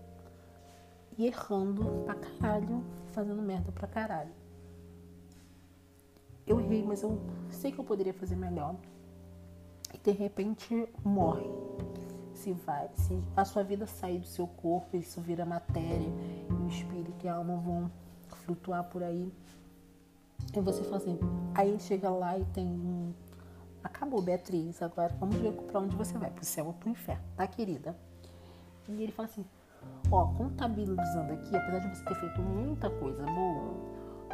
E 1.19 1.27
errando 1.27 2.05
pra 2.05 2.15
caralho, 2.15 2.85
fazendo 3.13 3.43
merda 3.43 3.73
pra 3.73 3.89
caralho. 3.89 4.42
Eu 6.47 6.61
errei, 6.61 6.83
mas 6.83 7.03
eu 7.03 7.21
sei 7.51 7.73
que 7.73 7.79
eu 7.79 7.85
poderia 7.85 8.15
fazer 8.15 8.37
melhor. 8.37 8.77
E 9.95 9.99
de 9.99 10.11
repente 10.11 10.89
morre. 11.05 11.49
Se 12.35 12.53
vai, 12.53 12.89
se 12.95 13.23
a 13.37 13.45
sua 13.45 13.63
vida 13.63 13.87
sair 13.87 14.19
do 14.19 14.27
seu 14.27 14.47
corpo, 14.47 14.97
isso 14.97 15.21
vira 15.21 15.45
matéria, 15.45 16.09
e 16.51 16.53
o 16.53 16.67
espírito 16.67 17.25
e 17.25 17.29
a 17.29 17.35
alma 17.35 17.57
vão 17.57 17.91
flutuar 18.29 18.85
por 18.85 19.03
aí. 19.03 19.33
E 20.55 20.61
você 20.61 20.83
fala 20.83 20.97
assim, 20.97 21.19
aí 21.55 21.79
chega 21.79 22.11
lá 22.11 22.37
e 22.37 22.45
tem 22.47 22.67
um 22.67 23.13
Acabou, 23.83 24.23
Beatriz, 24.23 24.81
agora 24.81 25.13
vamos 25.19 25.37
ver 25.37 25.53
para 25.53 25.81
onde 25.81 25.97
você 25.97 26.17
vai, 26.17 26.31
pro 26.31 26.45
céu 26.45 26.67
ou 26.67 26.73
pro 26.73 26.89
inferno, 26.89 27.23
tá, 27.37 27.47
querida? 27.47 27.97
E 28.89 29.03
ele 29.03 29.11
fala 29.11 29.29
assim: 29.29 29.45
Ó, 30.11 30.27
contabilizando 30.35 31.33
aqui, 31.33 31.57
apesar 31.57 31.81
de 31.81 31.97
você 31.97 32.05
ter 32.05 32.15
feito 32.15 32.41
muita 32.41 32.89
coisa 32.91 33.25
boa, 33.25 33.75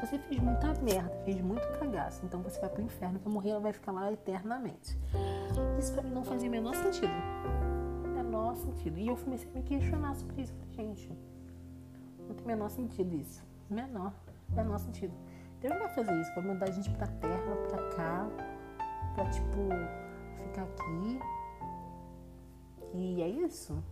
você 0.01 0.19
fez 0.19 0.41
muita 0.41 0.75
merda, 0.83 1.17
fez 1.25 1.41
muito 1.41 1.67
cagaço, 1.79 2.25
então 2.25 2.41
você 2.43 2.61
vai 2.61 2.71
pro 2.71 2.83
inferno, 2.83 3.19
vai 3.19 3.33
morrer, 3.33 3.59
vai 3.61 3.73
ficar 3.73 3.93
lá 3.93 4.13
eternamente. 4.13 4.99
Isso 5.79 5.93
pra 5.93 6.03
mim 6.03 6.11
não 6.11 6.25
fazia 6.25 6.49
o 6.49 6.51
menor 6.51 6.75
sentido. 6.75 7.13
Menor 8.15 8.57
sentido. 8.57 8.99
E 8.99 9.09
eu 9.09 9.17
comecei 9.17 9.51
a 9.51 9.55
me 9.55 9.63
questionar 9.63 10.15
sobre 10.15 10.43
isso. 10.43 10.55
Falei, 10.55 10.75
gente, 10.75 11.13
não 12.29 12.35
tem 12.35 12.47
menor 12.47 12.71
sentido 12.71 13.15
isso. 13.17 13.43
Menor, 13.69 14.13
menor 14.51 14.79
sentido. 14.79 15.15
Deus 15.61 15.75
não 15.75 15.81
vai 15.81 15.95
fazer 15.95 16.21
isso, 16.21 16.35
vai 16.35 16.45
mandar 16.45 16.69
a 16.69 16.71
gente 16.71 16.91
pra 16.91 17.07
terra, 17.07 17.57
pra 17.69 17.89
cá, 17.97 18.29
pra, 19.15 19.29
tipo, 19.31 19.69
ficar 20.37 20.63
aqui. 20.63 21.21
E 22.95 23.23
é 23.23 23.29
isso. 23.29 23.83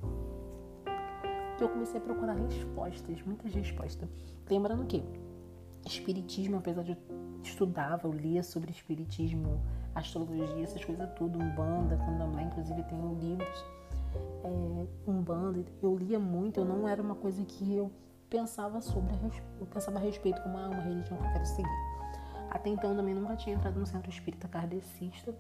Que 1.59 1.65
eu 1.65 1.69
comecei 1.69 1.99
a 1.99 2.03
procurar 2.03 2.35
respostas, 2.35 3.23
muitas 3.23 3.53
respostas. 3.53 4.09
Lembrando 4.49 4.85
que 4.87 5.03
espiritismo, 5.87 6.59
apesar 6.59 6.83
de 6.83 6.93
eu 6.93 6.99
estudava, 7.43 8.07
eu 8.07 8.13
lia 8.13 8.43
sobre 8.43 8.71
espiritismo, 8.71 9.61
astrologia, 9.95 10.63
essas 10.63 10.85
coisas 10.85 11.09
tudo, 11.15 11.39
umbanda, 11.39 11.97
candomblé, 11.97 12.43
inclusive 12.43 12.83
tenho 12.85 13.15
livros, 13.19 13.65
é, 14.45 14.87
umbanda, 15.11 15.65
eu 15.83 15.97
lia 15.97 16.19
muito, 16.19 16.61
eu 16.61 16.65
não 16.65 16.89
era 16.89 17.01
uma 17.01 17.15
coisa 17.15 17.45
que 17.45 17.75
eu 17.75 17.91
pensava 18.29 18.81
sobre, 18.81 19.15
eu 19.61 19.67
pensava 19.67 19.99
a 19.99 20.01
respeito 20.01 20.43
como 20.43 20.57
uma, 20.57 20.69
uma 20.69 20.83
religião 20.83 21.17
que 21.17 21.25
eu 21.25 21.33
quero 21.33 21.47
seguir. 21.47 21.97
Até 22.51 22.71
então 22.71 22.91
eu 22.91 22.97
também 22.97 23.15
nunca 23.15 23.37
tinha 23.37 23.55
entrado 23.55 23.79
no 23.79 23.87
centro 23.87 24.11
espírita 24.11 24.49
kardecista, 24.49 25.35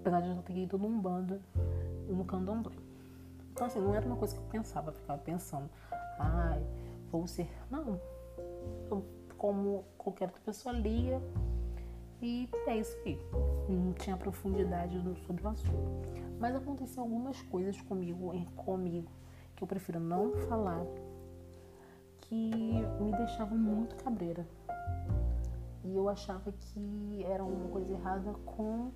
apesar 0.00 0.20
de 0.20 0.28
eu 0.28 0.42
ter 0.42 0.56
ido 0.56 0.78
num 0.78 1.00
bando 1.00 1.40
no 2.08 2.24
candomblé. 2.24 2.76
Então 3.52 3.66
assim, 3.66 3.80
não 3.80 3.94
era 3.94 4.06
uma 4.06 4.16
coisa 4.16 4.34
que 4.34 4.40
eu 4.40 4.46
pensava, 4.48 4.90
eu 4.90 4.94
ficava 4.94 5.18
pensando, 5.20 5.70
ai, 6.18 6.62
vou 7.10 7.26
ser. 7.26 7.48
Não. 7.70 7.98
Como 9.36 9.84
qualquer 9.98 10.26
outra 10.26 10.40
pessoa 10.42 10.74
lia 10.74 11.20
e 12.22 12.48
é 12.66 12.78
isso 12.78 12.96
aí. 13.04 13.18
Não 13.68 13.92
tinha 13.92 14.16
profundidade 14.16 14.98
sobre 15.26 15.44
o 15.44 15.48
assunto. 15.48 16.08
Mas 16.38 16.54
aconteceu 16.54 17.02
algumas 17.02 17.40
coisas 17.42 17.80
comigo, 17.82 18.32
comigo 18.56 19.10
que 19.54 19.62
eu 19.62 19.68
prefiro 19.68 19.98
não 20.00 20.32
falar, 20.48 20.84
que 22.18 22.50
me 23.00 23.12
deixavam 23.12 23.56
muito 23.56 23.96
cabreira. 23.96 24.46
E 25.84 25.94
eu 25.94 26.08
achava 26.08 26.52
que 26.52 27.24
era 27.24 27.44
uma 27.44 27.68
coisa 27.68 27.92
errada 27.92 28.32
com 28.44 28.90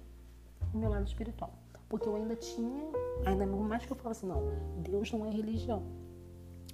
o 0.74 0.78
meu 0.78 0.90
lado 0.90 1.06
espiritual. 1.06 1.52
Porque 1.88 2.08
eu 2.08 2.16
ainda 2.16 2.36
tinha, 2.36 2.90
ainda 3.26 3.46
mais 3.46 3.84
que 3.84 3.92
eu 3.92 3.96
falava 3.96 4.12
assim, 4.12 4.26
não, 4.26 4.42
Deus 4.82 5.10
não 5.12 5.26
é 5.26 5.30
religião. 5.30 5.82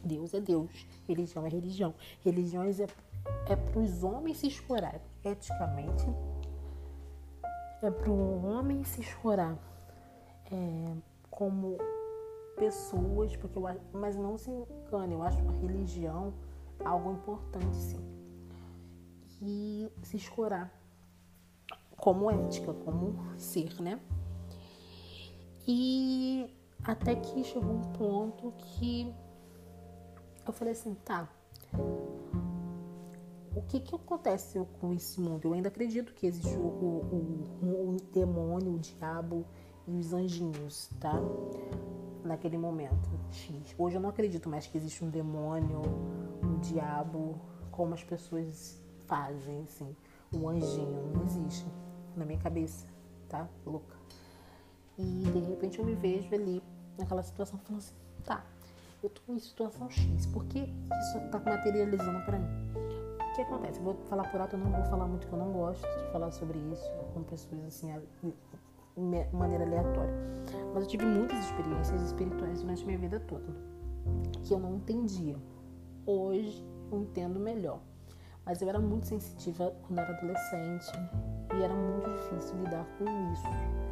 Deus 0.06 0.32
é 0.34 0.40
Deus, 0.40 0.86
religião 1.06 1.46
é 1.46 1.48
religião. 1.48 1.94
Religiões 2.24 2.80
é, 2.80 2.86
é 3.48 3.56
para 3.56 3.80
os 3.80 4.02
homens 4.02 4.38
se 4.38 4.46
escorar 4.46 5.00
eticamente, 5.24 6.06
é 7.82 7.90
para 7.90 8.10
o 8.10 8.46
homem 8.46 8.82
se 8.84 9.00
escorar 9.00 9.56
é, 10.50 10.96
como 11.30 11.76
pessoas, 12.56 13.36
porque 13.36 13.58
eu, 13.58 13.64
mas 13.92 14.16
não 14.16 14.38
se 14.38 14.50
engane, 14.50 15.14
eu 15.14 15.22
acho 15.22 15.38
a 15.38 15.52
religião 15.60 16.32
algo 16.84 17.12
importante 17.12 17.76
sim. 17.76 18.00
E 19.42 19.88
se 20.02 20.16
escorar 20.16 20.72
como 21.96 22.30
ética, 22.30 22.72
como 22.72 23.14
ser, 23.36 23.80
né? 23.80 24.00
E 25.66 26.48
até 26.84 27.14
que 27.16 27.42
chegou 27.44 27.72
um 27.72 27.92
ponto 27.92 28.52
que 28.58 29.12
eu 30.48 30.54
falei 30.54 30.72
assim, 30.72 30.94
tá. 31.04 31.28
O 33.54 33.62
que 33.62 33.80
que 33.80 33.94
acontece 33.94 34.58
com 34.80 34.92
esse 34.92 35.20
mundo? 35.20 35.48
Eu 35.48 35.54
ainda 35.54 35.68
acredito 35.68 36.12
que 36.12 36.26
existe 36.26 36.56
o, 36.56 36.60
o, 36.60 37.58
o, 37.62 37.94
o 37.94 37.96
demônio, 38.12 38.74
o 38.74 38.78
diabo 38.78 39.44
e 39.86 39.96
os 39.96 40.12
anjinhos, 40.12 40.90
tá? 41.00 41.14
Naquele 42.24 42.58
momento 42.58 43.08
X. 43.30 43.74
Hoje 43.78 43.96
eu 43.96 44.00
não 44.00 44.10
acredito 44.10 44.48
mais 44.48 44.66
que 44.66 44.76
existe 44.76 45.04
um 45.04 45.10
demônio, 45.10 45.82
um 46.42 46.58
diabo, 46.58 47.40
como 47.70 47.94
as 47.94 48.02
pessoas 48.02 48.80
fazem, 49.06 49.62
assim. 49.62 49.96
Um 50.32 50.48
anjinho, 50.48 51.12
não 51.14 51.24
existe 51.24 51.66
na 52.16 52.24
minha 52.24 52.38
cabeça, 52.38 52.86
tá? 53.28 53.48
Louca. 53.64 53.96
E 54.98 55.02
de 55.02 55.38
repente 55.40 55.78
eu 55.78 55.84
me 55.84 55.94
vejo 55.94 56.34
ali 56.34 56.62
naquela 56.98 57.22
situação 57.22 57.58
falando 57.58 57.78
assim, 57.78 57.94
tá, 58.24 58.44
eu 59.02 59.10
tô 59.10 59.32
em 59.32 59.38
situação 59.38 59.88
X, 59.90 60.26
por 60.26 60.44
que 60.46 60.60
isso 60.60 61.30
tá 61.30 61.38
materializando 61.38 62.24
para 62.24 62.38
mim? 62.38 62.48
O 63.20 63.34
que 63.34 63.42
acontece? 63.42 63.78
Eu 63.78 63.84
vou 63.84 63.94
falar 64.08 64.30
por 64.30 64.40
alto, 64.40 64.56
eu 64.56 64.60
não 64.60 64.70
vou 64.70 64.84
falar 64.84 65.06
muito 65.06 65.26
que 65.26 65.32
eu 65.32 65.38
não 65.38 65.52
gosto 65.52 65.82
de 65.82 66.12
falar 66.12 66.30
sobre 66.30 66.58
isso 66.58 66.90
com 67.12 67.22
pessoas 67.22 67.64
assim, 67.66 67.92
de 68.22 68.32
maneira 69.36 69.64
aleatória. 69.64 70.14
Mas 70.72 70.84
eu 70.84 70.88
tive 70.88 71.04
muitas 71.04 71.38
experiências 71.44 72.00
espirituais 72.02 72.62
durante 72.62 72.84
minha 72.84 72.98
vida 72.98 73.20
toda 73.20 73.76
que 74.44 74.54
eu 74.54 74.58
não 74.58 74.76
entendia. 74.76 75.36
Hoje 76.06 76.64
eu 76.90 77.00
entendo 77.00 77.38
melhor. 77.38 77.80
Mas 78.44 78.62
eu 78.62 78.68
era 78.68 78.78
muito 78.78 79.06
sensitiva 79.06 79.74
quando 79.86 79.98
era 79.98 80.16
adolescente 80.16 80.92
e 81.58 81.62
era 81.62 81.74
muito 81.74 82.08
difícil 82.10 82.56
lidar 82.58 82.86
com 82.96 83.04
isso. 83.32 83.85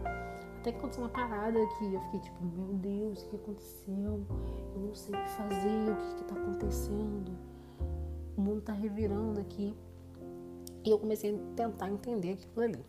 Até 0.64 0.72
que 0.72 0.78
aconteceu 0.78 1.04
uma 1.04 1.10
parada 1.10 1.58
que 1.76 1.92
eu 1.92 2.00
fiquei 2.00 2.20
tipo, 2.20 2.42
meu 2.42 2.72
Deus, 2.78 3.22
o 3.22 3.28
que 3.28 3.36
aconteceu? 3.36 4.26
Eu 4.74 4.80
não 4.80 4.94
sei 4.94 5.14
o 5.14 5.22
que 5.22 5.28
fazer, 5.28 5.92
o 5.92 5.96
que, 5.96 6.14
que 6.14 6.24
tá 6.24 6.34
acontecendo? 6.40 7.38
O 8.34 8.40
mundo 8.40 8.62
tá 8.62 8.72
revirando 8.72 9.38
aqui. 9.42 9.76
E 10.82 10.88
eu 10.88 10.98
comecei 10.98 11.34
a 11.36 11.54
tentar 11.54 11.90
entender 11.90 12.32
aquilo 12.32 12.62
ali. 12.62 12.86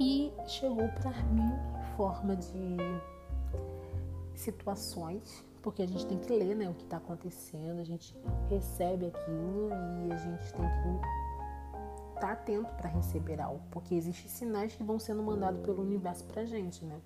E 0.00 0.32
chegou 0.46 0.88
para 0.88 1.10
mim 1.24 1.52
forma 1.94 2.34
de 2.36 2.78
situações, 4.34 5.44
porque 5.60 5.82
a 5.82 5.86
gente 5.86 6.06
tem 6.06 6.18
que 6.18 6.32
ler 6.32 6.56
né, 6.56 6.70
o 6.70 6.72
que 6.72 6.84
está 6.84 6.96
acontecendo, 6.96 7.80
a 7.80 7.84
gente 7.84 8.16
recebe 8.48 9.08
aquilo 9.08 9.68
e 10.06 10.10
a 10.10 10.16
gente 10.16 10.54
tem 10.54 10.64
que 10.64 11.25
tá 12.16 12.32
atento 12.32 12.72
para 12.74 12.88
receber 12.88 13.40
algo, 13.40 13.60
porque 13.70 13.94
existem 13.94 14.28
sinais 14.28 14.74
que 14.74 14.82
vão 14.82 14.98
sendo 14.98 15.22
mandados 15.22 15.60
pelo 15.60 15.82
universo 15.82 16.24
pra 16.24 16.44
gente, 16.44 16.84
né? 16.84 17.00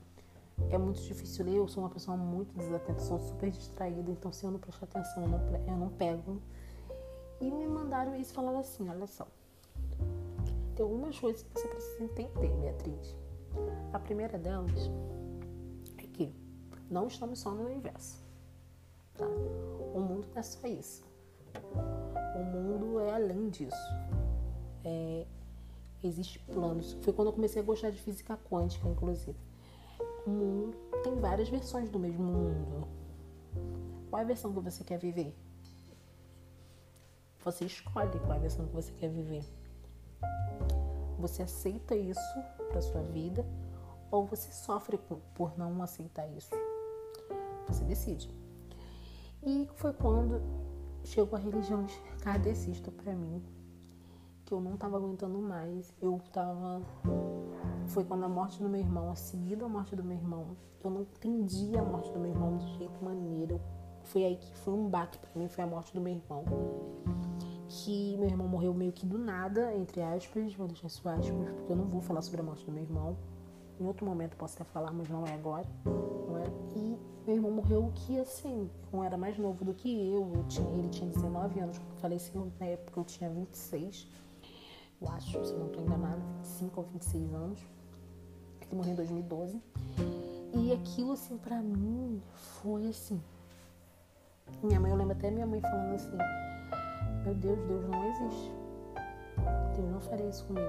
É 0.69 0.79
muito 0.79 1.01
difícil 1.01 1.45
ler, 1.45 1.57
eu 1.57 1.69
sou 1.69 1.83
uma 1.83 1.91
pessoa 1.91 2.17
muito 2.17 2.55
desatenta, 2.55 3.01
sou 3.01 3.19
super 3.19 3.51
distraída, 3.51 4.11
então 4.11 4.33
se 4.33 4.45
eu 4.45 4.51
não 4.51 4.59
prestar 4.59 4.85
atenção, 4.87 5.23
eu 5.23 5.29
não, 5.29 5.41
eu 5.67 5.77
não 5.77 5.89
pego. 5.89 6.41
E 7.41 7.51
me 7.51 7.67
mandaram 7.67 8.15
isso 8.15 8.35
falaram 8.35 8.61
assim, 8.61 8.89
olha 8.89 9.07
só, 9.07 9.27
tem 10.77 10.85
algumas 10.85 11.19
coisas 11.19 11.43
que 11.43 11.61
você 11.61 11.69
precisa 11.69 12.05
entender, 12.05 12.51
Beatriz. 12.61 13.17
A 13.93 13.99
primeira 13.99 14.39
delas 14.39 14.91
é 15.99 16.03
que 16.03 16.33
não 16.91 17.07
estamos 17.07 17.41
só 17.41 17.51
no 17.51 17.65
universo. 17.65 18.23
Tá? 19.15 19.27
O 19.27 20.01
mundo 20.01 20.29
não 20.33 20.39
é 20.39 20.43
só 20.43 20.67
isso. 20.69 21.03
O 22.35 22.45
mundo 22.45 23.01
é 23.01 23.13
além 23.13 23.49
disso 23.49 23.77
é, 24.85 25.27
existe 26.03 26.39
planos. 26.39 26.97
Foi 27.03 27.13
quando 27.13 27.29
eu 27.29 27.33
comecei 27.33 27.61
a 27.61 27.65
gostar 27.65 27.91
de 27.91 28.01
física 28.01 28.39
quântica, 28.49 28.89
inclusive. 28.89 29.37
O 30.27 30.31
mundo 30.31 30.77
tem 31.03 31.15
várias 31.17 31.49
versões 31.49 31.89
do 31.89 31.99
mesmo 31.99 32.23
mundo. 32.23 32.89
Qual 34.09 34.21
é 34.21 34.25
a 34.25 34.27
versão 34.27 34.53
que 34.53 34.61
você 34.61 34.85
quer 34.85 34.99
viver? 34.99 35.35
Você 37.45 37.65
escolhe 37.65 38.19
qual 38.21 38.33
é 38.33 38.37
a 38.37 38.41
versão 38.41 38.67
que 38.67 38.75
você 38.75 38.93
quer 38.93 39.09
viver. 39.09 39.45
Você 41.19 41.43
aceita 41.43 41.95
isso 41.95 42.21
para 42.71 42.81
sua 42.81 43.03
vida 43.03 43.47
ou 44.11 44.27
você 44.27 44.51
sofre 44.53 44.99
por 45.35 45.57
não 45.57 45.83
aceitar 45.83 46.29
isso? 46.29 46.51
Você 47.67 47.85
decide. 47.85 48.31
E 49.43 49.69
foi 49.77 49.93
quando 49.93 50.43
chegou 51.05 51.39
a 51.39 51.41
religião 51.41 51.87
kardecista 52.23 52.91
para 52.91 53.15
mim, 53.15 53.43
que 54.51 54.55
eu 54.55 54.61
não 54.61 54.77
tava 54.77 54.97
aguentando 54.97 55.39
mais. 55.39 55.95
Eu 56.03 56.21
tava. 56.33 56.83
Foi 57.87 58.05
quando 58.05 58.25
a 58.25 58.29
morte 58.29 58.61
do 58.61 58.69
meu 58.69 58.81
irmão, 58.81 59.13
a 59.13 59.15
seguida 59.15 59.65
a 59.65 59.69
morte 59.69 59.95
do 59.95 60.03
meu 60.03 60.17
irmão, 60.17 60.57
eu 60.83 60.91
não 60.91 61.03
entendi 61.03 61.79
a 61.79 61.85
morte 61.85 62.13
do 62.13 62.19
meu 62.19 62.33
irmão 62.33 62.59
de 62.59 62.67
jeito 62.77 63.03
maneiro. 63.03 63.61
Foi 64.03 64.25
aí 64.25 64.37
que 64.37 64.53
foi 64.57 64.75
um 64.75 64.89
baque 64.89 65.19
para 65.19 65.31
mim, 65.37 65.49
foi 65.49 65.63
a 65.63 65.67
morte 65.69 65.95
do 65.95 66.01
meu 66.01 66.13
irmão. 66.13 66.45
Que 67.69 68.17
meu 68.17 68.29
irmão 68.29 68.49
morreu 68.49 68.75
meio 68.75 68.93
que 68.93 69.07
do 69.07 69.17
nada, 69.17 69.73
entre 69.73 70.03
aspas, 70.03 70.53
vou 70.57 70.67
deixar 70.67 70.89
isso 70.89 71.09
aspas, 71.09 71.53
porque 71.53 71.71
eu 71.71 71.77
não 71.77 71.85
vou 71.85 72.01
falar 72.01 72.21
sobre 72.21 72.41
a 72.41 72.45
morte 72.45 72.67
do 72.67 72.73
meu 72.73 72.83
irmão. 72.83 73.17
Em 73.79 73.87
outro 73.87 74.05
momento 74.05 74.37
posso 74.37 74.57
até 74.57 74.65
falar, 74.65 74.93
mas 74.93 75.09
não 75.09 75.25
é 75.25 75.33
agora. 75.33 75.67
Não 75.87 76.39
é? 76.39 76.45
E 76.75 76.99
meu 77.25 77.37
irmão 77.37 77.53
morreu 77.53 77.93
que 77.95 78.19
assim, 78.19 78.69
não 78.93 79.05
era 79.05 79.17
mais 79.17 79.39
novo 79.39 79.65
do 79.65 79.73
que 79.75 79.89
eu. 80.13 80.33
eu 80.35 80.45
tinha, 80.49 80.69
ele 80.71 80.89
tinha 80.89 81.09
19 81.09 81.61
anos 81.61 81.79
quando 81.79 82.01
faleceu, 82.01 82.51
na 82.59 82.67
época 82.67 82.99
eu 82.99 83.05
tinha 83.05 83.31
26 83.31 84.09
eu 85.01 85.09
acho, 85.09 85.45
se 85.45 85.53
eu 85.53 85.59
não 85.59 85.67
estou 85.67 85.83
enganada, 85.83 86.21
25 86.39 86.81
ou 86.81 86.87
26 86.89 87.35
anos. 87.35 87.59
Ele 88.61 88.77
morreu 88.77 88.93
em 88.93 88.97
2012. 88.97 89.63
E 90.53 90.73
aquilo, 90.73 91.13
assim, 91.13 91.39
pra 91.39 91.61
mim, 91.63 92.23
foi 92.35 92.89
assim. 92.89 93.21
Minha 94.63 94.79
mãe, 94.79 94.91
eu 94.91 94.97
lembro 94.97 95.17
até 95.17 95.31
minha 95.31 95.47
mãe 95.47 95.61
falando 95.61 95.95
assim: 95.95 96.19
Meu 97.25 97.35
Deus, 97.35 97.59
Deus 97.67 97.89
não 97.89 98.11
existe. 98.11 98.53
Deus 99.77 99.91
não 99.91 100.01
faria 100.01 100.29
isso 100.29 100.45
comigo. 100.45 100.67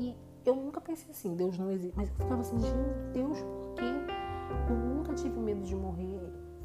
E 0.00 0.16
eu 0.44 0.56
nunca 0.56 0.80
pensei 0.80 1.10
assim: 1.10 1.36
Deus 1.36 1.56
não 1.56 1.70
existe. 1.70 1.96
Mas 1.96 2.08
eu 2.08 2.14
ficava 2.16 2.40
assim: 2.40 2.58
Gente, 2.58 3.12
Deus, 3.12 3.38
por 3.38 3.74
quê? 3.74 3.84
Eu 4.68 4.76
nunca 4.76 5.14
tive 5.14 5.38
medo 5.38 5.62
de 5.62 5.76
morrer. 5.76 6.18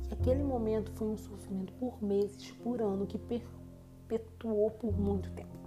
E 0.10 0.14
aquele 0.14 0.44
momento 0.44 0.92
foi 0.94 1.08
um 1.08 1.18
sofrimento 1.18 1.72
por 1.74 2.02
meses, 2.02 2.52
por 2.64 2.82
ano, 2.82 3.06
que 3.06 3.20
perpetuou 3.20 4.72
por 4.72 4.98
muito 4.98 5.30
tempo 5.32 5.61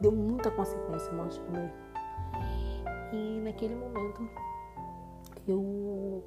deu 0.00 0.12
muita 0.12 0.50
consequência 0.50 1.10
a 1.10 1.14
morte 1.14 1.40
do 1.40 1.50
meu 1.50 1.62
irmão. 1.62 1.86
E 3.12 3.40
naquele 3.40 3.74
momento 3.74 4.28
eu 5.46 6.24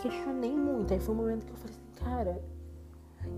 questionei 0.00 0.56
muito. 0.56 0.92
Aí 0.92 1.00
foi 1.00 1.14
um 1.14 1.18
momento 1.18 1.46
que 1.46 1.52
eu 1.52 1.56
falei 1.56 1.76
assim, 1.76 2.04
cara. 2.04 2.42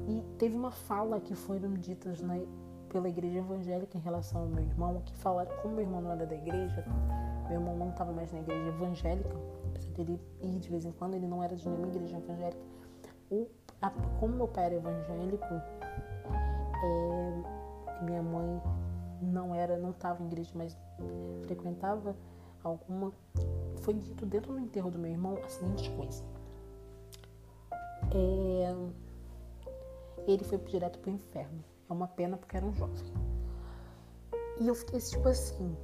E 0.07 0.23
teve 0.39 0.55
uma 0.55 0.71
fala 0.71 1.19
que 1.19 1.35
foram 1.35 1.73
ditas 1.75 2.21
na, 2.21 2.39
pela 2.91 3.09
igreja 3.09 3.39
evangélica 3.39 3.97
em 3.97 4.01
relação 4.01 4.43
ao 4.43 4.47
meu 4.47 4.63
irmão, 4.63 5.01
que 5.05 5.15
falaram, 5.17 5.51
como 5.63 5.75
meu 5.75 5.85
irmão 5.85 6.03
não 6.03 6.13
era 6.13 6.27
da 6.27 6.35
igreja, 6.35 6.85
meu 7.49 7.61
irmão 7.61 7.77
não 7.77 7.91
estava 7.91 8.13
mais 8.13 8.31
na 8.33 8.41
igreja 8.41 8.69
evangélica, 8.69 9.35
apesar 9.71 9.91
dele 9.93 10.21
ir 10.43 10.59
de 10.59 10.69
vez 10.69 10.85
em 10.85 10.93
quando, 10.93 11.15
ele 11.15 11.27
não 11.27 11.43
era 11.43 11.57
de 11.57 11.67
nenhuma 11.67 11.89
igreja 11.89 12.19
evangélica. 12.19 12.61
O, 13.31 13.47
a, 13.81 13.91
como 14.21 14.37
meu 14.37 14.49
pai 14.49 14.67
era 14.67 14.75
evangélico, 14.75 15.45
é, 16.85 17.58
minha 18.03 18.23
mãe 18.23 18.63
não 19.21 19.55
era, 19.55 19.77
não 19.77 19.90
estava 19.90 20.23
em 20.23 20.27
igreja, 20.27 20.53
mas 20.55 20.77
frequentava 21.46 22.17
alguma, 22.63 23.13
foi 23.83 23.94
dito 23.94 24.27
dentro 24.27 24.53
do 24.53 24.59
enterro 24.59 24.90
do 24.90 24.99
meu 24.99 25.11
irmão 25.11 25.38
a 25.44 25.49
seguinte 25.49 25.90
coisa. 25.92 26.23
É, 28.15 28.75
ele 30.27 30.44
foi 30.44 30.59
direto 30.59 30.99
para 30.99 31.11
o 31.11 31.15
inferno. 31.15 31.65
É 31.88 31.92
uma 31.92 32.09
pena 32.09 32.37
porque 32.37 32.57
era 32.57 32.67
um 32.67 32.75
jovem. 32.75 33.13
E 34.61 34.67
eu 34.67 34.75
fiquei 34.75 35.01
tipo 35.01 35.29
assim. 35.29 35.77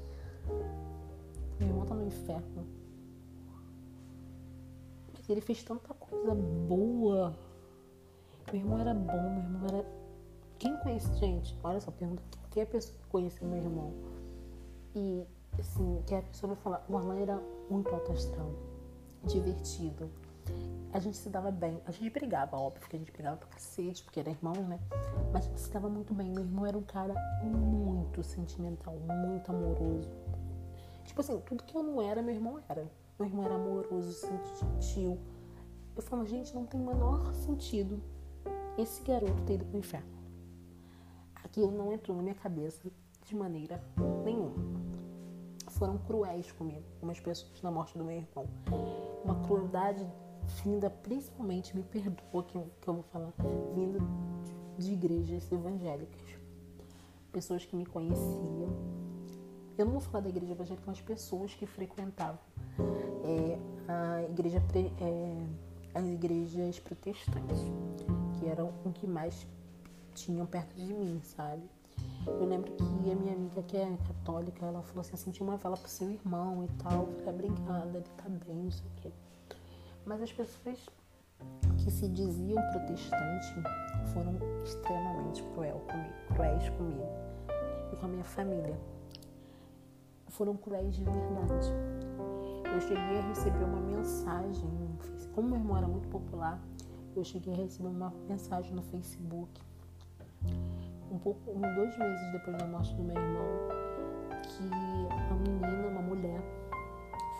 Meu 1.59 1.69
irmão 1.69 1.87
tá 1.87 1.95
no 1.95 2.07
inferno. 2.07 2.67
Mas 5.13 5.29
ele 5.29 5.41
fez 5.41 5.63
tanta 5.63 5.95
coisa 5.95 6.35
boa. 6.35 7.35
Meu 8.53 8.61
irmão 8.61 8.79
era 8.79 8.93
bom, 8.93 9.31
meu 9.31 9.43
irmão 9.43 9.67
era 9.69 10.04
quem 10.59 10.77
conhece, 10.79 11.13
gente, 11.19 11.59
olha 11.63 11.81
só, 11.81 11.91
pergunta 11.91 12.23
quem 12.51 12.61
é 12.61 12.65
a 12.65 12.69
pessoa 12.69 12.97
que 12.97 13.07
conhece 13.09 13.45
meu 13.45 13.59
irmão. 13.59 13.93
E, 14.95 15.27
assim, 15.59 16.03
que 16.07 16.15
a 16.15 16.23
pessoa 16.23 16.55
vai 16.55 16.63
falar, 16.63 16.87
o 16.89 16.97
Arlan 16.97 17.19
era 17.19 17.43
muito 17.69 17.93
alto 17.93 18.13
astral, 18.13 18.51
divertido. 19.25 20.09
A 20.93 21.01
gente 21.01 21.17
se 21.17 21.29
dava 21.29 21.51
bem. 21.51 21.81
A 21.87 21.91
gente 21.91 22.09
brigava, 22.11 22.57
óbvio 22.57 22.89
que 22.89 22.95
a 22.95 22.99
gente 22.99 23.11
brigava 23.11 23.37
pra 23.37 23.49
cacete, 23.49 24.05
porque 24.05 24.21
era 24.21 24.31
irmão, 24.31 24.55
né? 24.55 24.79
Mas 25.33 25.45
a 25.45 25.49
gente 25.49 25.61
se 25.61 25.71
dava 25.71 25.89
muito 25.89 26.15
bem. 26.15 26.31
Meu 26.31 26.45
irmão 26.45 26.65
era 26.65 26.79
um 26.79 26.83
cara 26.83 27.15
muito 27.43 28.23
sentimental, 28.23 28.95
muito 28.95 29.51
amoroso. 29.51 30.09
Tipo 31.05 31.21
assim, 31.21 31.41
tudo 31.41 31.65
que 31.65 31.77
eu 31.77 31.83
não 31.83 32.01
era, 32.01 32.23
meu 32.23 32.35
irmão 32.35 32.61
era. 32.69 32.87
Meu 33.19 33.29
irmão 33.29 33.45
era 33.45 33.55
amoroso, 33.57 34.29
gentil. 34.61 35.19
Eu 35.97 36.03
falo, 36.03 36.25
gente, 36.25 36.55
não 36.55 36.67
tem 36.67 36.81
o 36.81 36.87
menor 36.87 37.33
sentido 37.35 38.01
esse 38.79 39.03
garoto 39.03 39.43
ter 39.43 39.55
ido 39.55 39.65
pro 39.65 39.79
inferno. 39.79 40.14
Aquilo 41.55 41.71
não 41.71 41.93
entrou 41.93 42.17
na 42.17 42.23
minha 42.25 42.35
cabeça 42.35 42.91
de 43.25 43.37
maneira 43.37 43.81
nenhuma. 44.25 44.57
Foram 45.69 45.99
cruéis 45.99 46.51
comigo, 46.51 46.83
as 47.09 47.21
pessoas 47.21 47.63
na 47.63 47.71
morte 47.71 47.97
do 47.97 48.03
meu 48.03 48.17
irmão. 48.17 48.45
Uma 49.25 49.37
crueldade 49.47 50.05
vinda, 50.65 50.91
principalmente, 50.91 51.77
me 51.77 51.85
perdoa 51.85 52.43
que, 52.43 52.59
que 52.81 52.89
eu 52.89 52.95
vou 52.95 53.05
falar, 53.05 53.33
vinda 53.73 54.01
de, 54.79 54.85
de 54.85 54.93
igrejas 54.95 55.53
evangélicas. 55.53 56.21
Pessoas 57.31 57.65
que 57.65 57.77
me 57.77 57.87
conheciam. 57.87 58.75
Eu 59.79 59.85
não 59.85 59.93
vou 59.93 60.01
falar 60.01 60.23
da 60.23 60.31
igreja 60.31 60.55
evangélica, 60.55 60.83
mas 60.89 61.01
pessoas 61.01 61.55
que 61.55 61.67
frequentavam 61.67 62.41
é, 63.23 63.59
a 63.87 64.23
igreja, 64.25 64.61
é, 65.01 65.47
as 65.97 66.05
igrejas 66.05 66.81
protestantes, 66.81 67.61
que 68.41 68.49
eram 68.49 68.75
o 68.85 68.91
que 68.91 69.07
mais 69.07 69.47
tinham 70.15 70.47
perto 70.47 70.75
de 70.75 70.93
mim, 70.93 71.21
sabe? 71.23 71.63
Eu 72.27 72.47
lembro 72.47 72.73
que 72.73 72.83
a 72.83 73.15
minha 73.15 73.35
amiga, 73.35 73.63
que 73.63 73.77
é 73.77 73.97
católica, 74.07 74.65
ela 74.65 74.83
falou 74.83 75.03
assim, 75.03 75.17
senti 75.17 75.43
uma 75.43 75.57
vela 75.57 75.77
pro 75.77 75.89
seu 75.89 76.11
irmão 76.11 76.65
e 76.65 76.69
tal. 76.83 77.07
Falei, 77.25 77.51
obrigada, 77.51 77.99
ele 77.99 78.07
tá 78.17 78.25
bem, 78.47 78.65
não 78.65 78.71
sei 78.71 78.87
o 78.87 79.01
quê. 79.03 79.13
Mas 80.07 80.23
as 80.23 80.33
pessoas 80.33 80.79
que 81.79 81.91
se 81.91 82.09
diziam 82.09 82.63
protestantes 82.71 83.49
foram 84.13 84.39
extremamente 84.65 85.43
cruel 85.55 85.81
comigo, 85.91 86.15
cruéis 86.35 86.69
comigo 86.71 87.07
e 87.93 87.97
com 87.97 88.07
a 88.07 88.09
minha 88.09 88.25
família. 88.25 88.79
Foram 90.29 90.57
cruéis 90.57 90.95
de 90.95 91.05
verdade. 91.05 91.69
Eu 92.73 92.81
cheguei 92.81 93.19
a 93.19 93.29
receber 93.29 93.65
uma 93.65 93.81
mensagem, 93.81 94.69
como 95.35 95.49
meu 95.49 95.59
irmão 95.59 95.77
era 95.77 95.87
muito 95.87 96.09
popular, 96.09 96.61
eu 97.15 97.23
cheguei 97.23 97.53
a 97.53 97.57
receber 97.57 97.89
uma 97.89 98.13
mensagem 98.29 98.73
no 98.73 98.83
Facebook 98.83 99.61
um 101.15 101.19
pouco, 101.19 101.53
dois 101.77 101.97
meses 101.97 102.33
depois 102.33 102.57
da 102.57 102.67
morte 102.67 102.95
do 102.95 103.03
meu 103.05 103.17
irmão, 103.17 103.47
que 104.43 105.31
a 105.31 105.35
menina, 105.35 105.89
uma 105.89 106.03
mulher, 106.03 106.41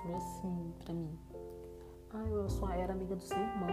falou 0.03 0.17
assim 0.17 0.75
pra 0.85 0.95
mim, 0.95 1.19
ah, 2.13 2.25
eu 2.29 2.49
só 2.49 2.71
era 2.71 2.93
amiga 2.93 3.17
do 3.17 3.23
seu 3.23 3.37
irmão. 3.37 3.69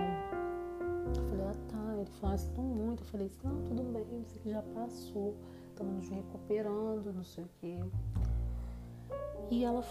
Eu 1.16 1.24
falei, 1.30 1.46
ah 1.46 1.56
tá, 1.70 1.94
ele 1.96 2.06
falou, 2.06 2.36
ah, 2.36 2.38
sinto 2.38 2.62
muito. 2.62 3.04
Eu 3.04 3.08
falei, 3.08 3.32
não, 3.44 3.62
tudo 3.64 3.84
bem, 3.84 4.22
isso 4.22 4.40
aqui 4.40 4.50
já 4.50 4.62
passou, 4.62 5.36
estamos 5.70 5.94
nos 5.94 6.10
recuperando, 6.10 7.14
não 7.14 7.24
sei 7.24 7.44
o 7.44 7.50
quê. 7.60 7.80
E 9.52 9.64
ela, 9.64 9.84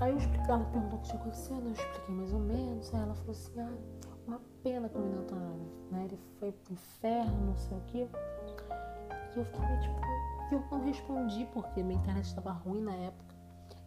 aí 0.00 0.12
eu 0.12 0.16
expliquei, 0.16 0.50
ela 0.50 0.64
perguntou 0.64 0.98
o 0.98 1.02
que 1.02 1.08
tinha 1.08 1.20
acontecido, 1.20 1.66
eu 1.66 1.72
expliquei 1.72 2.14
mais 2.14 2.32
ou 2.32 2.40
menos, 2.40 2.94
aí 2.94 3.02
ela 3.02 3.14
falou 3.14 3.32
assim, 3.32 3.60
ah, 3.60 3.72
uma 4.26 4.40
pena 4.62 4.88
que 4.88 4.96
o 4.96 5.00
menino 5.00 5.22
tá, 5.24 5.36
né, 5.90 6.04
ele 6.04 6.18
foi 6.38 6.52
pro 6.52 6.72
inferno, 6.72 7.46
não 7.46 7.56
sei 7.56 7.76
o 7.76 7.80
quê. 7.88 8.08
E 9.34 9.38
eu 9.38 9.46
meio 9.60 9.80
tipo. 9.80 9.98
Eu 10.50 10.64
não 10.70 10.84
respondi 10.84 11.46
porque 11.52 11.82
minha 11.82 11.98
internet 11.98 12.24
estava 12.24 12.52
ruim 12.52 12.80
na 12.80 12.94
época. 12.94 13.34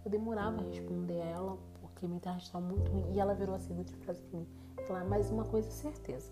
Eu 0.06 0.12
demorava 0.12 0.62
a 0.62 0.64
responder 0.64 1.18
ela 1.18 1.58
porque 1.82 2.06
minha 2.06 2.18
internet 2.18 2.44
estava 2.44 2.66
muito 2.66 2.92
ruim. 2.92 3.12
E 3.14 3.20
ela 3.20 3.34
virou 3.34 3.56
a 3.56 3.60
seguinte 3.60 3.94
frase 3.98 4.22
pra 4.22 4.40
mim: 4.40 4.48
falar, 4.88 5.06
mas 5.06 5.32
uma 5.32 5.46
coisa 5.46 5.68
é 5.68 5.72
certeza. 5.72 6.32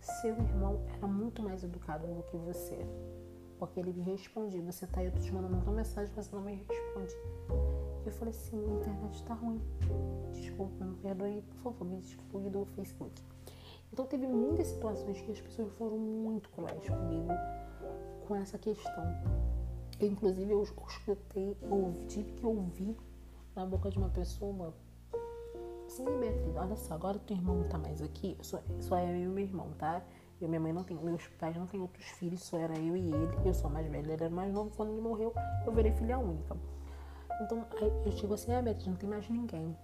Seu 0.00 0.34
irmão 0.34 0.80
era 0.94 1.06
muito 1.06 1.42
mais 1.42 1.64
educado 1.64 2.06
do 2.06 2.22
que 2.24 2.36
você. 2.36 2.86
Porque 3.58 3.80
ele 3.80 3.92
me 3.92 4.02
respondia. 4.02 4.62
Você 4.62 4.86
tá 4.86 5.00
aí, 5.00 5.06
eu 5.06 5.12
tô 5.12 5.20
te 5.20 5.32
mandando 5.32 5.56
uma 5.56 5.72
mensagem, 5.72 6.12
mas 6.14 6.26
você 6.26 6.36
não 6.36 6.42
me 6.42 6.54
responde. 6.54 7.14
Eu 8.04 8.12
falei 8.12 8.34
assim, 8.34 8.56
minha 8.58 8.78
internet 8.78 9.14
está 9.14 9.34
ruim. 9.34 9.60
Desculpa, 10.32 10.84
me 10.84 10.94
perdoe, 10.96 11.42
por 11.42 11.72
favor, 11.72 11.84
me 11.86 11.96
desculpe 11.96 12.50
do 12.50 12.66
Facebook. 12.66 13.22
Então 13.92 14.04
teve 14.04 14.26
muitas 14.26 14.66
situações 14.66 15.20
que 15.22 15.32
as 15.32 15.40
pessoas 15.40 15.72
foram 15.72 15.96
muito 15.96 16.50
cruéis 16.50 16.86
comigo 16.86 17.32
com 18.26 18.36
essa 18.36 18.58
questão. 18.58 19.04
Eu, 19.98 20.08
inclusive, 20.08 20.50
eu 20.50 20.62
escutei, 20.62 21.56
eu 21.62 21.94
tive 22.08 22.32
que 22.32 22.44
ouvir 22.44 22.96
na 23.54 23.64
boca 23.64 23.88
de 23.88 23.98
uma 23.98 24.10
pessoa 24.10 24.74
Sim, 25.88 26.04
Beatriz, 26.18 26.56
olha 26.56 26.76
só, 26.76 26.94
agora 26.94 27.18
teu 27.20 27.36
irmão 27.36 27.56
não 27.56 27.68
tá 27.68 27.78
mais 27.78 28.02
aqui, 28.02 28.36
só, 28.42 28.60
só 28.80 28.96
é 28.98 29.08
eu 29.08 29.16
e 29.16 29.28
meu 29.28 29.44
irmão, 29.44 29.70
tá? 29.78 30.02
Eu 30.40 30.48
minha 30.48 30.60
mãe 30.60 30.72
não 30.72 30.84
tem, 30.84 30.96
meus 30.96 31.26
pais 31.38 31.56
não 31.56 31.66
têm 31.66 31.80
outros 31.80 32.04
filhos, 32.04 32.42
só 32.42 32.58
era 32.58 32.76
eu 32.78 32.96
e 32.96 33.08
ele, 33.12 33.38
eu 33.44 33.54
sou 33.54 33.70
mais 33.70 33.86
velha, 33.88 34.02
ele 34.02 34.12
era 34.12 34.28
mais 34.28 34.52
novo, 34.52 34.70
quando 34.76 34.90
ele 34.90 35.00
morreu, 35.00 35.32
eu 35.64 35.72
virei 35.72 35.92
filha 35.92 36.18
única. 36.18 36.56
Então, 37.40 37.64
eu 37.80 38.12
digo 38.12 38.34
assim, 38.34 38.52
ah, 38.52 38.60
Beatriz, 38.60 38.86
não 38.86 38.96
tem 38.96 39.08
mais 39.08 39.28
ninguém. 39.30 39.76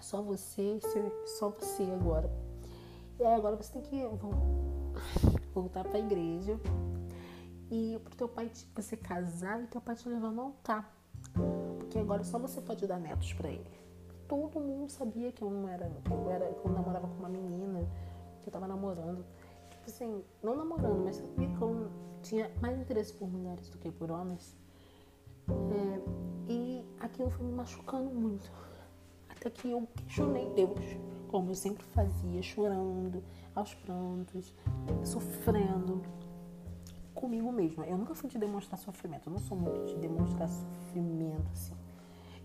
Só 0.00 0.22
você, 0.22 0.80
só 1.38 1.50
você 1.50 1.84
agora. 1.84 2.30
E 3.20 3.24
aí 3.24 3.34
agora 3.34 3.56
você 3.56 3.72
tem 3.72 3.82
que 3.82 4.02
voltar 5.54 5.84
pra 5.84 5.98
igreja, 5.98 6.58
e 7.70 7.98
pro 8.04 8.16
teu 8.16 8.28
pai 8.28 8.50
você 8.74 8.96
casar 8.96 9.62
e 9.62 9.66
teu 9.66 9.80
pai 9.80 9.94
te 9.94 10.08
levar 10.08 10.30
no 10.30 10.42
altar. 10.42 10.94
Porque 11.78 11.98
agora 11.98 12.24
só 12.24 12.38
você 12.38 12.60
pode 12.60 12.86
dar 12.86 12.98
netos 12.98 13.32
para 13.32 13.48
ele. 13.48 13.70
Todo 14.28 14.60
mundo 14.60 14.90
sabia 14.90 15.32
que 15.32 15.42
eu 15.42 15.50
não 15.50 15.68
era, 15.68 15.90
que 16.04 16.10
eu 16.10 16.30
era, 16.30 16.52
que 16.52 16.66
eu 16.66 16.72
namorava 16.72 17.06
com 17.06 17.14
uma 17.14 17.28
menina, 17.28 17.80
que 18.42 18.48
eu 18.48 18.52
tava 18.52 18.66
namorando. 18.66 19.24
Tipo 19.70 19.84
assim, 19.86 20.24
não 20.42 20.56
namorando, 20.56 21.04
mas 21.04 21.16
sabia 21.16 21.48
que 21.48 21.60
eu 21.60 21.90
tinha 22.22 22.50
mais 22.60 22.78
interesse 22.78 23.12
por 23.12 23.28
mulheres 23.28 23.68
do 23.68 23.78
que 23.78 23.90
por 23.90 24.10
homens. 24.10 24.56
É, 25.48 26.52
e 26.52 26.84
aquilo 27.00 27.30
foi 27.30 27.46
me 27.46 27.52
machucando 27.52 28.10
muito. 28.10 28.50
Até 29.28 29.50
que 29.50 29.70
eu 29.70 29.86
questionei 29.94 30.48
Deus, 30.54 30.80
como 31.28 31.50
eu 31.50 31.54
sempre 31.54 31.84
fazia, 31.86 32.42
chorando, 32.42 33.22
aos 33.54 33.74
prantos, 33.74 34.54
sofrendo 35.04 36.02
comigo 37.14 37.50
mesma. 37.52 37.86
Eu 37.86 37.96
nunca 37.96 38.14
fui 38.14 38.28
de 38.28 38.38
demonstrar 38.38 38.78
sofrimento. 38.78 39.28
Eu 39.28 39.32
não 39.32 39.40
sou 39.40 39.56
muito 39.56 39.86
de 39.86 39.96
demonstrar 39.96 40.48
sofrimento, 40.48 41.50
assim. 41.52 41.74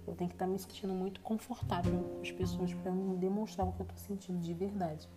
Eu 0.07 0.15
tenho 0.15 0.29
que 0.29 0.35
estar 0.35 0.47
me 0.47 0.57
sentindo 0.57 0.93
muito 0.93 1.19
confortável 1.21 2.01
com 2.01 2.21
as 2.21 2.31
pessoas 2.31 2.73
para 2.73 2.91
me 2.91 3.15
demonstrar 3.17 3.67
o 3.67 3.73
que 3.73 3.81
eu 3.81 3.83
estou 3.83 3.97
sentindo 3.97 4.39
de 4.39 4.53
verdade. 4.53 5.09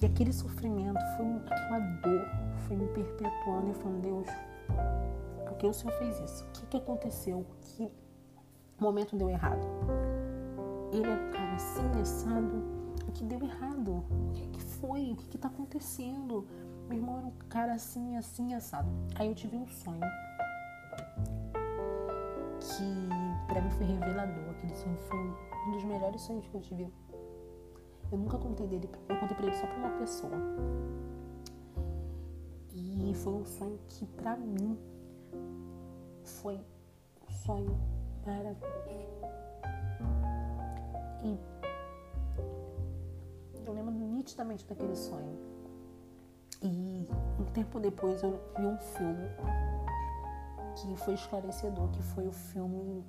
E 0.00 0.06
aquele 0.06 0.32
sofrimento, 0.32 0.98
foi 1.16 1.26
aquela 1.46 1.78
dor, 1.78 2.26
foi 2.66 2.76
me 2.76 2.86
perpetuando 2.88 3.70
e 3.70 3.74
falando, 3.74 4.00
Deus, 4.00 4.26
por 5.46 5.56
que 5.56 5.66
o 5.66 5.72
Senhor 5.72 5.92
fez 5.98 6.18
isso? 6.20 6.44
O 6.44 6.50
que, 6.52 6.66
que 6.66 6.76
aconteceu? 6.76 7.46
Que 7.60 7.90
momento 8.78 9.16
deu 9.16 9.30
errado? 9.30 9.64
Ele 10.92 11.06
é 11.06 11.30
cara 11.30 11.54
assim, 11.54 12.00
assado. 12.00 12.64
O 13.06 13.12
que 13.12 13.24
deu 13.24 13.40
errado? 13.42 14.04
O 14.10 14.32
que, 14.32 14.46
que 14.48 14.62
foi? 14.62 15.12
O 15.12 15.16
que 15.16 15.36
está 15.36 15.48
acontecendo? 15.48 16.46
Meu 16.88 16.98
irmão 16.98 17.18
era 17.18 17.26
um 17.26 17.32
cara 17.48 17.74
assim, 17.74 18.16
assim, 18.16 18.54
assado. 18.54 18.88
Aí 19.16 19.28
eu 19.28 19.34
tive 19.34 19.56
um 19.56 19.66
sonho 19.66 20.00
que 22.60 23.08
para 23.46 23.60
mim 23.60 23.70
foi 23.70 23.86
revelador. 23.86 24.50
Aquele 24.50 24.74
sonho 24.74 24.96
foi 24.98 25.18
um 25.18 25.70
dos 25.72 25.84
melhores 25.84 26.20
sonhos 26.20 26.46
que 26.46 26.54
eu 26.54 26.60
tive. 26.60 26.92
Eu 28.12 28.18
nunca 28.18 28.38
contei 28.38 28.66
dele, 28.66 28.88
eu 29.08 29.16
contei 29.18 29.36
pra 29.36 29.46
ele 29.46 29.56
só 29.56 29.66
pra 29.66 29.76
uma 29.76 29.98
pessoa. 29.98 30.32
E 32.72 33.14
foi 33.14 33.32
um 33.32 33.44
sonho 33.44 33.78
que 33.88 34.06
pra 34.06 34.36
mim 34.36 34.78
foi 36.22 36.56
um 36.56 37.30
sonho 37.30 37.78
maravilhoso. 38.26 39.24
E 41.22 41.38
eu 43.66 43.72
lembro 43.72 43.92
nitidamente 43.92 44.66
daquele 44.66 44.94
sonho. 44.94 45.53
E 46.64 47.06
um 47.38 47.44
tempo 47.52 47.78
depois 47.78 48.22
eu 48.22 48.40
vi 48.56 48.66
um 48.66 48.78
filme 48.78 49.28
que 50.74 50.96
foi 50.96 51.12
esclarecedor, 51.12 51.90
que 51.90 52.02
foi 52.02 52.26
o 52.26 52.32
filme 52.32 53.04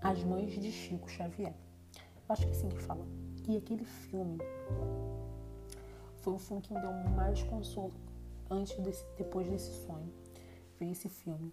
As 0.00 0.22
Mães 0.22 0.52
de 0.52 0.70
Chico 0.70 1.10
Xavier. 1.10 1.52
Acho 2.28 2.42
que 2.42 2.52
é 2.52 2.52
assim 2.52 2.68
que 2.68 2.80
fala. 2.80 3.04
E 3.48 3.56
aquele 3.56 3.84
filme 3.84 4.38
foi 6.18 6.34
o 6.34 6.38
filme 6.38 6.62
que 6.62 6.72
me 6.72 6.80
deu 6.80 6.92
mais 7.16 7.42
consolo 7.42 7.92
antes 8.48 8.78
desse, 8.78 9.04
depois 9.18 9.50
desse 9.50 9.72
sonho. 9.84 10.12
Ver 10.78 10.92
esse 10.92 11.08
filme. 11.08 11.52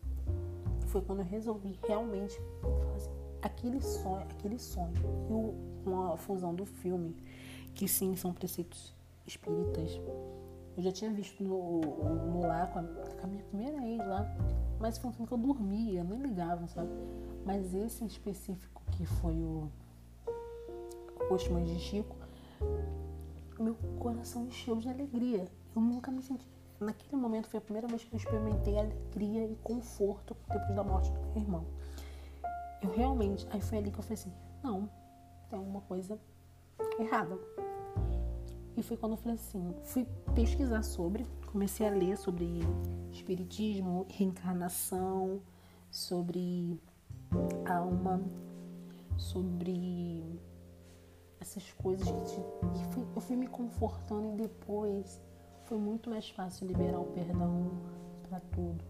Foi 0.85 1.01
quando 1.01 1.21
eu 1.21 1.25
resolvi 1.25 1.79
realmente 1.87 2.39
fazer 2.93 3.09
aquele 3.41 3.81
sonho, 3.81 4.21
aquele 4.29 4.59
sonho 4.59 4.93
e 5.27 5.33
o, 5.33 5.55
uma 5.83 6.15
fusão 6.15 6.53
do 6.53 6.65
filme, 6.65 7.17
que 7.73 7.87
sim 7.87 8.15
são 8.15 8.31
preceitos 8.33 8.93
espíritas 9.25 9.99
eu 10.77 10.83
já 10.83 10.91
tinha 10.91 11.11
visto 11.11 11.43
no, 11.43 11.81
no 11.81 12.41
lá 12.41 12.67
com 12.67 12.79
a, 12.79 12.83
com 12.83 13.25
a 13.25 13.27
minha 13.27 13.43
primeira 13.43 13.85
ex 13.85 13.99
lá, 14.07 14.25
mas 14.79 14.97
foi 14.97 15.09
um 15.09 15.13
filme 15.13 15.27
que 15.27 15.33
eu 15.33 15.37
dormia, 15.37 15.99
eu 15.99 16.05
nem 16.05 16.19
ligava, 16.19 16.67
sabe? 16.67 16.89
Mas 17.45 17.73
esse 17.73 18.03
em 18.03 18.07
específico, 18.07 18.81
que 18.91 19.05
foi 19.05 19.33
o 19.33 19.69
Os 21.29 21.47
Mães 21.49 21.69
de 21.69 21.79
Chico, 21.79 22.15
meu 23.61 23.75
coração 23.99 24.45
encheu 24.45 24.77
de 24.77 24.89
alegria. 24.89 25.45
Eu 25.75 25.81
nunca 25.81 26.11
me 26.11 26.21
senti. 26.21 26.47
Naquele 26.79 27.15
momento 27.15 27.47
foi 27.47 27.59
a 27.59 27.61
primeira 27.61 27.87
vez 27.87 28.03
que 28.03 28.13
eu 28.13 28.17
experimentei 28.17 28.77
alegria 28.77 29.45
e 29.45 29.55
conforto 29.57 30.35
depois 30.49 30.75
da 30.75 30.83
morte 30.83 31.11
do 31.11 31.19
meu 31.19 31.37
irmão. 31.37 31.65
eu 32.81 32.91
realmente. 32.91 33.47
Aí 33.51 33.61
foi 33.61 33.77
ali 33.77 33.91
que 33.91 33.99
eu 33.99 34.03
falei 34.03 34.15
assim: 34.15 34.33
não, 34.63 34.89
tem 35.49 35.59
alguma 35.59 35.81
coisa 35.81 36.19
errada. 36.99 37.37
E 38.75 38.83
foi 38.83 38.97
quando 38.97 39.13
eu 39.13 39.17
falei 39.17 39.35
assim: 39.35 39.73
fui 39.83 40.05
pesquisar 40.33 40.83
sobre, 40.83 41.25
comecei 41.51 41.87
a 41.87 41.89
ler 41.89 42.17
sobre 42.17 42.59
espiritismo, 43.11 44.05
reencarnação, 44.09 45.41
sobre 45.89 46.79
alma, 47.65 48.21
sobre 49.17 50.39
essas 51.39 51.71
coisas 51.73 52.09
que, 52.09 52.21
te, 52.21 52.91
fui, 52.91 53.05
eu 53.15 53.21
fui 53.21 53.35
me 53.35 53.47
confortando 53.47 54.33
e 54.33 54.37
depois 54.37 55.21
foi 55.65 55.77
muito 55.77 56.09
mais 56.09 56.29
fácil 56.29 56.67
liberar 56.67 56.99
o 56.99 57.05
perdão 57.05 57.71
para 58.29 58.39
tudo, 58.39 58.83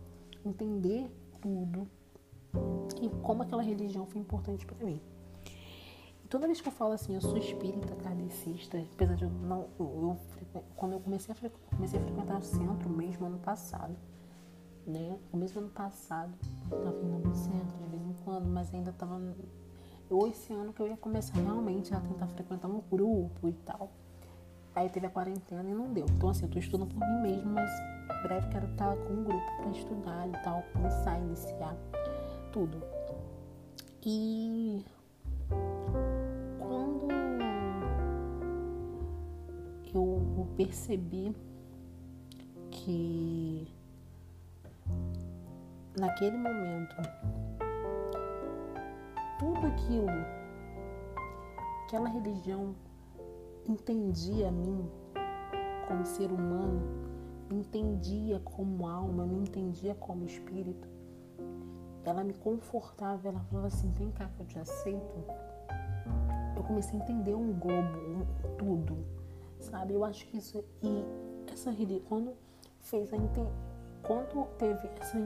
entender 0.45 1.09
tudo 1.41 1.87
e 3.01 3.09
como 3.21 3.43
aquela 3.43 3.63
religião 3.63 4.05
foi 4.05 4.21
importante 4.21 4.65
para 4.65 4.85
mim. 4.85 5.01
Toda 6.31 6.47
vez 6.47 6.61
que 6.61 6.69
eu 6.69 6.71
falo 6.71 6.93
assim, 6.93 7.13
eu 7.13 7.19
sou 7.19 7.37
espírita, 7.37 7.93
kardecista, 7.93 8.81
apesar 8.93 9.15
de 9.15 9.25
eu 9.25 9.29
não. 9.29 9.67
Eu, 9.77 10.17
eu, 10.55 10.63
quando 10.77 10.93
eu 10.93 10.99
comecei 11.01 11.35
a, 11.35 11.75
comecei 11.75 11.99
a 11.99 12.03
frequentar 12.03 12.37
o 12.37 12.41
centro 12.41 12.89
mesmo 12.89 13.25
ano 13.25 13.37
passado, 13.37 13.93
né? 14.87 15.19
O 15.29 15.35
mesmo 15.35 15.59
ano 15.59 15.69
passado, 15.71 16.33
eu 16.71 16.81
tava 16.85 16.97
indo 17.03 17.27
no 17.27 17.35
centro 17.35 17.77
de 17.77 17.85
vez 17.89 18.01
em 18.01 18.13
quando, 18.23 18.47
mas 18.47 18.73
ainda 18.73 18.93
tava. 18.93 19.21
Eu, 20.09 20.25
esse 20.25 20.53
ano 20.53 20.71
que 20.71 20.81
eu 20.81 20.87
ia 20.87 20.95
começar 20.95 21.37
realmente 21.37 21.93
a 21.93 21.99
tentar 21.99 22.27
frequentar 22.27 22.69
um 22.69 22.79
grupo 22.79 23.49
e 23.49 23.53
tal. 23.65 23.91
Aí 24.73 24.87
teve 24.87 25.07
a 25.07 25.09
quarentena 25.09 25.69
e 25.69 25.73
não 25.73 25.91
deu. 25.91 26.05
Então, 26.15 26.29
assim, 26.29 26.45
eu 26.45 26.49
tô 26.49 26.59
estudando 26.59 26.87
por 26.87 26.97
mim 26.97 27.23
mesmo, 27.23 27.51
mas 27.51 27.69
em 27.69 28.23
breve 28.23 28.47
quero 28.47 28.71
estar 28.71 28.95
com 28.95 29.13
um 29.15 29.23
grupo 29.25 29.57
para 29.57 29.71
estudar 29.71 30.29
e 30.29 30.43
tal, 30.43 30.63
começar 30.71 31.11
a 31.11 31.19
iniciar 31.19 31.75
tudo. 32.53 32.81
E 34.01 34.85
eu 39.93 40.47
percebi 40.55 41.35
que 42.69 43.67
naquele 45.97 46.37
momento 46.37 46.95
tudo 49.39 49.67
aquilo, 49.67 50.07
aquela 51.85 52.07
religião 52.09 52.75
entendia 53.67 54.49
a 54.49 54.51
mim 54.51 54.89
como 55.87 56.05
ser 56.05 56.31
humano, 56.31 56.81
me 57.49 57.57
entendia 57.57 58.39
como 58.39 58.87
alma, 58.87 59.25
me 59.25 59.39
entendia 59.39 59.93
como 59.95 60.25
espírito. 60.25 60.87
Ela 62.03 62.23
me 62.23 62.33
confortava, 62.33 63.27
ela 63.27 63.39
falava 63.41 63.67
assim, 63.67 63.91
vem 63.91 64.11
cá 64.11 64.29
que 64.29 64.39
eu 64.39 64.45
te 64.45 64.57
aceito. 64.57 65.25
Eu 66.55 66.63
comecei 66.63 66.99
a 66.99 67.03
entender 67.03 67.35
um 67.35 67.51
globo, 67.53 67.97
um, 67.97 68.55
tudo, 68.57 69.05
sabe? 69.61 69.93
Eu 69.93 70.03
acho 70.03 70.25
que 70.27 70.37
isso 70.37 70.63
e 70.81 71.05
essa 71.51 71.71
religião 71.71 72.01
quando 72.07 72.33
fez 72.79 73.13
a 73.13 73.17
quando 74.03 74.47
teve 74.57 74.87
essa, 74.99 75.17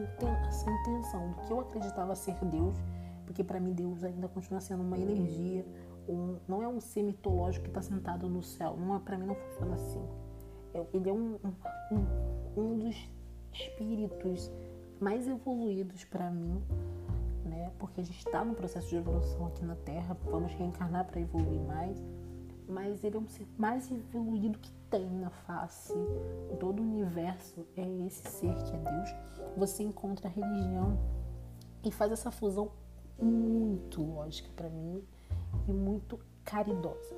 essa 0.48 0.70
intenção 0.70 1.32
do 1.32 1.36
que 1.42 1.52
eu 1.52 1.60
acreditava 1.62 2.16
ser 2.16 2.36
Deus, 2.46 2.78
porque 3.26 3.44
para 3.44 3.60
mim 3.60 3.74
Deus 3.74 4.04
ainda 4.04 4.28
continua 4.28 4.60
sendo 4.60 4.84
uma 4.84 4.98
energia, 4.98 5.66
um, 6.08 6.38
não 6.48 6.62
é 6.62 6.68
um 6.68 6.80
ser 6.80 7.04
mitológico 7.04 7.64
que 7.64 7.70
está 7.70 7.82
sentado 7.82 8.30
no 8.30 8.44
céu. 8.44 8.76
Não 8.78 8.96
é, 8.96 9.00
para 9.00 9.18
mim 9.18 9.26
não 9.26 9.36
funciona 9.36 9.76
assim. 9.76 10.06
É, 10.74 10.86
ele 10.94 11.10
é 11.10 11.14
um, 11.14 11.40
um, 11.92 12.62
um 12.62 12.78
dos 12.78 13.10
espíritos 13.52 14.52
mais 15.00 15.28
evoluídos 15.28 16.04
para 16.04 16.30
mim, 16.30 16.62
né? 17.46 17.72
Porque 17.80 18.02
a 18.02 18.04
gente 18.04 18.20
está 18.20 18.44
no 18.44 18.54
processo 18.54 18.90
de 18.90 18.98
evolução 18.98 19.48
aqui 19.48 19.64
na 19.66 19.76
Terra, 19.76 20.16
vamos 20.26 20.54
reencarnar 20.54 21.06
para 21.06 21.20
evoluir 21.20 21.62
mais. 21.62 22.04
Mas 22.68 23.04
ele 23.04 23.18
é 23.18 23.20
um 23.20 23.28
ser 23.28 23.48
mais 23.58 23.92
evoluído 23.92 24.58
que 24.60 24.72
tem 24.90 25.06
na 25.10 25.30
face. 25.30 25.94
Todo 26.60 26.80
o 26.80 26.84
universo 26.84 27.66
é 27.76 27.88
esse 28.06 28.28
ser 28.30 28.56
que 28.64 28.76
é 28.76 28.78
Deus. 28.78 29.16
Você 29.58 29.84
encontra 29.84 30.28
a 30.28 30.32
religião 30.32 30.98
e 31.84 31.92
faz 31.92 32.12
essa 32.12 32.32
fusão 32.32 32.72
muito 33.22 34.02
lógica 34.04 34.50
para 34.56 34.70
mim 34.70 35.04
e 35.68 35.72
muito 35.72 36.20
caridosa. 36.44 37.16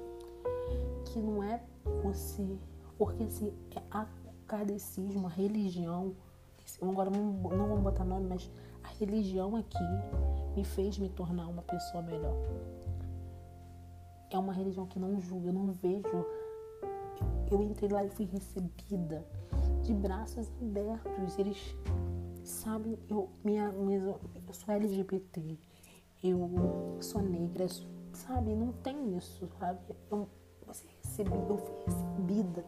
Que 1.05 1.19
não 1.19 1.41
é 1.41 1.63
você. 2.03 2.57
Porque 2.97 3.23
assim, 3.23 3.53
é 3.75 3.81
a 3.91 4.07
kardecismo, 4.47 5.27
a 5.27 5.29
religião. 5.29 6.15
Agora 6.81 7.09
não 7.09 7.31
vamos 7.41 7.81
botar 7.81 8.03
nome, 8.03 8.27
mas 8.27 8.51
a 8.83 8.87
religião 8.99 9.55
aqui 9.55 9.83
me 10.55 10.63
fez 10.63 10.97
me 10.97 11.09
tornar 11.09 11.47
uma 11.47 11.61
pessoa 11.61 12.03
melhor. 12.03 12.35
É 14.29 14.37
uma 14.37 14.51
religião 14.51 14.85
que 14.85 14.99
não 14.99 15.19
julga, 15.21 15.49
eu 15.49 15.53
não 15.53 15.71
vejo. 15.71 16.25
Eu 17.49 17.61
entrei 17.61 17.89
lá 17.89 18.03
e 18.03 18.09
fui 18.09 18.25
recebida 18.25 19.25
de 19.81 19.93
braços 19.93 20.51
abertos. 20.61 21.39
Eles 21.39 21.75
sabem, 22.43 22.99
eu, 23.09 23.29
minha, 23.43 23.71
minha, 23.71 23.99
eu 23.99 24.19
sou 24.53 24.73
LGBT, 24.73 25.57
eu 26.23 26.97
sou 26.99 27.21
negra, 27.21 27.67
sabe? 28.11 28.53
Não 28.53 28.73
tem 28.73 29.15
isso, 29.15 29.47
sabe? 29.59 29.79
Eu, 30.11 30.27
eu 31.49 31.57
fui 31.57 31.75
recebida 31.85 32.65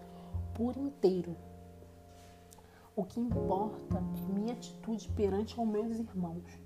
por 0.53 0.77
inteiro. 0.77 1.35
O 2.95 3.03
que 3.03 3.19
importa 3.19 3.97
é 3.97 4.31
minha 4.33 4.53
atitude 4.53 5.09
perante 5.09 5.59
aos 5.59 5.67
meus 5.67 5.97
irmãos, 5.97 6.59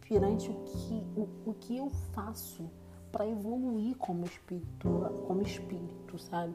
perante 0.00 0.50
o 0.50 0.54
que, 0.64 1.06
o, 1.16 1.50
o 1.50 1.54
que 1.54 1.76
eu 1.76 1.88
faço 2.12 2.68
para 3.14 3.28
evoluir 3.28 3.96
como 3.96 4.24
espírito, 4.24 4.88
como 5.28 5.40
espírito, 5.40 6.18
sabe? 6.18 6.52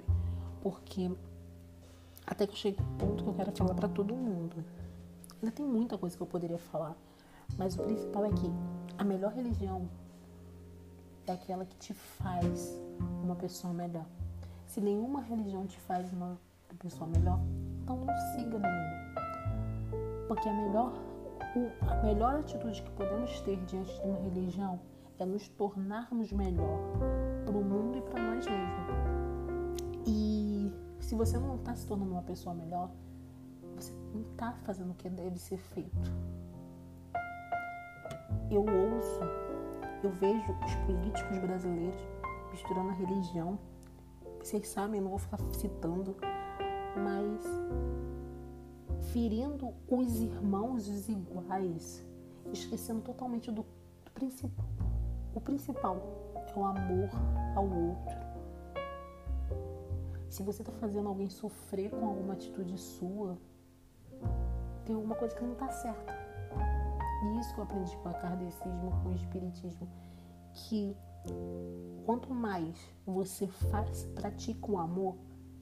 Porque 0.62 1.10
até 2.28 2.45
que 2.45 2.51
eu 2.51 2.57
cheguei 2.57 2.86
ao 2.86 2.97
ponto 2.97 3.24
que 3.24 3.30
eu 3.30 3.34
quero 3.34 3.55
falar 3.55 3.74
para 3.74 3.88
todo 3.88 4.14
mundo. 4.14 4.57
Ainda 5.41 5.55
tem 5.55 5.66
muita 5.66 5.97
coisa 5.97 6.18
que 6.18 6.22
eu 6.22 6.28
poderia 6.28 6.57
falar, 6.57 6.97
mas 7.57 7.78
o 7.78 7.84
principal 7.84 8.26
é 8.26 8.30
que 8.32 8.51
a 8.97 9.05
melhor 9.05 9.32
religião 9.32 9.89
é 11.28 11.32
aquela 11.32 11.64
que 11.64 11.78
te 11.78 11.93
faz 11.93 12.78
uma 13.24 13.38
pessoa 13.38 13.74
melhor. 13.74 14.05
Se 14.68 14.82
nenhuma 14.82 15.22
religião 15.22 15.66
te 15.66 15.80
faz 15.80 16.12
uma 16.12 16.38
pessoa 16.78 17.10
melhor, 17.10 17.39
então 17.82 17.95
não 17.95 18.18
siga 18.36 18.60
nenhuma. 18.60 20.28
Porque 20.28 20.49
a 20.49 20.53
melhor, 20.53 20.93
a 21.88 22.03
melhor 22.03 22.36
atitude 22.36 22.84
que 22.84 22.91
podemos 22.91 23.39
ter 23.41 23.55
diante 23.64 23.93
de 23.93 24.05
uma 24.05 24.20
religião 24.20 24.78
é 25.20 25.26
nos 25.26 25.47
tornarmos 25.49 26.32
melhor 26.32 26.80
para 27.45 27.57
o 27.57 27.63
mundo 27.63 27.97
e 27.97 28.01
para 28.01 28.22
nós 28.22 28.45
mesmos. 28.45 30.07
E 30.07 30.72
se 30.99 31.15
você 31.15 31.38
não 31.38 31.55
está 31.55 31.76
se 31.76 31.86
tornando 31.86 32.11
uma 32.11 32.24
pessoa 32.24 32.55
melhor, 32.55 32.91
você 33.76 33.93
não 34.13 34.22
está 34.32 34.53
fazendo 34.63 34.91
o 34.91 34.95
que 34.95 35.09
deve 35.09 35.38
ser 35.38 35.57
feito. 35.57 36.11
Eu 38.49 38.61
ouço 38.61 39.20
eu 40.01 40.11
vejo 40.11 40.53
os 40.65 40.76
políticos 40.86 41.38
brasileiros 41.39 42.01
misturando 42.51 42.89
a 42.89 42.93
religião. 42.93 43.59
Vocês 44.39 44.67
sabem, 44.70 45.01
não 45.01 45.09
vou 45.09 45.20
ficar 45.20 45.39
citando, 45.51 46.15
mas 46.95 47.43
ferindo 49.11 49.74
os 49.89 50.22
irmãos 50.22 50.88
os 50.88 51.09
iguais, 51.09 52.05
esquecendo 52.53 53.01
totalmente 53.01 53.51
do, 53.51 53.63
do 54.05 54.11
principal. 54.13 54.65
O 55.34 55.42
principal 55.42 55.98
é 56.36 56.60
o 56.60 56.64
amor 56.64 57.10
ao 57.56 57.66
outro. 57.66 58.30
Se 60.30 60.44
você 60.44 60.62
está 60.62 60.72
fazendo 60.74 61.10
alguém 61.10 61.30
sofrer 61.30 61.92
com 61.92 62.06
alguma 62.06 62.34
atitude 62.34 62.78
sua, 62.78 63.38
tem 64.86 64.96
alguma 64.96 65.16
coisa 65.16 65.36
que 65.36 65.44
não 65.44 65.54
está 65.54 65.70
certa. 65.70 66.14
E 67.24 67.40
isso 67.40 67.54
que 67.54 67.60
eu 67.60 67.64
aprendi 67.64 67.96
com 67.98 68.10
o 68.10 68.14
kardecismo, 68.14 68.92
com 69.04 69.10
o 69.10 69.16
espiritismo, 69.16 69.88
que 70.54 70.96
quanto 72.06 72.34
mais 72.34 72.76
você 73.06 73.48
faz, 73.48 74.06
pratica 74.16 74.72
o 74.72 74.78
amor, 74.78 75.16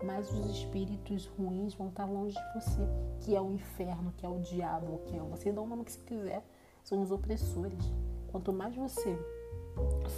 mais 0.04 0.32
os 0.32 0.46
espíritos 0.52 1.26
ruins 1.26 1.74
vão 1.74 1.90
estar 1.90 2.06
longe 2.06 2.36
de 2.36 2.54
você, 2.54 2.82
que 3.22 3.36
é 3.36 3.42
o 3.42 3.52
inferno, 3.52 4.14
que 4.16 4.26
é 4.26 4.30
o 4.30 4.40
diabo, 4.40 5.00
que 5.06 5.18
é 5.18 5.20
você 5.20 5.52
dá 5.52 5.62
o 5.62 5.68
nome 5.68 5.84
que 5.84 5.92
você 5.92 6.02
quiser, 6.02 6.46
são 6.84 7.02
os 7.02 7.12
opressores. 7.12 7.84
Quanto 8.28 8.54
mais 8.54 8.76
você 8.76 9.18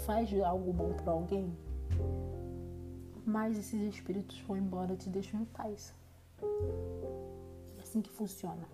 faz 0.06 0.34
algo 0.42 0.74
bom 0.74 0.94
para 0.94 1.12
alguém, 1.12 1.56
mais 3.26 3.58
esses 3.58 3.82
espíritos 3.94 4.40
vão 4.42 4.58
embora 4.58 4.94
e 4.94 4.98
te 4.98 5.10
deixam 5.10 5.42
em 5.42 5.46
paz. 5.46 5.94
É 7.78 7.82
assim 7.82 8.02
que 8.02 8.10
funciona. 8.10 8.68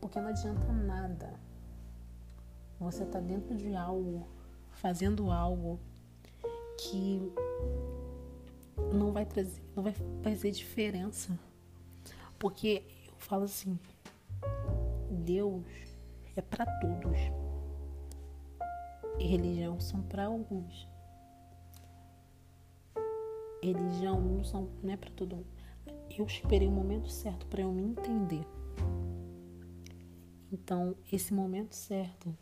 Porque 0.00 0.20
não 0.20 0.28
adianta 0.28 0.72
nada 0.72 1.38
você 2.80 3.04
tá 3.04 3.20
dentro 3.20 3.54
de 3.54 3.74
algo, 3.74 4.26
fazendo 4.70 5.30
algo 5.30 5.78
que 6.78 7.30
não 8.94 9.12
vai 9.12 9.26
trazer, 9.26 9.62
não 9.76 9.82
vai 9.82 9.94
fazer 10.22 10.50
diferença. 10.50 11.38
Porque 12.38 12.82
eu 13.06 13.14
falo 13.18 13.44
assim, 13.44 13.78
Deus 15.10 15.62
é 16.34 16.40
para 16.40 16.64
todos. 16.80 17.18
Religião 19.26 19.78
são 19.80 20.02
para 20.02 20.26
alguns. 20.26 20.88
Religião 23.62 24.20
não, 24.20 24.42
são, 24.42 24.70
não 24.82 24.92
é 24.92 24.96
para 24.96 25.10
todo 25.10 25.36
mundo. 25.36 25.48
Eu 26.16 26.24
esperei 26.26 26.68
o 26.68 26.72
momento 26.72 27.10
certo 27.10 27.46
para 27.46 27.62
eu 27.62 27.72
me 27.72 27.82
entender. 27.82 28.46
Então, 30.52 30.96
esse 31.12 31.32
momento 31.32 31.74
certo 31.74 32.34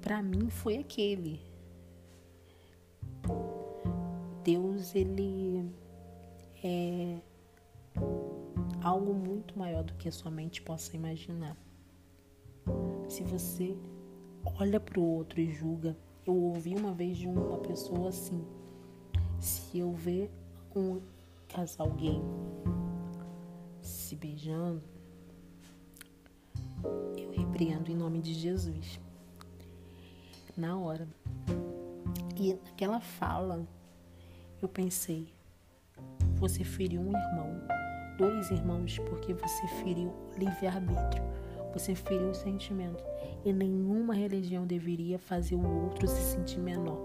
para 0.00 0.22
mim 0.22 0.48
foi 0.48 0.78
aquele. 0.78 1.40
Deus, 4.44 4.94
ele 4.94 5.68
é 6.62 7.18
algo 8.80 9.12
muito 9.12 9.58
maior 9.58 9.82
do 9.82 9.94
que 9.94 10.08
a 10.08 10.12
sua 10.12 10.30
mente 10.30 10.62
possa 10.62 10.94
imaginar. 10.94 11.56
Se 13.08 13.24
você 13.24 13.76
olha 14.58 14.78
para 14.78 15.00
o 15.00 15.04
outro 15.04 15.40
e 15.40 15.50
julga, 15.50 15.96
eu 16.24 16.34
ouvi 16.34 16.74
uma 16.74 16.92
vez 16.92 17.16
de 17.16 17.28
uma 17.28 17.58
pessoa 17.58 18.08
assim: 18.08 18.44
se 19.38 19.78
eu 19.78 19.92
ver 19.92 20.30
um 20.74 21.00
casal 21.48 21.90
gay 21.92 22.20
se 23.80 24.16
beijando, 24.16 24.82
eu 27.16 27.30
repreendo 27.30 27.90
em 27.90 27.96
nome 27.96 28.20
de 28.20 28.34
Jesus. 28.34 29.00
Na 30.56 30.78
hora. 30.78 31.06
E 32.38 32.54
naquela 32.54 33.00
fala, 33.00 33.66
eu 34.60 34.68
pensei: 34.68 35.32
você 36.36 36.64
feriu 36.64 37.00
um 37.00 37.16
irmão, 37.16 37.60
dois 38.18 38.50
irmãos, 38.50 38.98
porque 38.98 39.32
você 39.32 39.66
feriu 39.82 40.08
o 40.08 40.38
livre-arbítrio, 40.38 41.22
você 41.78 41.94
feriu 41.94 42.30
o 42.30 42.34
sentimento. 42.34 43.02
E 43.44 43.52
nenhuma 43.52 44.14
religião 44.14 44.66
deveria 44.66 45.18
fazer 45.18 45.54
o 45.54 45.84
outro 45.84 46.08
se 46.08 46.34
sentir 46.34 46.58
menor. 46.58 46.98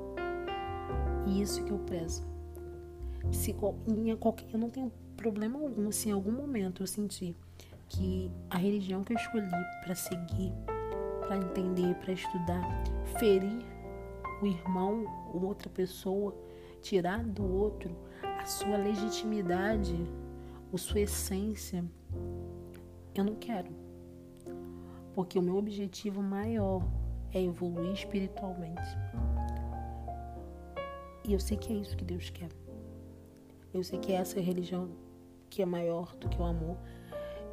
E 1.28 1.42
isso 1.42 1.64
que 1.64 1.72
eu 1.72 1.80
prezo. 1.80 2.24
Se, 3.32 3.52
em 3.52 4.16
qualquer, 4.16 4.48
eu 4.52 4.60
não 4.60 4.70
tenho 4.70 4.92
problema 5.16 5.60
algum 5.60 5.92
se 5.92 6.10
em 6.10 6.12
algum 6.12 6.32
momento 6.32 6.82
eu 6.82 6.88
sentir 6.88 7.36
que 7.88 8.32
a 8.50 8.58
religião 8.58 9.04
que 9.04 9.14
eu 9.14 9.18
escolhi 9.18 9.50
para 9.84 9.94
seguir, 9.94 10.52
para 11.28 11.38
entender, 11.38 11.94
para 11.96 12.14
estudar, 12.14 12.84
ferir 13.20 13.64
o 14.42 14.48
irmão 14.48 15.06
ou 15.34 15.44
outra 15.44 15.70
pessoa, 15.70 16.36
tirar 16.82 17.24
do 17.24 17.44
outro 17.44 17.96
a 18.24 18.46
sua 18.46 18.78
legitimidade, 18.78 19.96
a 20.74 20.78
sua 20.78 21.02
essência, 21.02 21.86
eu 23.14 23.24
não 23.24 23.36
quero. 23.36 23.81
Porque 25.22 25.38
o 25.38 25.42
meu 25.44 25.56
objetivo 25.56 26.20
maior 26.20 26.82
é 27.32 27.40
evoluir 27.40 27.94
espiritualmente. 27.94 28.82
E 31.24 31.32
eu 31.32 31.40
sei 31.40 31.58
que 31.58 31.72
é 31.72 31.76
isso 31.76 31.96
que 31.96 32.04
Deus 32.04 32.32
quer. 32.32 32.50
Eu 33.72 33.84
sei 33.84 34.00
que 34.00 34.14
essa 34.14 34.40
é 34.40 34.42
religião 34.42 34.90
que 35.48 35.62
é 35.62 35.66
maior 35.66 36.16
do 36.16 36.28
que 36.28 36.42
o 36.42 36.44
amor. 36.44 36.76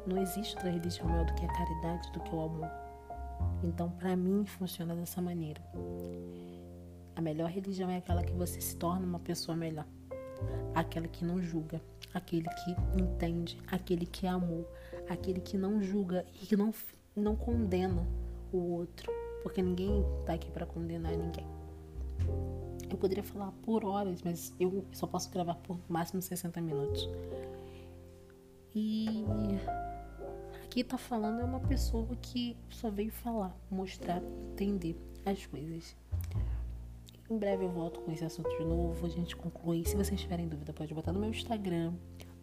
Não 0.07 0.17
existe 0.17 0.55
outra 0.55 0.71
religião 0.71 1.07
maior 1.07 1.27
do 1.27 1.35
que 1.35 1.45
a 1.45 1.47
caridade, 1.47 2.11
do 2.11 2.19
que 2.21 2.33
o 2.33 2.41
amor. 2.41 2.71
Então, 3.63 3.91
para 3.91 4.15
mim, 4.15 4.47
funciona 4.47 4.95
dessa 4.95 5.21
maneira. 5.21 5.61
A 7.15 7.21
melhor 7.21 7.51
religião 7.51 7.91
é 7.91 7.97
aquela 7.97 8.23
que 8.23 8.33
você 8.33 8.59
se 8.59 8.75
torna 8.77 9.05
uma 9.05 9.19
pessoa 9.19 9.55
melhor. 9.55 9.85
Aquela 10.73 11.07
que 11.07 11.23
não 11.23 11.39
julga, 11.39 11.79
aquele 12.15 12.49
que 12.49 12.99
entende, 12.99 13.59
aquele 13.67 14.07
que 14.07 14.25
é 14.25 14.29
amor, 14.29 14.67
aquele 15.07 15.39
que 15.39 15.55
não 15.55 15.79
julga 15.83 16.25
e 16.33 16.47
que 16.47 16.55
não, 16.55 16.73
não 17.19 17.35
condena 17.35 18.07
o 18.51 18.57
outro. 18.57 19.11
Porque 19.43 19.61
ninguém 19.61 20.03
tá 20.25 20.33
aqui 20.33 20.51
para 20.51 20.65
condenar 20.65 21.15
ninguém. 21.15 21.45
Eu 22.89 22.97
poderia 22.97 23.23
falar 23.23 23.51
por 23.63 23.85
horas, 23.85 24.21
mas 24.23 24.53
eu 24.59 24.83
só 24.91 25.05
posso 25.05 25.29
gravar 25.29 25.55
por 25.55 25.79
máximo 25.87 26.21
60 26.21 26.59
minutos. 26.59 27.07
E 28.75 29.25
aqui 30.63 30.83
tá 30.83 30.97
falando 30.97 31.41
é 31.41 31.43
uma 31.43 31.59
pessoa 31.59 32.07
que 32.21 32.57
só 32.69 32.89
veio 32.89 33.11
falar, 33.11 33.55
mostrar, 33.69 34.21
entender 34.51 34.97
as 35.25 35.45
coisas. 35.45 35.95
Em 37.29 37.37
breve 37.37 37.63
eu 37.63 37.69
volto 37.69 37.99
com 38.01 38.11
esse 38.11 38.25
assunto 38.25 38.49
de 38.57 38.65
novo, 38.65 39.05
a 39.05 39.09
gente 39.09 39.35
conclui. 39.35 39.85
Se 39.85 39.95
vocês 39.95 40.19
tiverem 40.19 40.47
dúvida, 40.47 40.73
pode 40.73 40.93
botar 40.93 41.13
no 41.13 41.19
meu 41.19 41.29
Instagram 41.29 41.93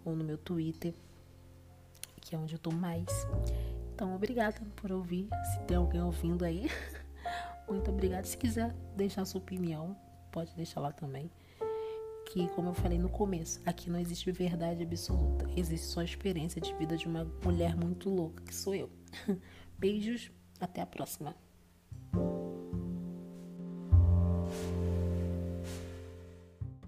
ou 0.05 0.15
no 0.15 0.23
meu 0.23 0.39
Twitter, 0.39 0.95
que 2.21 2.35
é 2.35 2.39
onde 2.39 2.55
eu 2.55 2.59
tô 2.59 2.71
mais. 2.71 3.27
Então, 3.97 4.15
obrigada 4.15 4.61
por 4.77 4.93
ouvir. 4.93 5.27
Se 5.55 5.61
tem 5.61 5.79
alguém 5.79 6.03
ouvindo 6.03 6.45
aí, 6.45 6.71
muito 7.67 7.91
obrigada. 7.91 8.27
Se 8.27 8.37
quiser 8.37 8.75
deixar 8.95 9.25
sua 9.25 9.41
opinião, 9.41 9.97
pode 10.31 10.55
deixar 10.55 10.81
lá 10.81 10.93
também. 10.93 11.31
Que, 12.27 12.47
como 12.49 12.69
eu 12.69 12.75
falei 12.75 12.99
no 12.99 13.09
começo, 13.09 13.59
aqui 13.65 13.89
não 13.89 13.99
existe 13.99 14.31
verdade 14.31 14.83
absoluta. 14.83 15.49
Existe 15.57 15.87
só 15.87 16.01
a 16.01 16.05
experiência 16.05 16.61
de 16.61 16.75
vida 16.75 16.95
de 16.95 17.09
uma 17.09 17.25
mulher 17.43 17.75
muito 17.75 18.11
louca, 18.11 18.43
que 18.43 18.55
sou 18.55 18.75
eu. 18.75 18.91
Beijos, 19.79 20.31
até 20.61 20.83
a 20.83 20.87
próxima. 20.87 21.35